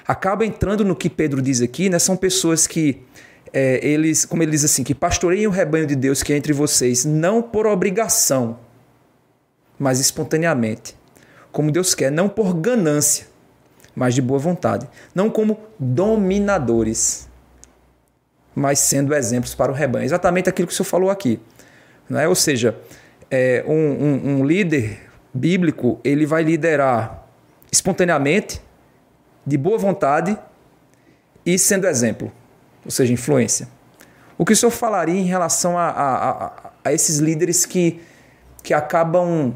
acaba 0.06 0.44
entrando 0.44 0.84
no 0.84 0.96
que 0.96 1.08
Pedro 1.08 1.40
diz 1.40 1.60
aqui, 1.60 1.88
né, 1.88 1.98
são 1.98 2.16
pessoas 2.16 2.66
que 2.66 3.02
é, 3.52 3.86
eles, 3.86 4.24
como 4.24 4.42
ele 4.42 4.50
diz 4.50 4.64
assim, 4.64 4.82
que 4.82 4.94
pastoreiem 4.94 5.46
o 5.46 5.50
rebanho 5.50 5.86
de 5.86 5.94
Deus 5.94 6.22
que 6.22 6.32
é 6.32 6.36
entre 6.36 6.52
vocês, 6.52 7.04
não 7.04 7.40
por 7.40 7.66
obrigação, 7.66 8.58
mas 9.78 10.00
espontaneamente, 10.00 10.96
como 11.52 11.70
Deus 11.70 11.94
quer, 11.94 12.10
não 12.10 12.28
por 12.28 12.54
ganância, 12.54 13.26
mas 13.94 14.14
de 14.14 14.22
boa 14.22 14.40
vontade, 14.40 14.88
não 15.14 15.30
como 15.30 15.58
dominadores, 15.78 17.28
mas 18.54 18.78
sendo 18.78 19.14
exemplos 19.14 19.54
para 19.54 19.70
o 19.70 19.74
rebanho. 19.74 20.04
Exatamente 20.04 20.48
aquilo 20.48 20.66
que 20.66 20.74
o 20.74 20.76
senhor 20.76 20.88
falou 20.88 21.10
aqui. 21.10 21.40
é? 22.10 22.28
Ou 22.28 22.34
seja, 22.34 22.76
é, 23.32 23.64
um, 23.66 23.72
um, 23.74 24.36
um 24.36 24.44
líder 24.44 25.00
bíblico 25.34 25.98
ele 26.04 26.26
vai 26.26 26.44
liderar 26.44 27.26
espontaneamente, 27.72 28.62
de 29.44 29.56
boa 29.56 29.78
vontade 29.78 30.38
e 31.44 31.58
sendo 31.58 31.88
exemplo 31.88 32.30
ou 32.84 32.90
seja, 32.90 33.12
influência. 33.12 33.68
O 34.36 34.44
que 34.44 34.52
o 34.52 34.56
senhor 34.56 34.70
falaria 34.70 35.18
em 35.18 35.24
relação 35.24 35.78
a, 35.78 35.88
a, 35.88 36.30
a, 36.30 36.70
a 36.84 36.92
esses 36.92 37.18
líderes 37.18 37.64
que, 37.64 38.00
que 38.62 38.74
acabam. 38.74 39.54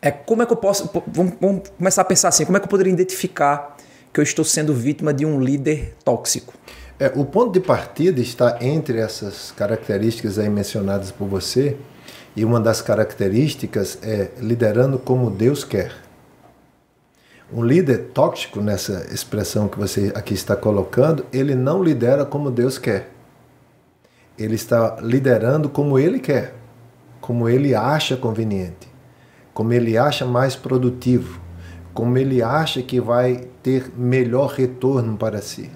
É, 0.00 0.10
como 0.10 0.42
é 0.42 0.46
que 0.46 0.52
eu 0.52 0.56
posso. 0.56 0.90
Vamos, 1.06 1.34
vamos, 1.40 1.68
começar 1.76 2.02
a 2.02 2.04
pensar 2.04 2.28
assim: 2.28 2.44
como 2.44 2.56
é 2.56 2.60
que 2.60 2.66
eu 2.66 2.70
poderia 2.70 2.92
identificar 2.92 3.76
que 4.12 4.20
eu 4.20 4.22
estou 4.24 4.44
sendo 4.44 4.74
vítima 4.74 5.12
de 5.12 5.26
um 5.26 5.40
líder 5.40 5.94
tóxico? 6.04 6.54
É, 6.98 7.10
o 7.14 7.24
ponto 7.24 7.52
de 7.52 7.60
partida 7.60 8.20
está 8.20 8.58
entre 8.60 8.98
essas 8.98 9.52
características 9.52 10.38
aí 10.38 10.50
mencionadas 10.50 11.10
por 11.10 11.26
você, 11.26 11.76
e 12.40 12.44
uma 12.44 12.58
das 12.58 12.80
características 12.80 13.98
é 14.02 14.30
liderando 14.40 14.98
como 14.98 15.30
Deus 15.30 15.62
quer. 15.62 15.92
Um 17.52 17.62
líder 17.62 18.12
tóxico, 18.14 18.62
nessa 18.62 19.06
expressão 19.12 19.68
que 19.68 19.78
você 19.78 20.10
aqui 20.14 20.32
está 20.32 20.56
colocando, 20.56 21.26
ele 21.34 21.54
não 21.54 21.84
lidera 21.84 22.24
como 22.24 22.50
Deus 22.50 22.78
quer. 22.78 23.10
Ele 24.38 24.54
está 24.54 24.96
liderando 25.02 25.68
como 25.68 25.98
ele 25.98 26.18
quer, 26.18 26.54
como 27.20 27.46
ele 27.46 27.74
acha 27.74 28.16
conveniente, 28.16 28.88
como 29.52 29.74
ele 29.74 29.98
acha 29.98 30.24
mais 30.24 30.56
produtivo, 30.56 31.38
como 31.92 32.16
ele 32.16 32.42
acha 32.42 32.80
que 32.80 33.02
vai 33.02 33.48
ter 33.62 33.92
melhor 33.94 34.52
retorno 34.52 35.14
para 35.18 35.42
si. 35.42 35.70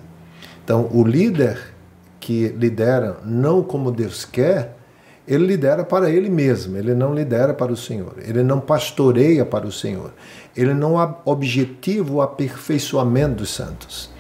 Então, 0.65 0.89
o 0.91 1.05
líder 1.05 1.75
que 2.19 2.49
lidera 2.57 3.19
não 3.23 3.63
como 3.63 3.91
Deus 3.91 4.25
quer, 4.25 4.79
ele 5.27 5.47
lidera 5.47 5.85
para 5.85 6.11
ele 6.11 6.29
mesmo, 6.29 6.77
ele 6.77 6.95
não 6.95 7.15
lidera 7.15 7.55
para 7.55 7.73
o 7.73 7.77
Senhor, 7.77 8.15
ele 8.19 8.43
não 8.43 8.61
pastoreia 8.61 9.45
para 9.45 9.67
o 9.67 9.73
Senhor, 9.73 10.13
ele 10.55 10.75
não 10.75 10.95
objetiva 11.25 12.13
o 12.13 12.21
aperfeiçoamento 12.21 13.37
dos 13.37 13.51
santos. 13.51 14.11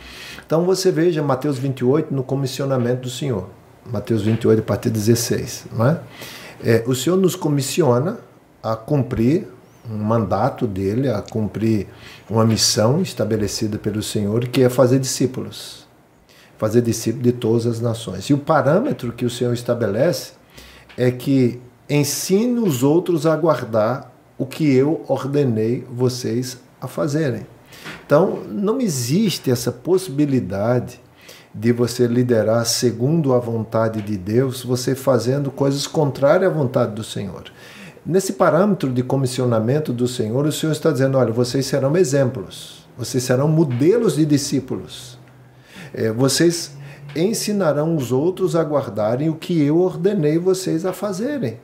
Então 0.46 0.64
você 0.64 0.90
veja 0.90 1.22
Mateus 1.22 1.58
28 1.58 2.12
no 2.12 2.22
comissionamento 2.22 3.02
do 3.02 3.10
Senhor, 3.10 3.48
Mateus 3.90 4.22
28, 4.22 4.60
a 4.60 4.62
partir 4.62 4.88
de 4.90 4.98
16. 4.98 5.66
Não 5.72 5.86
é? 5.86 6.00
É, 6.62 6.84
o 6.86 6.94
Senhor 6.94 7.16
nos 7.16 7.36
comissiona 7.36 8.18
a 8.62 8.74
cumprir 8.74 9.46
um 9.90 9.98
mandato 9.98 10.66
dele, 10.66 11.10
a 11.10 11.20
cumprir 11.20 11.88
uma 12.28 12.44
missão 12.44 13.02
estabelecida 13.02 13.76
pelo 13.76 14.02
Senhor, 14.02 14.48
que 14.48 14.62
é 14.62 14.70
fazer 14.70 14.98
discípulos. 14.98 15.86
Fazer 16.56 16.80
discípulos 16.80 17.24
de 17.24 17.32
todas 17.32 17.66
as 17.66 17.80
nações. 17.80 18.24
E 18.30 18.32
o 18.32 18.38
parâmetro 18.38 19.12
que 19.12 19.26
o 19.26 19.30
Senhor 19.30 19.52
estabelece 19.52 20.32
é 20.96 21.10
que 21.10 21.60
ensine 21.88 22.58
os 22.60 22.82
outros 22.82 23.26
a 23.26 23.36
guardar 23.36 24.12
o 24.38 24.46
que 24.46 24.72
eu 24.74 25.04
ordenei 25.08 25.86
vocês 25.90 26.58
a 26.80 26.88
fazerem. 26.88 27.46
Então, 28.04 28.42
não 28.48 28.80
existe 28.80 29.50
essa 29.50 29.70
possibilidade 29.70 31.00
de 31.54 31.72
você 31.72 32.06
liderar 32.06 32.66
segundo 32.66 33.32
a 33.32 33.38
vontade 33.38 34.02
de 34.02 34.16
Deus, 34.16 34.62
você 34.62 34.94
fazendo 34.94 35.50
coisas 35.50 35.86
contrárias 35.86 36.50
à 36.50 36.54
vontade 36.54 36.94
do 36.94 37.04
Senhor. 37.04 37.44
Nesse 38.04 38.34
parâmetro 38.34 38.92
de 38.92 39.02
comissionamento 39.02 39.92
do 39.92 40.08
Senhor, 40.08 40.44
o 40.44 40.52
Senhor 40.52 40.72
está 40.72 40.90
dizendo: 40.90 41.16
olha, 41.16 41.32
vocês 41.32 41.64
serão 41.64 41.96
exemplos, 41.96 42.86
vocês 42.98 43.22
serão 43.22 43.48
modelos 43.48 44.16
de 44.16 44.26
discípulos. 44.26 45.18
É, 45.92 46.10
vocês 46.10 46.73
ensinarão 47.16 47.96
os 47.96 48.12
outros 48.12 48.56
a 48.56 48.62
guardarem 48.62 49.28
o 49.28 49.34
que 49.34 49.62
eu 49.62 49.78
ordenei 49.78 50.38
vocês 50.38 50.84
a 50.84 50.92
fazerem. 50.92 51.58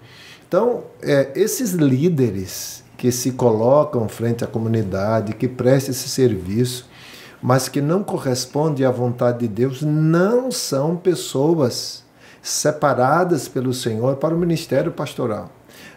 Então, 0.47 0.85
é, 1.03 1.31
esses 1.35 1.73
líderes 1.73 2.83
que 2.97 3.11
se 3.11 3.33
colocam 3.33 4.09
frente 4.09 4.45
à 4.45 4.47
comunidade, 4.47 5.35
que 5.35 5.49
prestam 5.49 5.93
esse 5.93 6.09
serviço, 6.09 6.89
mas 7.41 7.69
que 7.69 7.81
não 7.81 8.03
correspondem 8.03 8.85
à 8.85 8.91
vontade 8.91 9.39
de 9.39 9.49
Deus, 9.49 9.83
não 9.83 10.51
são 10.51 10.97
pessoas 10.97 12.05
separadas 12.43 13.49
pelo 13.49 13.73
Senhor 13.73 14.17
para 14.17 14.35
o 14.35 14.39
ministério 14.39 14.93
pastoral. 14.93 15.51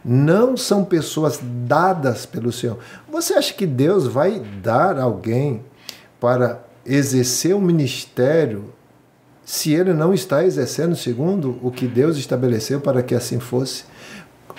Não 0.04 0.56
são 0.56 0.84
pessoas 0.84 1.40
dadas 1.42 2.26
pelo 2.26 2.52
Senhor. 2.52 2.78
Você 3.12 3.34
acha 3.34 3.54
que 3.54 3.66
Deus 3.66 4.08
vai 4.08 4.40
dar 4.62 5.00
alguém 5.00 5.64
para 6.20 6.64
exercer 6.86 7.56
o 7.56 7.62
ministério 7.62 8.66
se 9.46 9.74
ele 9.74 9.94
não 9.94 10.14
está 10.14 10.44
exercendo 10.44 10.96
segundo 10.96 11.60
o 11.62 11.70
que 11.70 11.88
Deus 11.88 12.18
estabeleceu 12.18 12.80
para 12.80 13.04
que 13.04 13.14
assim 13.14 13.40
fosse. 13.40 13.84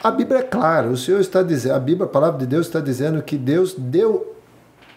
A 0.03 0.11
Bíblia 0.11 0.41
é 0.41 0.43
clara, 0.43 0.89
o 0.89 0.97
Senhor 0.97 1.21
está 1.21 1.43
dizendo, 1.43 1.75
a 1.75 1.79
Bíblia, 1.79 2.07
a 2.07 2.09
palavra 2.09 2.39
de 2.39 2.47
Deus 2.47 2.67
está 2.67 2.81
dizendo 2.81 3.23
que 3.23 3.37
Deus 3.37 3.75
deu 3.77 4.37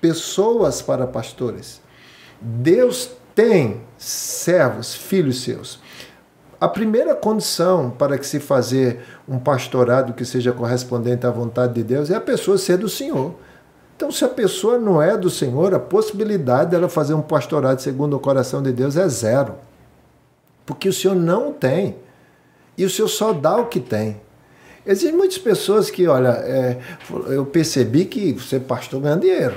pessoas 0.02 0.82
para 0.82 1.08
pastores. 1.08 1.82
Deus 2.42 3.12
tem 3.34 3.82
servos, 3.98 4.94
filhos 4.94 5.42
seus. 5.42 5.80
A 6.60 6.68
primeira 6.68 7.16
condição 7.16 7.92
para 7.92 8.18
que 8.18 8.26
se 8.26 8.40
fazer 8.40 9.02
um 9.28 9.40
pastorado 9.40 10.14
que 10.14 10.26
seja 10.26 10.52
correspondente 10.52 11.26
à 11.26 11.32
vontade 11.32 11.74
de 11.76 11.84
Deus 11.84 12.10
é 12.10 12.16
a 12.16 12.22
pessoa 12.22 12.58
ser 12.58 12.78
do 12.78 12.90
Senhor. 12.90 13.36
Então, 13.96 14.12
se 14.12 14.26
a 14.26 14.30
pessoa 14.30 14.78
não 14.78 15.02
é 15.02 15.16
do 15.16 15.30
Senhor, 15.30 15.74
a 15.74 15.80
possibilidade 15.80 16.72
dela 16.72 16.90
fazer 16.90 17.14
um 17.14 17.22
pastorado 17.22 17.80
segundo 17.80 18.16
o 18.16 18.20
coração 18.20 18.62
de 18.62 18.72
Deus 18.72 18.98
é 18.98 19.08
zero 19.08 19.56
porque 20.68 20.89
o 20.89 20.93
Senhor 20.93 21.15
não 21.15 21.51
tem. 21.51 21.95
E 22.78 22.86
o 22.86 22.89
Senhor 22.89 23.07
só 23.07 23.34
dá 23.34 23.57
o 23.57 23.65
que 23.65 23.80
tem. 23.80 24.22
Existem 24.86 25.18
muitas 25.18 25.38
pessoas 25.38 25.89
que, 25.89 26.05
olha, 26.07 26.30
é, 26.30 26.78
eu 27.30 27.45
percebi 27.45 28.05
que 28.05 28.39
ser 28.39 28.59
pastor 28.61 29.01
ganha 29.01 29.18
dinheiro. 29.18 29.55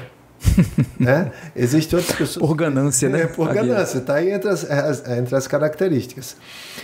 né? 0.99 1.33
Existem 1.55 1.99
outras 1.99 2.17
pessoas. 2.17 2.47
Por 2.47 2.55
ganância, 2.55 3.09
né? 3.09 3.23
É, 3.23 3.27
por 3.27 3.53
ganância, 3.53 3.99
está 3.99 4.15
aí 4.15 4.31
entre 4.31 4.49
as, 4.49 4.65
entre 5.09 5.37
as 5.37 5.47
características. 5.47 6.37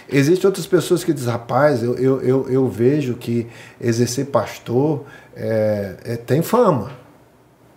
Existem 0.08 0.46
outras 0.46 0.66
pessoas 0.66 1.02
que 1.02 1.12
dizem, 1.12 1.32
rapaz, 1.32 1.82
eu, 1.82 1.94
eu, 1.96 2.20
eu, 2.20 2.50
eu 2.50 2.68
vejo 2.68 3.14
que 3.14 3.46
exercer 3.80 4.26
pastor 4.26 5.04
é, 5.34 5.94
é, 6.04 6.16
tem 6.16 6.42
fama. 6.42 6.90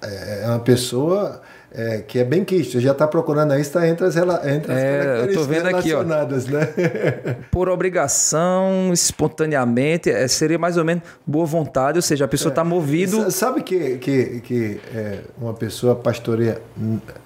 É, 0.01 0.41
é 0.43 0.47
uma 0.47 0.59
pessoa 0.59 1.41
é, 1.71 1.99
que 1.99 2.19
é 2.19 2.23
bem 2.23 2.43
quisto. 2.43 2.79
Já 2.79 2.91
está 2.91 3.07
procurando 3.07 3.51
aí, 3.51 3.61
está 3.61 3.87
entre 3.87 4.05
as, 4.05 4.15
entre 4.15 4.71
as 4.71 4.77
é, 4.77 5.21
eu 5.21 5.33
tô 5.33 5.43
vendo 5.43 5.67
aqui, 5.67 5.93
ó. 5.93 6.03
Né? 6.03 6.25
Por 7.51 7.69
obrigação, 7.69 8.91
espontaneamente, 8.91 10.09
é, 10.09 10.27
seria 10.27 10.57
mais 10.57 10.77
ou 10.77 10.85
menos 10.85 11.03
boa 11.25 11.45
vontade, 11.45 11.97
ou 11.97 12.01
seja, 12.01 12.25
a 12.25 12.27
pessoa 12.27 12.49
está 12.49 12.61
é, 12.61 12.65
movido. 12.65 13.29
Sabe 13.31 13.61
que, 13.61 13.97
que, 13.97 14.41
que 14.41 14.81
é, 14.93 15.19
uma 15.37 15.53
pessoa 15.53 15.95
pastoreia 15.95 16.61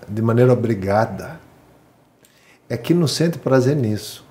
de 0.07 0.21
maneira 0.21 0.51
obrigada 0.51 1.39
é 2.69 2.77
que 2.77 2.93
não 2.93 3.07
sente 3.07 3.37
prazer 3.37 3.75
nisso. 3.75 4.23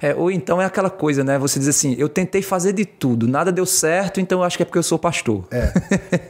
É, 0.00 0.14
ou 0.14 0.30
então 0.30 0.60
é 0.60 0.64
aquela 0.64 0.90
coisa, 0.90 1.24
né? 1.24 1.38
Você 1.38 1.58
diz 1.58 1.68
assim, 1.68 1.94
eu 1.98 2.08
tentei 2.08 2.42
fazer 2.42 2.72
de 2.72 2.84
tudo, 2.84 3.26
nada 3.26 3.50
deu 3.50 3.66
certo, 3.66 4.20
então 4.20 4.38
eu 4.40 4.44
acho 4.44 4.56
que 4.56 4.62
é 4.62 4.66
porque 4.66 4.78
eu 4.78 4.82
sou 4.82 4.98
pastor. 4.98 5.44
É. 5.50 5.72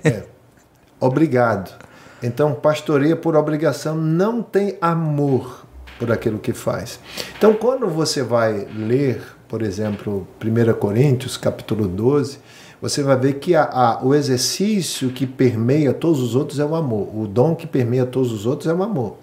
é. 0.08 0.22
Obrigado. 1.00 1.87
Então, 2.22 2.52
pastoreia 2.54 3.14
por 3.14 3.36
obrigação 3.36 3.94
não 3.94 4.42
tem 4.42 4.76
amor 4.80 5.64
por 5.98 6.10
aquilo 6.12 6.38
que 6.38 6.52
faz. 6.52 6.98
Então, 7.36 7.54
quando 7.54 7.86
você 7.88 8.22
vai 8.22 8.66
ler, 8.74 9.22
por 9.48 9.62
exemplo, 9.62 10.26
1 10.42 10.72
Coríntios, 10.74 11.36
capítulo 11.36 11.86
12, 11.86 12.38
você 12.80 13.02
vai 13.02 13.16
ver 13.16 13.34
que 13.34 13.54
a, 13.54 13.64
a, 13.64 14.04
o 14.04 14.14
exercício 14.14 15.10
que 15.10 15.26
permeia 15.26 15.92
todos 15.92 16.20
os 16.20 16.34
outros 16.34 16.58
é 16.58 16.64
o 16.64 16.74
amor. 16.74 17.08
O 17.14 17.26
dom 17.26 17.54
que 17.54 17.66
permeia 17.66 18.06
todos 18.06 18.32
os 18.32 18.46
outros 18.46 18.70
é 18.70 18.74
o 18.74 18.82
amor. 18.82 19.16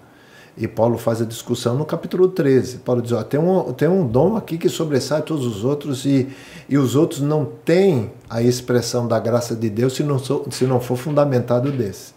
E 0.58 0.66
Paulo 0.66 0.96
faz 0.96 1.20
a 1.20 1.24
discussão 1.26 1.74
no 1.76 1.84
capítulo 1.84 2.28
13. 2.28 2.78
Paulo 2.78 3.02
diz: 3.02 3.12
ó, 3.12 3.22
tem, 3.22 3.38
um, 3.38 3.72
tem 3.74 3.88
um 3.88 4.06
dom 4.06 4.36
aqui 4.36 4.56
que 4.56 4.70
sobressai 4.70 5.20
todos 5.20 5.44
os 5.44 5.64
outros, 5.64 6.06
e, 6.06 6.28
e 6.66 6.78
os 6.78 6.96
outros 6.96 7.20
não 7.20 7.44
têm 7.44 8.10
a 8.28 8.40
expressão 8.40 9.06
da 9.06 9.18
graça 9.18 9.54
de 9.54 9.68
Deus 9.68 9.94
se 9.94 10.02
não, 10.02 10.18
se 10.18 10.64
não 10.64 10.80
for 10.80 10.96
fundamentado 10.96 11.70
desse. 11.70 12.15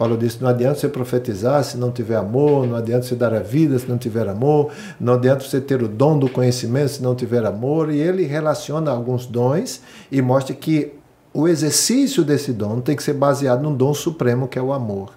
Paulo 0.00 0.16
disse: 0.16 0.40
não 0.40 0.48
adianta 0.48 0.76
você 0.76 0.88
profetizar 0.88 1.62
se 1.62 1.76
não 1.76 1.90
tiver 1.90 2.16
amor, 2.16 2.66
não 2.66 2.74
adianta 2.74 3.02
você 3.02 3.14
dar 3.14 3.34
a 3.34 3.40
vida 3.40 3.78
se 3.78 3.86
não 3.86 3.98
tiver 3.98 4.26
amor, 4.26 4.72
não 4.98 5.12
adianta 5.12 5.44
você 5.44 5.60
ter 5.60 5.82
o 5.82 5.88
dom 5.88 6.18
do 6.18 6.26
conhecimento 6.26 6.92
se 6.92 7.02
não 7.02 7.14
tiver 7.14 7.44
amor. 7.44 7.92
E 7.92 8.00
ele 8.00 8.24
relaciona 8.24 8.90
alguns 8.90 9.26
dons 9.26 9.82
e 10.10 10.22
mostra 10.22 10.54
que 10.54 10.94
o 11.34 11.46
exercício 11.46 12.24
desse 12.24 12.50
dom 12.50 12.80
tem 12.80 12.96
que 12.96 13.02
ser 13.02 13.12
baseado 13.12 13.60
num 13.60 13.74
dom 13.74 13.92
supremo 13.92 14.48
que 14.48 14.58
é 14.58 14.62
o 14.62 14.72
amor. 14.72 15.12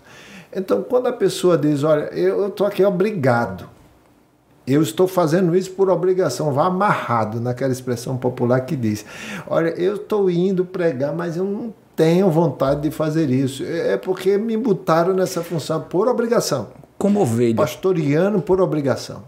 Então, 0.53 0.83
quando 0.83 1.07
a 1.07 1.13
pessoa 1.13 1.57
diz: 1.57 1.81
Olha, 1.85 2.09
eu 2.13 2.49
estou 2.49 2.67
aqui 2.67 2.83
obrigado, 2.83 3.69
eu 4.67 4.81
estou 4.81 5.07
fazendo 5.07 5.55
isso 5.55 5.71
por 5.71 5.89
obrigação, 5.89 6.51
vá 6.51 6.65
amarrado 6.65 7.39
naquela 7.39 7.71
expressão 7.71 8.17
popular 8.17 8.59
que 8.59 8.75
diz: 8.75 9.05
Olha, 9.47 9.69
eu 9.69 9.95
estou 9.95 10.29
indo 10.29 10.65
pregar, 10.65 11.15
mas 11.15 11.37
eu 11.37 11.45
não 11.45 11.73
tenho 11.95 12.29
vontade 12.29 12.81
de 12.81 12.91
fazer 12.91 13.29
isso. 13.29 13.63
É, 13.63 13.93
é 13.93 13.97
porque 13.97 14.37
me 14.37 14.57
botaram 14.57 15.13
nessa 15.13 15.43
função 15.43 15.81
por 15.81 16.07
obrigação. 16.07 16.69
Como 16.97 17.21
ovelha. 17.21 17.55
Pastoreando 17.55 18.41
por 18.41 18.61
obrigação. 18.61 19.23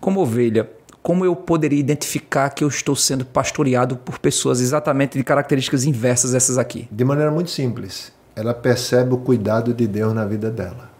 Como 0.00 0.20
ovelha, 0.20 0.70
como 1.02 1.24
eu 1.24 1.34
poderia 1.34 1.78
identificar 1.78 2.50
que 2.50 2.62
eu 2.62 2.68
estou 2.68 2.94
sendo 2.94 3.24
pastoreado 3.24 3.96
por 3.96 4.18
pessoas 4.18 4.60
exatamente 4.60 5.18
de 5.18 5.24
características 5.24 5.84
inversas 5.84 6.34
essas 6.34 6.58
aqui? 6.58 6.88
De 6.90 7.04
maneira 7.04 7.30
muito 7.30 7.50
simples. 7.50 8.12
Ela 8.36 8.54
percebe 8.54 9.14
o 9.14 9.18
cuidado 9.18 9.74
de 9.74 9.86
Deus 9.86 10.12
na 10.12 10.24
vida 10.24 10.50
dela. 10.50 10.90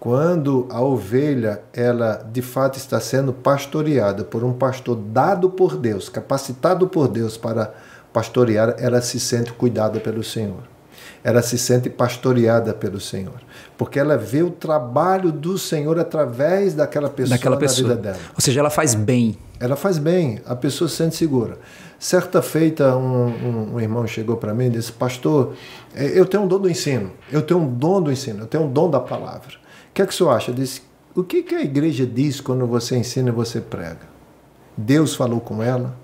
Quando 0.00 0.68
a 0.70 0.80
ovelha, 0.80 1.60
ela 1.72 2.16
de 2.32 2.40
fato 2.40 2.78
está 2.78 3.00
sendo 3.00 3.32
pastoreada 3.32 4.24
por 4.24 4.44
um 4.44 4.52
pastor 4.52 4.96
dado 4.96 5.50
por 5.50 5.76
Deus, 5.76 6.08
capacitado 6.08 6.86
por 6.88 7.08
Deus 7.08 7.36
para 7.36 7.74
pastorear, 8.12 8.74
ela 8.78 9.00
se 9.00 9.18
sente 9.20 9.52
cuidada 9.52 10.00
pelo 10.00 10.22
Senhor. 10.22 10.62
Ela 11.22 11.42
se 11.42 11.58
sente 11.58 11.90
pastoreada 11.90 12.72
pelo 12.72 13.00
Senhor. 13.00 13.40
Porque 13.76 13.98
ela 13.98 14.16
vê 14.16 14.42
o 14.42 14.50
trabalho 14.50 15.32
do 15.32 15.58
Senhor 15.58 15.98
através 15.98 16.74
daquela 16.74 17.08
pessoa, 17.08 17.36
daquela 17.36 17.56
pessoa. 17.56 17.88
na 17.88 17.94
vida 17.94 18.12
dela. 18.12 18.24
Ou 18.34 18.40
seja, 18.40 18.60
ela 18.60 18.70
faz 18.70 18.94
bem. 18.94 19.36
Ela 19.60 19.74
faz 19.74 19.98
bem, 19.98 20.40
a 20.46 20.54
pessoa 20.54 20.88
se 20.88 20.96
sente 20.96 21.16
segura. 21.16 21.58
Certa 21.98 22.40
feita, 22.40 22.96
um, 22.96 23.26
um, 23.26 23.74
um 23.74 23.80
irmão 23.80 24.06
chegou 24.06 24.36
para 24.36 24.54
mim 24.54 24.66
e 24.66 24.70
disse: 24.70 24.92
Pastor, 24.92 25.54
é, 25.94 26.18
eu 26.18 26.24
tenho 26.24 26.44
um 26.44 26.46
dom 26.46 26.60
do 26.60 26.70
ensino, 26.70 27.10
eu 27.30 27.42
tenho 27.42 27.58
um 27.58 27.74
dom 27.74 28.00
do 28.00 28.12
ensino, 28.12 28.44
eu 28.44 28.46
tenho 28.46 28.64
um 28.64 28.72
dom 28.72 28.88
da 28.88 29.00
palavra. 29.00 29.56
O 29.90 29.94
que 29.94 30.02
é 30.02 30.06
que 30.06 30.12
o 30.12 30.16
senhor 30.16 30.30
acha? 30.30 30.52
Eu 30.52 30.54
disse: 30.54 30.82
O 31.12 31.24
que, 31.24 31.42
que 31.42 31.56
a 31.56 31.60
igreja 31.60 32.06
diz 32.06 32.40
quando 32.40 32.64
você 32.66 32.96
ensina 32.96 33.30
e 33.30 33.32
você 33.32 33.60
prega? 33.60 34.06
Deus 34.76 35.16
falou 35.16 35.40
com 35.40 35.60
ela? 35.60 35.96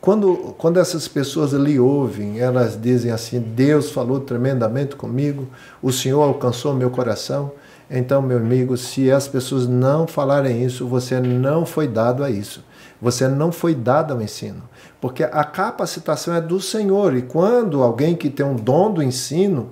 Quando, 0.00 0.54
quando 0.56 0.80
essas 0.80 1.06
pessoas 1.06 1.52
lhe 1.52 1.78
ouvem, 1.78 2.40
elas 2.40 2.80
dizem 2.80 3.12
assim: 3.12 3.38
Deus 3.38 3.90
falou 3.90 4.20
tremendamente 4.20 4.96
comigo, 4.96 5.46
o 5.82 5.92
Senhor 5.92 6.22
alcançou 6.22 6.72
meu 6.72 6.90
coração. 6.90 7.52
Então, 7.90 8.22
meu 8.22 8.38
amigo, 8.38 8.76
se 8.76 9.10
as 9.10 9.26
pessoas 9.26 9.66
não 9.66 10.06
falarem 10.06 10.64
isso, 10.64 10.86
você 10.86 11.20
não 11.20 11.66
foi 11.66 11.88
dado 11.88 12.22
a 12.22 12.30
isso. 12.30 12.64
Você 13.02 13.26
não 13.26 13.50
foi 13.50 13.74
dado 13.74 14.14
ao 14.14 14.22
ensino. 14.22 14.62
Porque 15.00 15.24
a 15.24 15.42
capacitação 15.42 16.34
é 16.34 16.40
do 16.40 16.60
Senhor. 16.60 17.16
E 17.16 17.22
quando 17.22 17.82
alguém 17.82 18.14
que 18.14 18.30
tem 18.30 18.46
um 18.46 18.54
dom 18.54 18.92
do 18.92 19.02
ensino, 19.02 19.70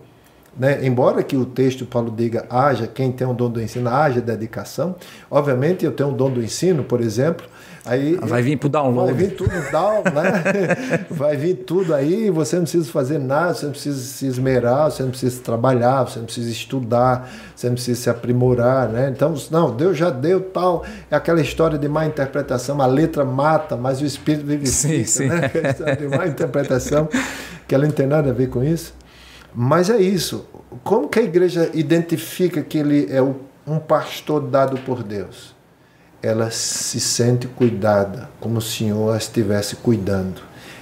né, 0.58 0.84
embora 0.84 1.22
que 1.22 1.36
o 1.36 1.44
texto 1.44 1.86
Paulo 1.86 2.12
diga 2.14 2.46
haja, 2.50 2.86
quem 2.86 3.12
tem 3.12 3.26
um 3.26 3.34
dom 3.34 3.50
do 3.50 3.60
ensino, 3.60 3.88
haja 3.88 4.20
dedicação, 4.20 4.96
obviamente 5.30 5.84
eu 5.84 5.92
tenho 5.92 6.10
um 6.10 6.12
dom 6.14 6.30
do 6.30 6.42
ensino, 6.42 6.82
por 6.84 7.00
exemplo, 7.00 7.46
Aí, 7.88 8.16
vai 8.16 8.42
vir 8.42 8.58
para 8.58 8.66
o 8.66 8.70
download. 8.70 9.12
Vai 9.12 9.26
vir 9.26 9.34
tudo 9.34 9.70
down, 9.72 10.02
né? 10.14 11.04
vai 11.10 11.36
vir 11.38 11.54
tudo 11.54 11.94
aí, 11.94 12.28
você 12.28 12.56
não 12.56 12.64
precisa 12.64 12.90
fazer 12.90 13.18
nada, 13.18 13.54
você 13.54 13.64
não 13.64 13.72
precisa 13.72 13.98
se 13.98 14.26
esmerar, 14.26 14.90
você 14.90 15.02
não 15.02 15.10
precisa 15.10 15.40
trabalhar, 15.40 16.04
você 16.04 16.18
não 16.18 16.26
precisa 16.26 16.50
estudar, 16.50 17.30
você 17.56 17.66
não 17.66 17.74
precisa 17.74 17.98
se 17.98 18.10
aprimorar, 18.10 18.90
né? 18.90 19.10
Então, 19.10 19.32
não, 19.50 19.74
Deus 19.74 19.96
já 19.96 20.10
deu 20.10 20.38
tal, 20.38 20.84
é 21.10 21.16
aquela 21.16 21.40
história 21.40 21.78
de 21.78 21.88
má 21.88 22.04
interpretação, 22.04 22.80
a 22.82 22.86
letra 22.86 23.24
mata, 23.24 23.74
mas 23.74 24.02
o 24.02 24.04
espírito 24.04 24.44
vivifica, 24.44 24.70
sim, 24.70 25.04
sim. 25.04 25.28
né? 25.28 25.50
A 25.86 25.94
de 25.94 26.08
má 26.08 26.26
interpretação, 26.26 27.08
que 27.66 27.74
ela 27.74 27.84
não 27.84 27.92
tem 27.92 28.06
nada 28.06 28.28
a 28.28 28.32
ver 28.34 28.48
com 28.48 28.62
isso. 28.62 28.97
Mas 29.60 29.90
é 29.90 30.00
isso. 30.00 30.46
Como 30.84 31.08
que 31.08 31.18
a 31.18 31.22
igreja 31.22 31.68
identifica 31.74 32.62
que 32.62 32.78
ele 32.78 33.08
é 33.10 33.20
um 33.20 33.78
pastor 33.78 34.40
dado 34.40 34.78
por 34.78 35.02
Deus? 35.02 35.58
ela 36.22 36.50
se 36.50 36.98
sente 36.98 37.46
cuidada, 37.46 38.28
como 38.40 38.58
o 38.58 38.62
Senhor 38.62 39.14
a 39.14 39.16
estivesse 39.16 39.76
cuidando. 39.76 40.40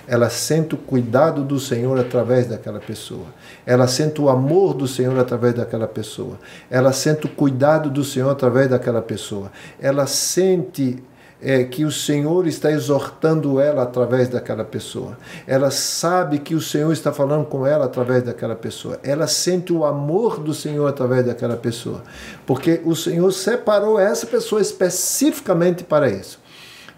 Ela 0.08 0.30
sente 0.30 0.74
o 0.74 0.78
cuidado 0.78 1.42
do 1.42 1.58
Senhor 1.58 1.98
através 1.98 2.46
daquela 2.46 2.78
pessoa. 2.78 3.26
Ela 3.66 3.88
sente 3.88 4.20
o 4.20 4.28
amor 4.28 4.72
do 4.72 4.86
Senhor 4.86 5.18
através 5.18 5.54
daquela 5.54 5.88
pessoa. 5.88 6.38
Ela 6.70 6.92
sente 6.92 7.26
o 7.26 7.28
cuidado 7.28 7.90
do 7.90 8.04
Senhor 8.04 8.30
através 8.30 8.70
daquela 8.70 9.02
pessoa. 9.02 9.50
Ela 9.80 10.06
sente 10.06 11.02
é, 11.40 11.64
que 11.64 11.84
o 11.84 11.92
Senhor 11.92 12.46
está 12.46 12.70
exortando 12.70 13.60
ela 13.60 13.82
através 13.82 14.28
daquela 14.28 14.64
pessoa. 14.64 15.18
Ela 15.46 15.70
sabe 15.70 16.38
que 16.38 16.54
o 16.54 16.60
Senhor 16.60 16.92
está 16.92 17.12
falando 17.12 17.46
com 17.46 17.66
ela 17.66 17.84
através 17.84 18.22
daquela 18.22 18.56
pessoa. 18.56 18.98
Ela 19.02 19.26
sente 19.26 19.72
o 19.72 19.84
amor 19.84 20.40
do 20.40 20.54
Senhor 20.54 20.86
através 20.86 21.26
daquela 21.26 21.56
pessoa. 21.56 22.02
Porque 22.46 22.80
o 22.84 22.94
Senhor 22.94 23.30
separou 23.32 23.98
essa 23.98 24.26
pessoa 24.26 24.60
especificamente 24.60 25.84
para 25.84 26.08
isso. 26.08 26.38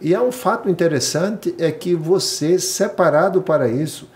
E 0.01 0.15
há 0.15 0.23
um 0.23 0.31
fato 0.31 0.69
interessante 0.69 1.55
é 1.59 1.73
que 1.73 1.95
você, 1.95 2.59
separado 2.59 3.43
para 3.43 3.69
isso, 3.69 4.09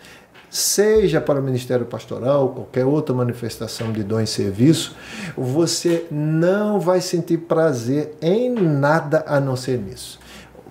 seja 0.53 1.19
para 1.19 1.41
o 1.41 1.43
ministério 1.43 1.87
pastoral, 1.87 2.51
qualquer 2.51 2.85
outra 2.85 3.15
manifestação 3.15 3.91
de 3.91 4.05
dom 4.05 4.21
e 4.21 4.27
serviço, 4.27 4.95
você 5.35 6.07
não 6.11 6.79
vai 6.79 7.01
sentir 7.01 7.39
prazer 7.39 8.15
em 8.21 8.51
nada 8.51 9.25
a 9.27 9.41
não 9.41 9.57
ser 9.57 9.79
nisso. 9.79 10.21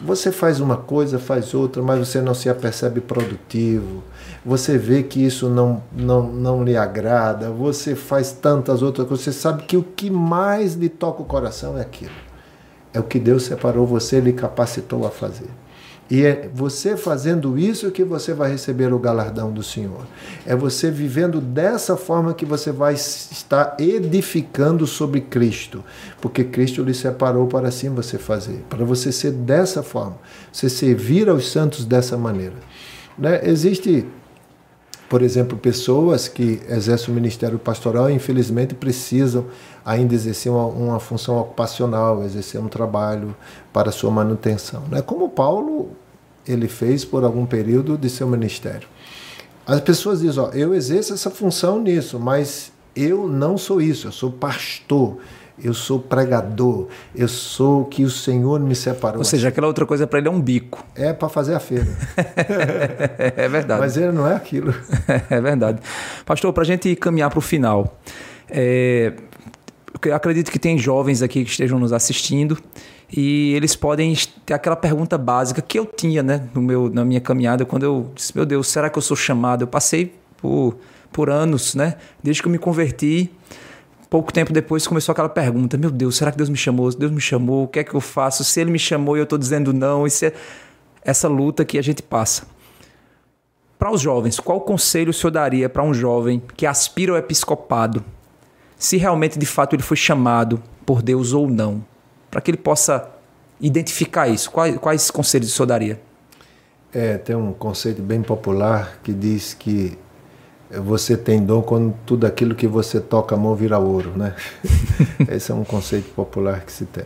Você 0.04 0.32
faz 0.32 0.60
uma 0.60 0.78
coisa, 0.78 1.18
faz 1.18 1.56
outra, 1.56 1.82
mas 1.82 1.98
você 1.98 2.22
não 2.22 2.36
se 2.36 2.48
apercebe 2.48 3.02
produtivo. 3.02 4.04
Você 4.46 4.78
vê 4.78 5.02
que 5.02 5.24
isso 5.24 5.50
não, 5.50 5.82
não, 5.92 6.24
não 6.32 6.64
lhe 6.64 6.78
agrada. 6.78 7.50
Você 7.50 7.96
faz 7.96 8.32
tantas 8.32 8.84
outras 8.84 9.08
coisas. 9.08 9.26
Você 9.26 9.34
sabe 9.34 9.64
que 9.64 9.78
o 9.78 9.84
que 9.84 10.12
mais 10.12 10.76
lhe 10.76 10.90
toca 10.90 11.24
o 11.24 11.26
coração 11.26 11.78
é 11.78 11.82
aquilo. 11.82 12.14
É 12.94 13.00
o 13.00 13.04
que 13.04 13.20
Deus 13.20 13.44
separou 13.44 13.86
você, 13.86 14.20
lhe 14.20 14.34
capacitou 14.34 15.08
a 15.08 15.12
fazer. 15.12 15.50
E 16.12 16.26
é 16.26 16.50
você 16.54 16.98
fazendo 16.98 17.58
isso 17.58 17.90
que 17.90 18.04
você 18.04 18.34
vai 18.34 18.52
receber 18.52 18.92
o 18.92 19.00
galardão 19.00 19.50
do 19.50 19.64
Senhor. 19.64 20.06
É 20.46 20.54
você 20.54 20.92
vivendo 20.92 21.40
dessa 21.40 21.96
forma 21.96 22.34
que 22.34 22.46
você 22.46 22.70
vai 22.70 22.96
estar 22.96 23.78
edificando 23.80 24.86
sobre 24.86 25.22
Cristo. 25.22 25.82
Porque 26.20 26.44
Cristo 26.44 26.84
lhe 26.84 26.94
separou 26.94 27.48
para 27.48 27.70
assim 27.70 27.88
você 27.90 28.18
fazer. 28.18 28.62
Para 28.70 28.84
você 28.84 29.10
ser 29.10 29.32
dessa 29.32 29.82
forma. 29.82 30.18
Você 30.52 30.68
servir 30.68 31.30
aos 31.30 31.50
santos 31.50 31.86
dessa 31.86 32.18
maneira. 32.18 32.56
Né? 33.18 33.40
Existe 33.46 34.06
por 35.12 35.22
exemplo, 35.22 35.58
pessoas 35.58 36.30
que 36.30 36.62
exercem 36.70 37.10
o 37.10 37.14
ministério 37.14 37.60
pastoral 37.60 38.10
infelizmente 38.10 38.74
precisam 38.74 39.46
ainda 39.84 40.16
exercer 40.16 40.50
uma, 40.50 40.66
uma, 40.68 41.00
função 41.02 41.38
ocupacional, 41.38 42.24
exercer 42.24 42.62
um 42.62 42.70
trabalho 42.70 43.36
para 43.74 43.92
sua 43.92 44.10
manutenção. 44.10 44.84
Né? 44.90 45.02
Como 45.02 45.28
Paulo 45.28 45.90
ele 46.48 46.70
fez 46.70 47.04
por 47.04 47.26
algum 47.26 47.46
período 47.46 47.98
de 47.98 48.10
seu 48.10 48.26
ministério. 48.26 48.88
As 49.68 49.82
pessoas 49.82 50.22
dizem, 50.22 50.42
ó, 50.42 50.48
eu 50.52 50.74
exerço 50.74 51.14
essa 51.14 51.30
função 51.30 51.82
nisso, 51.82 52.18
mas 52.18 52.72
Eu 52.96 53.28
não 53.28 53.58
sou 53.58 53.82
isso, 53.82 54.08
eu 54.08 54.12
sou 54.12 54.32
pastor 54.32 55.18
eu 55.64 55.74
sou 55.74 56.00
pregador, 56.00 56.88
eu 57.16 57.28
sou 57.28 57.82
o 57.82 57.86
que 57.86 58.04
o 58.04 58.10
Senhor 58.10 58.60
me 58.60 58.76
separou. 58.76 59.20
Ou 59.20 59.24
seja, 59.24 59.50
aquela 59.50 59.68
outra 59.68 59.86
coisa 59.86 60.08
para 60.08 60.20
ele 60.20 60.28
é 60.28 60.32
um 60.32 60.42
bico. 60.42 60.84
É 60.96 61.14
para 61.14 61.30
fazer 61.30 61.54
a 61.54 61.60
feira. 61.60 61.88
é 63.36 63.48
verdade. 63.48 63.80
Mas 63.80 63.98
ele 63.98 64.12
não 64.12 64.28
é 64.28 64.36
aquilo. 64.36 64.74
é 65.30 65.42
verdade. 65.42 65.80
Pastor, 66.26 66.52
para 66.54 66.64
a 66.64 66.66
gente 66.66 66.96
caminhar 66.96 67.30
para 67.30 67.40
o 67.40 67.42
final, 67.42 68.00
é, 68.50 69.14
eu 70.04 70.16
acredito 70.16 70.52
que 70.52 70.60
tem 70.60 70.78
jovens 70.78 71.22
aqui 71.22 71.44
que 71.44 71.52
estejam 71.52 71.78
nos 71.78 71.94
assistindo 71.94 72.58
e 73.12 73.54
eles 73.54 73.76
podem 73.76 74.16
ter 74.46 74.54
aquela 74.54 74.76
pergunta 74.76 75.18
básica 75.18 75.62
que 75.62 75.78
eu 75.78 75.86
tinha 75.86 76.24
né, 76.24 76.48
no 76.54 76.62
meu, 76.62 76.90
na 76.90 77.04
minha 77.04 77.20
caminhada, 77.20 77.66
quando 77.66 77.84
eu 77.84 78.12
disse, 78.16 78.36
meu 78.36 78.46
Deus, 78.46 78.68
será 78.68 78.90
que 78.90 78.98
eu 78.98 79.02
sou 79.02 79.18
chamado? 79.18 79.64
Eu 79.64 79.68
passei 79.68 80.16
por, 80.38 80.78
por 81.12 81.30
anos, 81.30 81.76
né, 81.76 81.96
desde 82.24 82.42
que 82.42 82.48
eu 82.48 82.52
me 82.52 82.58
converti, 82.58 83.30
pouco 84.12 84.34
tempo 84.34 84.52
depois 84.52 84.86
começou 84.86 85.14
aquela 85.14 85.30
pergunta: 85.30 85.78
Meu 85.78 85.90
Deus, 85.90 86.18
será 86.18 86.32
que 86.32 86.38
Deus 86.38 86.50
me 86.50 86.58
chamou? 86.58 86.94
Deus 86.94 87.12
me 87.12 87.22
chamou, 87.22 87.64
o 87.64 87.68
que 87.68 87.80
é 87.80 87.84
que 87.84 87.96
eu 87.96 88.02
faço? 88.02 88.44
Se 88.44 88.60
Ele 88.60 88.70
me 88.70 88.78
chamou 88.78 89.16
e 89.16 89.22
eu 89.22 89.24
estou 89.24 89.40
dizendo 89.40 89.74
não, 89.74 90.06
isso 90.06 90.26
é 90.26 90.34
essa 91.02 91.28
luta 91.30 91.64
que 91.64 91.80
a 91.80 91.82
gente 91.82 92.04
passa. 92.04 92.44
Para 93.80 93.92
os 93.92 94.02
jovens, 94.02 94.40
qual 94.40 94.62
conselho 94.62 95.10
o 95.10 95.14
senhor 95.14 95.32
daria 95.32 95.68
para 95.68 95.82
um 95.82 95.94
jovem 95.94 96.44
que 96.56 96.68
aspira 96.68 97.14
ao 97.14 97.18
episcopado, 97.18 98.04
se 98.78 98.98
realmente 98.98 99.40
de 99.40 99.46
fato 99.46 99.76
ele 99.76 99.82
foi 99.82 99.98
chamado 99.98 100.62
por 100.86 101.02
Deus 101.02 101.34
ou 101.34 101.50
não, 101.50 101.84
para 102.30 102.42
que 102.42 102.52
ele 102.52 102.58
possa 102.58 103.10
identificar 103.60 104.28
isso? 104.28 104.52
Quais, 104.52 104.78
quais 104.78 105.10
conselhos 105.10 105.50
o 105.50 105.52
senhor 105.52 105.66
daria? 105.66 106.02
É, 106.94 107.18
tem 107.18 107.36
um 107.36 107.54
conceito 107.54 108.02
bem 108.02 108.22
popular 108.22 109.00
que 109.02 109.14
diz 109.14 109.54
que 109.54 109.98
você 110.80 111.18
tem 111.18 111.44
dom 111.44 111.62
quando 111.62 111.94
tudo 112.06 112.26
aquilo 112.26 112.56
que 112.56 112.68
você 112.68 113.00
toca 113.00 113.36
a 113.36 113.38
mão 113.38 113.56
vira 113.56 113.78
ouro, 113.78 114.14
né? 114.16 114.36
Esse 115.30 115.52
é 115.52 115.56
um 115.56 115.64
conceito 115.64 116.10
popular 116.14 116.62
que 116.62 116.72
se 116.72 116.86
tem. 116.86 117.06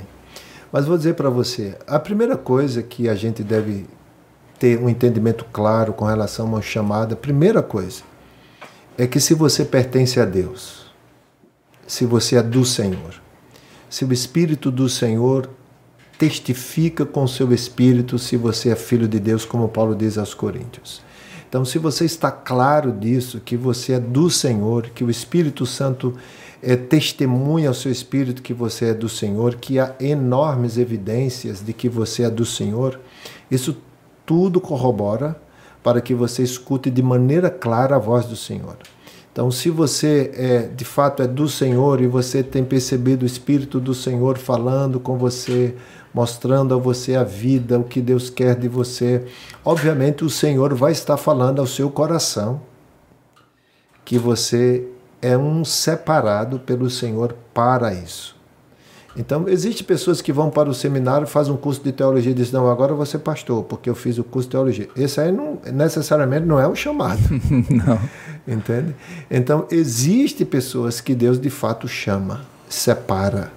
Mas 0.71 0.85
vou 0.85 0.97
dizer 0.97 1.15
para 1.15 1.29
você, 1.29 1.77
a 1.87 1.99
primeira 1.99 2.37
coisa 2.37 2.83
que 2.83 3.07
a 3.09 3.15
gente 3.15 3.43
deve 3.43 3.85
ter 4.59 4.79
um 4.79 4.89
entendimento 4.89 5.45
claro 5.51 5.93
com 5.93 6.05
relação 6.05 6.45
a 6.45 6.49
uma 6.49 6.61
chamada, 6.61 7.15
primeira 7.15 7.61
coisa, 7.61 8.03
é 8.97 9.07
que 9.07 9.19
se 9.19 9.33
você 9.33 9.65
pertence 9.65 10.19
a 10.19 10.25
Deus, 10.25 10.91
se 11.87 12.05
você 12.05 12.37
é 12.37 12.43
do 12.43 12.63
Senhor, 12.63 13.21
se 13.89 14.05
o 14.05 14.13
Espírito 14.13 14.71
do 14.71 14.89
Senhor 14.89 15.49
testifica 16.17 17.05
com 17.05 17.23
o 17.23 17.27
seu 17.27 17.51
Espírito 17.53 18.17
se 18.17 18.37
você 18.37 18.69
é 18.69 18.75
filho 18.75 19.07
de 19.07 19.19
Deus, 19.19 19.45
como 19.45 19.67
Paulo 19.67 19.95
diz 19.95 20.17
aos 20.17 20.33
Coríntios. 20.33 21.01
Então, 21.55 21.63
se 21.63 21.79
você 21.79 22.03
está 22.03 22.29
claro 22.29 22.91
disso, 22.91 23.39
que 23.39 23.55
você 23.55 23.93
é 23.93 23.99
do 24.01 24.29
Senhor, 24.29 24.89
que 24.89 25.05
o 25.05 25.09
Espírito 25.09 25.65
Santo 25.65 26.13
é, 26.61 26.75
testemunha 26.75 27.69
ao 27.69 27.73
seu 27.73 27.89
espírito 27.89 28.41
que 28.41 28.53
você 28.53 28.87
é 28.87 28.93
do 28.93 29.07
Senhor, 29.07 29.55
que 29.55 29.79
há 29.79 29.95
enormes 29.97 30.77
evidências 30.77 31.61
de 31.61 31.71
que 31.71 31.87
você 31.87 32.23
é 32.23 32.29
do 32.29 32.43
Senhor, 32.43 32.99
isso 33.49 33.77
tudo 34.25 34.59
corrobora 34.59 35.39
para 35.81 36.01
que 36.01 36.13
você 36.13 36.43
escute 36.43 36.91
de 36.91 37.01
maneira 37.01 37.49
clara 37.49 37.95
a 37.95 37.99
voz 37.99 38.25
do 38.25 38.35
Senhor. 38.35 38.75
Então, 39.31 39.49
se 39.49 39.69
você 39.69 40.31
é, 40.35 40.59
de 40.63 40.83
fato 40.83 41.23
é 41.23 41.27
do 41.27 41.47
Senhor 41.47 42.01
e 42.01 42.07
você 42.07 42.43
tem 42.43 42.65
percebido 42.65 43.23
o 43.23 43.25
Espírito 43.25 43.79
do 43.79 43.93
Senhor 43.93 44.37
falando 44.37 44.99
com 44.99 45.17
você, 45.17 45.73
mostrando 46.15 46.73
a 46.73 46.77
você 46.77 47.13
a 47.13 47.25
vida, 47.25 47.77
o 47.77 47.83
que 47.83 47.99
Deus 47.99 48.29
quer 48.29 48.55
de 48.55 48.69
você. 48.69 49.25
Obviamente, 49.65 50.23
o 50.23 50.29
Senhor 50.29 50.73
vai 50.73 50.93
estar 50.93 51.17
falando 51.17 51.59
ao 51.59 51.67
seu 51.67 51.89
coração 51.89 52.61
que 54.05 54.17
você 54.17 54.87
é 55.21 55.37
um 55.37 55.65
separado 55.65 56.57
pelo 56.57 56.89
Senhor 56.89 57.35
para 57.53 57.93
isso. 57.93 58.33
Então, 59.17 59.49
existem 59.49 59.85
pessoas 59.85 60.21
que 60.21 60.31
vão 60.31 60.49
para 60.49 60.69
o 60.69 60.73
seminário, 60.73 61.27
fazem 61.27 61.53
um 61.53 61.57
curso 61.57 61.83
de 61.83 61.91
teologia 61.91 62.31
e 62.31 62.35
dizem, 62.35 62.53
não, 62.53 62.69
agora 62.69 63.05
ser 63.05 63.19
pastor, 63.19 63.65
porque 63.65 63.89
eu 63.89 63.95
fiz 63.95 64.17
o 64.17 64.23
curso 64.23 64.47
de 64.47 64.51
teologia. 64.51 64.89
Esse 64.95 65.19
aí 65.19 65.33
não, 65.33 65.59
necessariamente 65.73 66.45
não 66.45 66.57
é 66.57 66.67
um 66.67 66.75
chamado. 66.75 67.19
não. 67.69 67.99
Entende? 68.47 68.95
Então, 69.29 69.67
existem 69.69 70.47
pessoas 70.47 71.01
que 71.01 71.13
Deus 71.13 71.37
de 71.37 71.49
fato 71.49 71.89
chama, 71.89 72.45
separa 72.69 73.51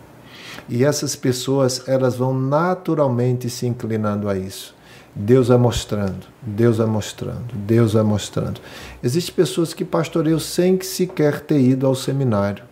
e 0.68 0.84
essas 0.84 1.16
pessoas, 1.16 1.82
elas 1.88 2.16
vão 2.16 2.38
naturalmente 2.38 3.48
se 3.48 3.66
inclinando 3.66 4.28
a 4.28 4.36
isso. 4.36 4.76
Deus 5.14 5.48
vai 5.48 5.58
mostrando, 5.58 6.26
Deus 6.40 6.76
vai 6.76 6.86
mostrando, 6.86 7.54
Deus 7.54 7.94
vai 7.94 8.02
mostrando. 8.02 8.60
Existem 9.02 9.34
pessoas 9.34 9.74
que 9.74 9.84
pastoreiam 9.84 10.38
sem 10.38 10.80
sequer 10.80 11.40
ter 11.40 11.60
ido 11.60 11.86
ao 11.86 11.94
seminário. 11.94 12.62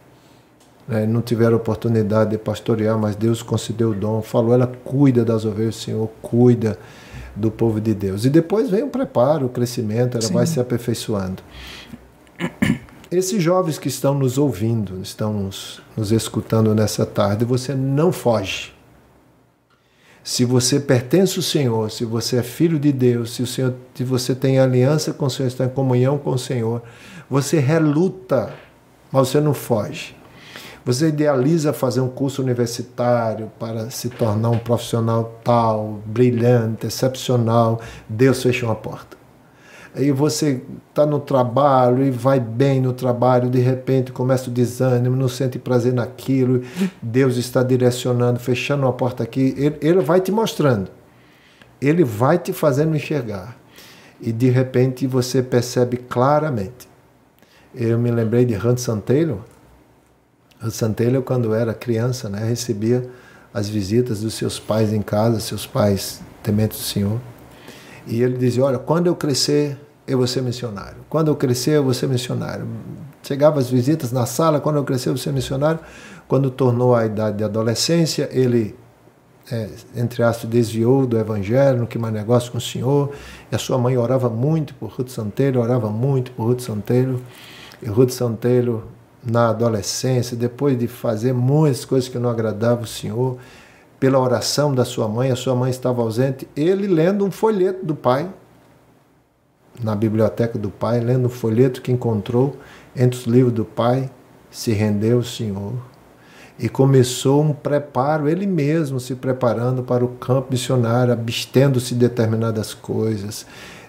Né? 0.86 1.06
Não 1.06 1.20
tiveram 1.20 1.56
oportunidade 1.56 2.30
de 2.30 2.38
pastorear, 2.38 2.96
mas 2.98 3.16
Deus 3.16 3.42
concedeu 3.42 3.90
o 3.90 3.94
dom. 3.94 4.22
Falou, 4.22 4.54
ela 4.54 4.66
cuida 4.84 5.24
das 5.24 5.44
ovelhas, 5.44 5.76
Senhor, 5.76 6.08
cuida 6.22 6.78
do 7.34 7.50
povo 7.50 7.80
de 7.80 7.94
Deus. 7.94 8.24
E 8.24 8.30
depois 8.30 8.70
vem 8.70 8.84
o 8.84 8.88
preparo, 8.88 9.46
o 9.46 9.48
crescimento, 9.48 10.16
ela 10.16 10.26
Sim. 10.26 10.34
vai 10.34 10.46
se 10.46 10.60
aperfeiçoando. 10.60 11.42
Esses 13.16 13.42
jovens 13.42 13.78
que 13.78 13.88
estão 13.88 14.12
nos 14.12 14.36
ouvindo, 14.36 15.00
estão 15.00 15.32
nos, 15.32 15.80
nos 15.96 16.12
escutando 16.12 16.74
nessa 16.74 17.06
tarde, 17.06 17.46
você 17.46 17.74
não 17.74 18.12
foge. 18.12 18.74
Se 20.22 20.44
você 20.44 20.78
pertence 20.78 21.38
ao 21.38 21.42
Senhor, 21.42 21.90
se 21.90 22.04
você 22.04 22.36
é 22.36 22.42
filho 22.42 22.78
de 22.78 22.92
Deus, 22.92 23.34
se, 23.34 23.42
o 23.42 23.46
Senhor, 23.46 23.72
se 23.94 24.04
você 24.04 24.34
tem 24.34 24.58
aliança 24.58 25.14
com 25.14 25.24
o 25.24 25.30
Senhor, 25.30 25.48
está 25.48 25.64
em 25.64 25.70
comunhão 25.70 26.18
com 26.18 26.32
o 26.32 26.38
Senhor, 26.38 26.82
você 27.30 27.58
reluta, 27.58 28.52
mas 29.10 29.28
você 29.28 29.40
não 29.40 29.54
foge. 29.54 30.14
Você 30.84 31.08
idealiza 31.08 31.72
fazer 31.72 32.02
um 32.02 32.08
curso 32.10 32.42
universitário 32.42 33.50
para 33.58 33.88
se 33.88 34.10
tornar 34.10 34.50
um 34.50 34.58
profissional 34.58 35.40
tal, 35.42 36.02
brilhante, 36.04 36.86
excepcional. 36.86 37.80
Deus 38.10 38.42
fecha 38.42 38.66
uma 38.66 38.74
porta 38.74 39.16
aí 39.96 40.12
você 40.12 40.62
está 40.90 41.06
no 41.06 41.18
trabalho 41.18 42.04
e 42.04 42.10
vai 42.10 42.38
bem 42.38 42.80
no 42.80 42.92
trabalho, 42.92 43.48
de 43.48 43.58
repente 43.58 44.12
começa 44.12 44.50
o 44.50 44.52
desânimo, 44.52 45.16
não 45.16 45.28
sente 45.28 45.58
prazer 45.58 45.94
naquilo, 45.94 46.62
Deus 47.00 47.36
está 47.36 47.62
direcionando, 47.62 48.38
fechando 48.38 48.82
uma 48.82 48.92
porta 48.92 49.22
aqui, 49.22 49.54
ele, 49.56 49.76
ele 49.80 50.00
vai 50.00 50.20
te 50.20 50.30
mostrando, 50.30 50.90
ele 51.80 52.04
vai 52.04 52.38
te 52.38 52.52
fazendo 52.52 52.94
enxergar. 52.94 53.56
E 54.20 54.32
de 54.32 54.48
repente 54.48 55.06
você 55.06 55.42
percebe 55.42 55.96
claramente. 55.96 56.88
Eu 57.74 57.98
me 57.98 58.10
lembrei 58.10 58.46
de 58.46 58.54
Hudson 58.54 58.98
Taylor. 59.00 59.40
Hudson 60.62 60.92
Taylor, 60.92 61.22
quando 61.22 61.54
era 61.54 61.74
criança, 61.74 62.28
né, 62.28 62.42
recebia 62.46 63.10
as 63.52 63.68
visitas 63.68 64.20
dos 64.20 64.34
seus 64.34 64.58
pais 64.58 64.92
em 64.92 65.02
casa, 65.02 65.38
seus 65.40 65.66
pais 65.66 66.20
tementes 66.42 66.78
do 66.78 66.84
Senhor. 66.84 67.20
E 68.06 68.22
ele 68.22 68.38
dizia: 68.38 68.64
Olha, 68.64 68.78
quando 68.78 69.06
eu 69.06 69.16
crescer, 69.16 69.78
eu 70.06 70.18
vou 70.18 70.26
ser 70.26 70.42
missionário. 70.42 70.98
Quando 71.08 71.28
eu 71.28 71.36
crescer, 71.36 71.72
eu 71.72 71.84
vou 71.84 71.92
ser 71.92 72.08
missionário. 72.08 72.66
Chegava 73.22 73.58
as 73.58 73.68
visitas 73.68 74.12
na 74.12 74.24
sala, 74.24 74.60
quando 74.60 74.76
eu 74.76 74.84
crescer, 74.84 75.08
eu 75.08 75.14
vou 75.14 75.22
ser 75.22 75.32
missionário. 75.32 75.80
Quando 76.28 76.50
tornou 76.50 76.94
a 76.94 77.04
idade 77.04 77.38
de 77.38 77.44
adolescência, 77.44 78.28
ele, 78.32 78.76
é, 79.50 79.68
entre 79.96 80.22
aspas, 80.22 80.48
desviou 80.48 81.06
do 81.06 81.18
evangelho, 81.18 81.80
não 81.80 81.86
quis 81.86 82.00
mais 82.00 82.14
negócio 82.14 82.52
com 82.52 82.58
o 82.58 82.60
Senhor. 82.60 83.12
E 83.50 83.54
a 83.56 83.58
sua 83.58 83.78
mãe 83.78 83.96
orava 83.96 84.28
muito 84.28 84.74
por 84.74 84.90
Ruth 84.90 85.08
Santeiro, 85.08 85.60
orava 85.60 85.90
muito 85.90 86.30
por 86.32 86.46
Ruth 86.46 86.60
Santeiro. 86.60 87.20
E 87.82 87.86
Ruth 87.86 88.10
Santeiro, 88.10 88.84
na 89.24 89.48
adolescência, 89.48 90.36
depois 90.36 90.78
de 90.78 90.86
fazer 90.86 91.32
muitas 91.32 91.84
coisas 91.84 92.08
que 92.08 92.18
não 92.18 92.30
agradavam 92.30 92.84
o 92.84 92.86
Senhor, 92.86 93.38
pela 93.98 94.20
oração 94.20 94.72
da 94.72 94.84
sua 94.84 95.08
mãe, 95.08 95.32
a 95.32 95.36
sua 95.36 95.54
mãe 95.54 95.70
estava 95.70 96.02
ausente, 96.02 96.46
ele 96.54 96.86
lendo 96.86 97.24
um 97.24 97.30
folheto 97.30 97.84
do 97.84 97.94
pai, 97.94 98.28
na 99.82 99.94
biblioteca 99.94 100.58
do 100.58 100.70
pai, 100.70 101.00
lendo 101.00 101.26
o 101.26 101.30
folheto 101.30 101.82
que 101.82 101.92
encontrou 101.92 102.56
entre 102.94 103.18
os 103.18 103.26
livros 103.26 103.52
do 103.52 103.64
pai, 103.64 104.10
se 104.50 104.72
rendeu 104.72 105.18
ao 105.18 105.22
Senhor 105.22 105.74
e 106.58 106.68
começou 106.68 107.42
um 107.42 107.52
preparo, 107.52 108.28
ele 108.28 108.46
mesmo 108.46 108.98
se 108.98 109.14
preparando 109.14 109.82
para 109.82 110.04
o 110.04 110.08
campo 110.08 110.48
missionário, 110.50 111.12
abstendo-se 111.12 111.94
de 111.94 112.00
determinadas 112.00 112.72
coisas, 112.72 113.46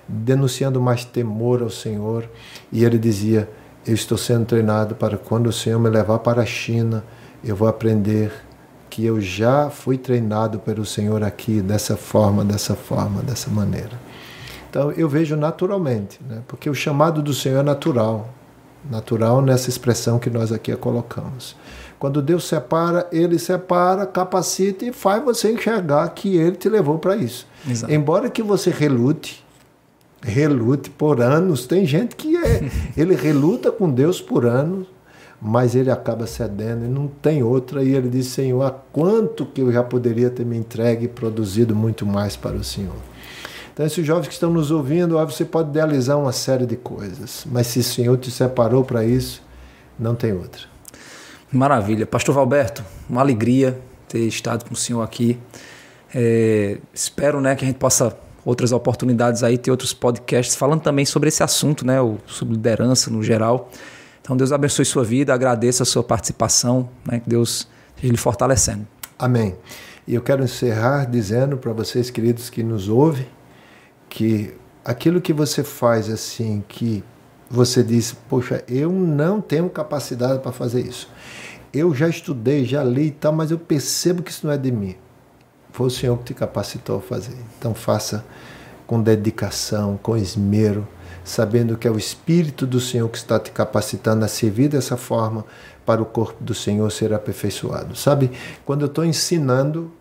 denunciando 0.07 0.81
mais 0.81 1.05
temor 1.05 1.61
ao 1.61 1.69
Senhor. 1.69 2.29
E 2.71 2.83
ele 2.83 2.97
dizia: 2.97 3.49
Eu 3.85 3.93
estou 3.93 4.17
sendo 4.17 4.45
treinado 4.45 4.95
para 4.95 5.17
quando 5.17 5.47
o 5.47 5.53
Senhor 5.53 5.79
me 5.79 5.89
levar 5.89 6.19
para 6.19 6.41
a 6.41 6.45
China, 6.45 7.03
eu 7.43 7.55
vou 7.55 7.67
aprender 7.67 8.31
que 8.89 9.05
eu 9.05 9.21
já 9.21 9.69
fui 9.69 9.97
treinado 9.97 10.59
pelo 10.59 10.85
Senhor 10.85 11.23
aqui, 11.23 11.61
dessa 11.61 11.95
forma, 11.95 12.43
dessa 12.43 12.75
forma, 12.75 13.21
dessa 13.21 13.49
maneira. 13.49 14.06
Então 14.69 14.91
eu 14.91 15.07
vejo 15.07 15.35
naturalmente, 15.35 16.19
né? 16.27 16.41
porque 16.47 16.69
o 16.69 16.75
chamado 16.75 17.21
do 17.21 17.33
Senhor 17.33 17.59
é 17.59 17.63
natural, 17.63 18.29
natural 18.89 19.41
nessa 19.41 19.69
expressão 19.69 20.19
que 20.19 20.29
nós 20.29 20.51
aqui 20.51 20.75
colocamos. 20.75 21.55
Quando 21.99 22.21
Deus 22.21 22.47
separa, 22.47 23.07
Ele 23.11 23.39
separa, 23.39 24.05
capacita 24.05 24.85
e 24.85 24.93
faz 24.93 25.23
você 25.23 25.51
enxergar 25.51 26.07
que 26.09 26.37
Ele 26.37 26.55
te 26.55 26.69
levou 26.69 26.99
para 26.99 27.15
isso. 27.15 27.47
Exato. 27.67 27.91
Embora 27.91 28.29
que 28.29 28.43
você 28.43 28.69
relute, 28.69 29.43
relute 30.21 30.89
por 30.89 31.21
anos, 31.21 31.65
tem 31.65 31.85
gente 31.85 32.15
que 32.15 32.37
é, 32.37 32.69
ele 32.95 33.15
reluta 33.15 33.71
com 33.71 33.89
Deus 33.89 34.21
por 34.21 34.45
anos, 34.45 34.87
mas 35.41 35.75
ele 35.75 35.91
acaba 35.91 36.25
cedendo 36.25 36.85
e 36.85 36.87
não 36.87 37.07
tem 37.07 37.43
outra. 37.43 37.83
E 37.83 37.93
ele 37.93 38.09
diz: 38.09 38.27
Senhor, 38.27 38.61
há 38.63 38.71
quanto 38.71 39.45
que 39.45 39.61
eu 39.61 39.71
já 39.71 39.83
poderia 39.83 40.29
ter 40.29 40.45
me 40.45 40.57
entregue 40.57 41.05
e 41.05 41.07
produzido 41.07 41.75
muito 41.75 42.05
mais 42.05 42.35
para 42.35 42.55
o 42.55 42.63
Senhor. 42.63 42.95
Então, 43.77 43.85
esses 43.85 44.03
jovens 44.03 44.27
que 44.27 44.33
estão 44.33 44.51
nos 44.51 44.71
ouvindo, 44.71 45.23
você 45.23 45.45
pode 45.45 45.69
idealizar 45.69 46.17
uma 46.17 46.31
série 46.31 46.65
de 46.65 46.75
coisas, 46.75 47.45
mas 47.45 47.67
se 47.67 47.77
o 47.77 47.83
Senhor 47.83 48.17
te 48.17 48.31
separou 48.31 48.83
para 48.83 49.05
isso, 49.05 49.43
não 49.99 50.15
tem 50.15 50.33
outra. 50.33 50.63
Maravilha. 51.51 52.07
Pastor 52.07 52.33
Valberto, 52.33 52.83
uma 53.07 53.21
alegria 53.21 53.79
ter 54.09 54.21
estado 54.21 54.65
com 54.65 54.73
o 54.73 54.75
senhor 54.75 55.03
aqui. 55.03 55.37
É, 56.11 56.79
espero 56.91 57.39
né, 57.39 57.55
que 57.55 57.65
a 57.65 57.67
gente 57.67 57.77
possa, 57.77 58.17
outras 58.43 58.71
oportunidades 58.71 59.43
aí, 59.43 59.59
ter 59.59 59.69
outros 59.69 59.93
podcasts 59.93 60.55
falando 60.55 60.81
também 60.81 61.05
sobre 61.05 61.29
esse 61.29 61.43
assunto, 61.43 61.85
né, 61.85 61.97
sobre 62.25 62.55
liderança 62.55 63.11
no 63.11 63.21
geral. 63.21 63.69
Então, 64.23 64.35
Deus 64.35 64.51
abençoe 64.51 64.85
sua 64.85 65.03
vida, 65.03 65.35
agradeço 65.35 65.83
a 65.83 65.85
sua 65.85 66.01
participação, 66.01 66.89
né, 67.05 67.19
que 67.19 67.29
Deus 67.29 67.67
esteja 67.95 68.11
lhe 68.11 68.17
fortalecendo. 68.17 68.87
Amém. 69.19 69.55
E 70.07 70.15
eu 70.15 70.21
quero 70.23 70.43
encerrar 70.43 71.05
dizendo 71.05 71.57
para 71.57 71.73
vocês, 71.73 72.09
queridos, 72.09 72.49
que 72.49 72.63
nos 72.63 72.89
ouvem, 72.89 73.36
que 74.09 74.53
aquilo 74.83 75.21
que 75.21 75.33
você 75.33 75.63
faz 75.63 76.09
assim, 76.09 76.63
que 76.67 77.03
você 77.49 77.83
diz, 77.83 78.15
poxa, 78.29 78.63
eu 78.67 78.91
não 78.91 79.41
tenho 79.41 79.69
capacidade 79.69 80.39
para 80.39 80.51
fazer 80.51 80.81
isso. 80.81 81.09
Eu 81.73 81.93
já 81.93 82.07
estudei, 82.07 82.65
já 82.65 82.83
li 82.83 83.07
e 83.07 83.11
tal, 83.11 83.33
mas 83.33 83.51
eu 83.51 83.59
percebo 83.59 84.23
que 84.23 84.31
isso 84.31 84.45
não 84.47 84.53
é 84.53 84.57
de 84.57 84.71
mim. 84.71 84.95
Foi 85.71 85.87
o 85.87 85.91
Senhor 85.91 86.17
que 86.17 86.25
te 86.25 86.33
capacitou 86.33 86.97
a 86.97 87.01
fazer. 87.01 87.35
Então 87.57 87.73
faça 87.73 88.25
com 88.85 89.01
dedicação, 89.01 89.99
com 90.01 90.15
esmero, 90.15 90.87
sabendo 91.23 91.77
que 91.77 91.87
é 91.87 91.91
o 91.91 91.97
Espírito 91.97 92.65
do 92.65 92.79
Senhor 92.79 93.07
que 93.09 93.17
está 93.17 93.37
te 93.37 93.51
capacitando 93.51 94.23
a 94.23 94.27
servir 94.27 94.69
dessa 94.69 94.95
forma 94.95 95.45
para 95.85 96.01
o 96.01 96.05
corpo 96.05 96.41
do 96.43 96.53
Senhor 96.53 96.89
ser 96.91 97.13
aperfeiçoado. 97.13 97.95
Sabe, 97.95 98.31
quando 98.65 98.81
eu 98.81 98.87
estou 98.87 99.05
ensinando, 99.05 99.91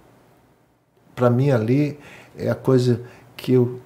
para 1.14 1.28
mim 1.28 1.50
ali 1.50 1.98
é 2.38 2.48
a 2.48 2.54
coisa 2.54 3.02
que 3.36 3.52
eu 3.52 3.80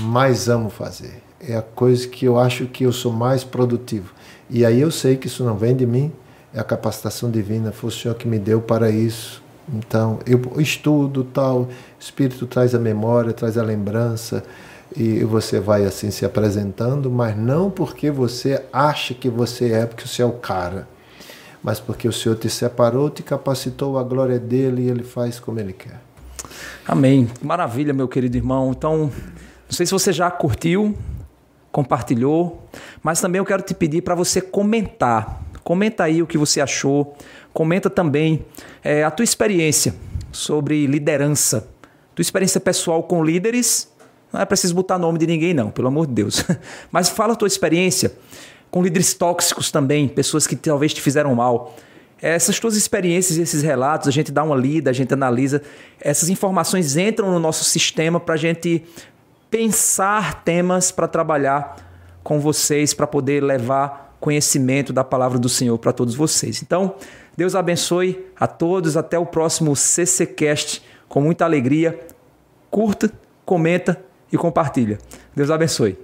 mais 0.00 0.48
amo 0.48 0.70
fazer. 0.70 1.22
É 1.40 1.56
a 1.56 1.62
coisa 1.62 2.06
que 2.08 2.24
eu 2.24 2.38
acho 2.38 2.66
que 2.66 2.84
eu 2.84 2.92
sou 2.92 3.12
mais 3.12 3.44
produtivo. 3.44 4.12
E 4.48 4.64
aí 4.64 4.80
eu 4.80 4.90
sei 4.90 5.16
que 5.16 5.26
isso 5.26 5.44
não 5.44 5.56
vem 5.56 5.74
de 5.74 5.86
mim, 5.86 6.12
é 6.52 6.60
a 6.60 6.64
capacitação 6.64 7.30
divina, 7.30 7.72
foi 7.72 7.88
o 7.88 7.92
Senhor 7.92 8.14
que 8.14 8.28
me 8.28 8.38
deu 8.38 8.60
para 8.60 8.90
isso. 8.90 9.42
Então, 9.72 10.18
eu 10.26 10.60
estudo 10.60 11.24
tal, 11.24 11.62
o 11.62 11.68
Espírito 11.98 12.46
traz 12.46 12.74
a 12.74 12.78
memória, 12.78 13.32
traz 13.32 13.56
a 13.56 13.62
lembrança, 13.62 14.42
e 14.96 15.24
você 15.24 15.58
vai 15.58 15.84
assim 15.84 16.10
se 16.10 16.24
apresentando, 16.24 17.10
mas 17.10 17.36
não 17.36 17.70
porque 17.70 18.10
você 18.10 18.62
acha 18.72 19.14
que 19.14 19.28
você 19.28 19.72
é, 19.72 19.86
porque 19.86 20.06
você 20.06 20.22
é 20.22 20.26
o 20.26 20.32
cara, 20.32 20.86
mas 21.62 21.80
porque 21.80 22.06
o 22.06 22.12
Senhor 22.12 22.36
te 22.36 22.48
separou, 22.48 23.10
te 23.10 23.22
capacitou, 23.22 23.98
a 23.98 24.02
glória 24.02 24.34
é 24.34 24.38
dele 24.38 24.82
e 24.82 24.90
ele 24.90 25.02
faz 25.02 25.40
como 25.40 25.58
ele 25.58 25.72
quer. 25.72 26.00
Amém. 26.86 27.28
Maravilha, 27.42 27.92
meu 27.92 28.06
querido 28.06 28.36
irmão. 28.36 28.70
Então, 28.70 29.10
não 29.68 29.72
sei 29.76 29.86
se 29.86 29.92
você 29.92 30.12
já 30.12 30.30
curtiu, 30.30 30.96
compartilhou, 31.72 32.68
mas 33.02 33.20
também 33.20 33.38
eu 33.38 33.44
quero 33.44 33.62
te 33.62 33.74
pedir 33.74 34.02
para 34.02 34.14
você 34.14 34.40
comentar. 34.40 35.42
Comenta 35.64 36.04
aí 36.04 36.22
o 36.22 36.26
que 36.26 36.38
você 36.38 36.60
achou. 36.60 37.16
Comenta 37.52 37.88
também 37.88 38.44
é, 38.82 39.02
a 39.02 39.10
tua 39.10 39.24
experiência 39.24 39.94
sobre 40.30 40.86
liderança, 40.86 41.68
tua 42.14 42.22
experiência 42.22 42.60
pessoal 42.60 43.02
com 43.02 43.24
líderes. 43.24 43.90
Não 44.32 44.40
é 44.40 44.44
preciso 44.44 44.74
botar 44.74 44.98
nome 44.98 45.18
de 45.18 45.26
ninguém, 45.26 45.54
não, 45.54 45.70
pelo 45.70 45.88
amor 45.88 46.06
de 46.06 46.12
Deus. 46.12 46.44
Mas 46.92 47.08
fala 47.08 47.32
a 47.32 47.36
tua 47.36 47.48
experiência 47.48 48.12
com 48.70 48.82
líderes 48.82 49.14
tóxicos 49.14 49.70
também, 49.70 50.08
pessoas 50.08 50.46
que 50.46 50.56
talvez 50.56 50.92
te 50.92 51.00
fizeram 51.00 51.34
mal. 51.34 51.76
Essas 52.20 52.58
tuas 52.58 52.74
experiências 52.74 53.38
esses 53.38 53.62
relatos, 53.62 54.08
a 54.08 54.10
gente 54.10 54.32
dá 54.32 54.42
uma 54.42 54.56
lida, 54.56 54.90
a 54.90 54.92
gente 54.92 55.12
analisa. 55.12 55.62
Essas 56.00 56.28
informações 56.28 56.96
entram 56.96 57.30
no 57.30 57.38
nosso 57.38 57.64
sistema 57.64 58.18
para 58.18 58.34
a 58.34 58.36
gente 58.36 58.82
pensar 59.54 60.42
temas 60.42 60.90
para 60.90 61.06
trabalhar 61.06 61.76
com 62.24 62.40
vocês, 62.40 62.92
para 62.92 63.06
poder 63.06 63.40
levar 63.40 64.16
conhecimento 64.18 64.92
da 64.92 65.04
palavra 65.04 65.38
do 65.38 65.48
Senhor 65.48 65.78
para 65.78 65.92
todos 65.92 66.16
vocês. 66.16 66.60
Então, 66.60 66.96
Deus 67.36 67.54
abençoe 67.54 68.26
a 68.34 68.48
todos. 68.48 68.96
Até 68.96 69.16
o 69.16 69.24
próximo 69.24 69.76
CCCast. 69.76 70.82
Com 71.08 71.20
muita 71.20 71.44
alegria. 71.44 72.00
Curta, 72.68 73.08
comenta 73.44 73.96
e 74.32 74.36
compartilha. 74.36 74.98
Deus 75.36 75.52
abençoe. 75.52 76.03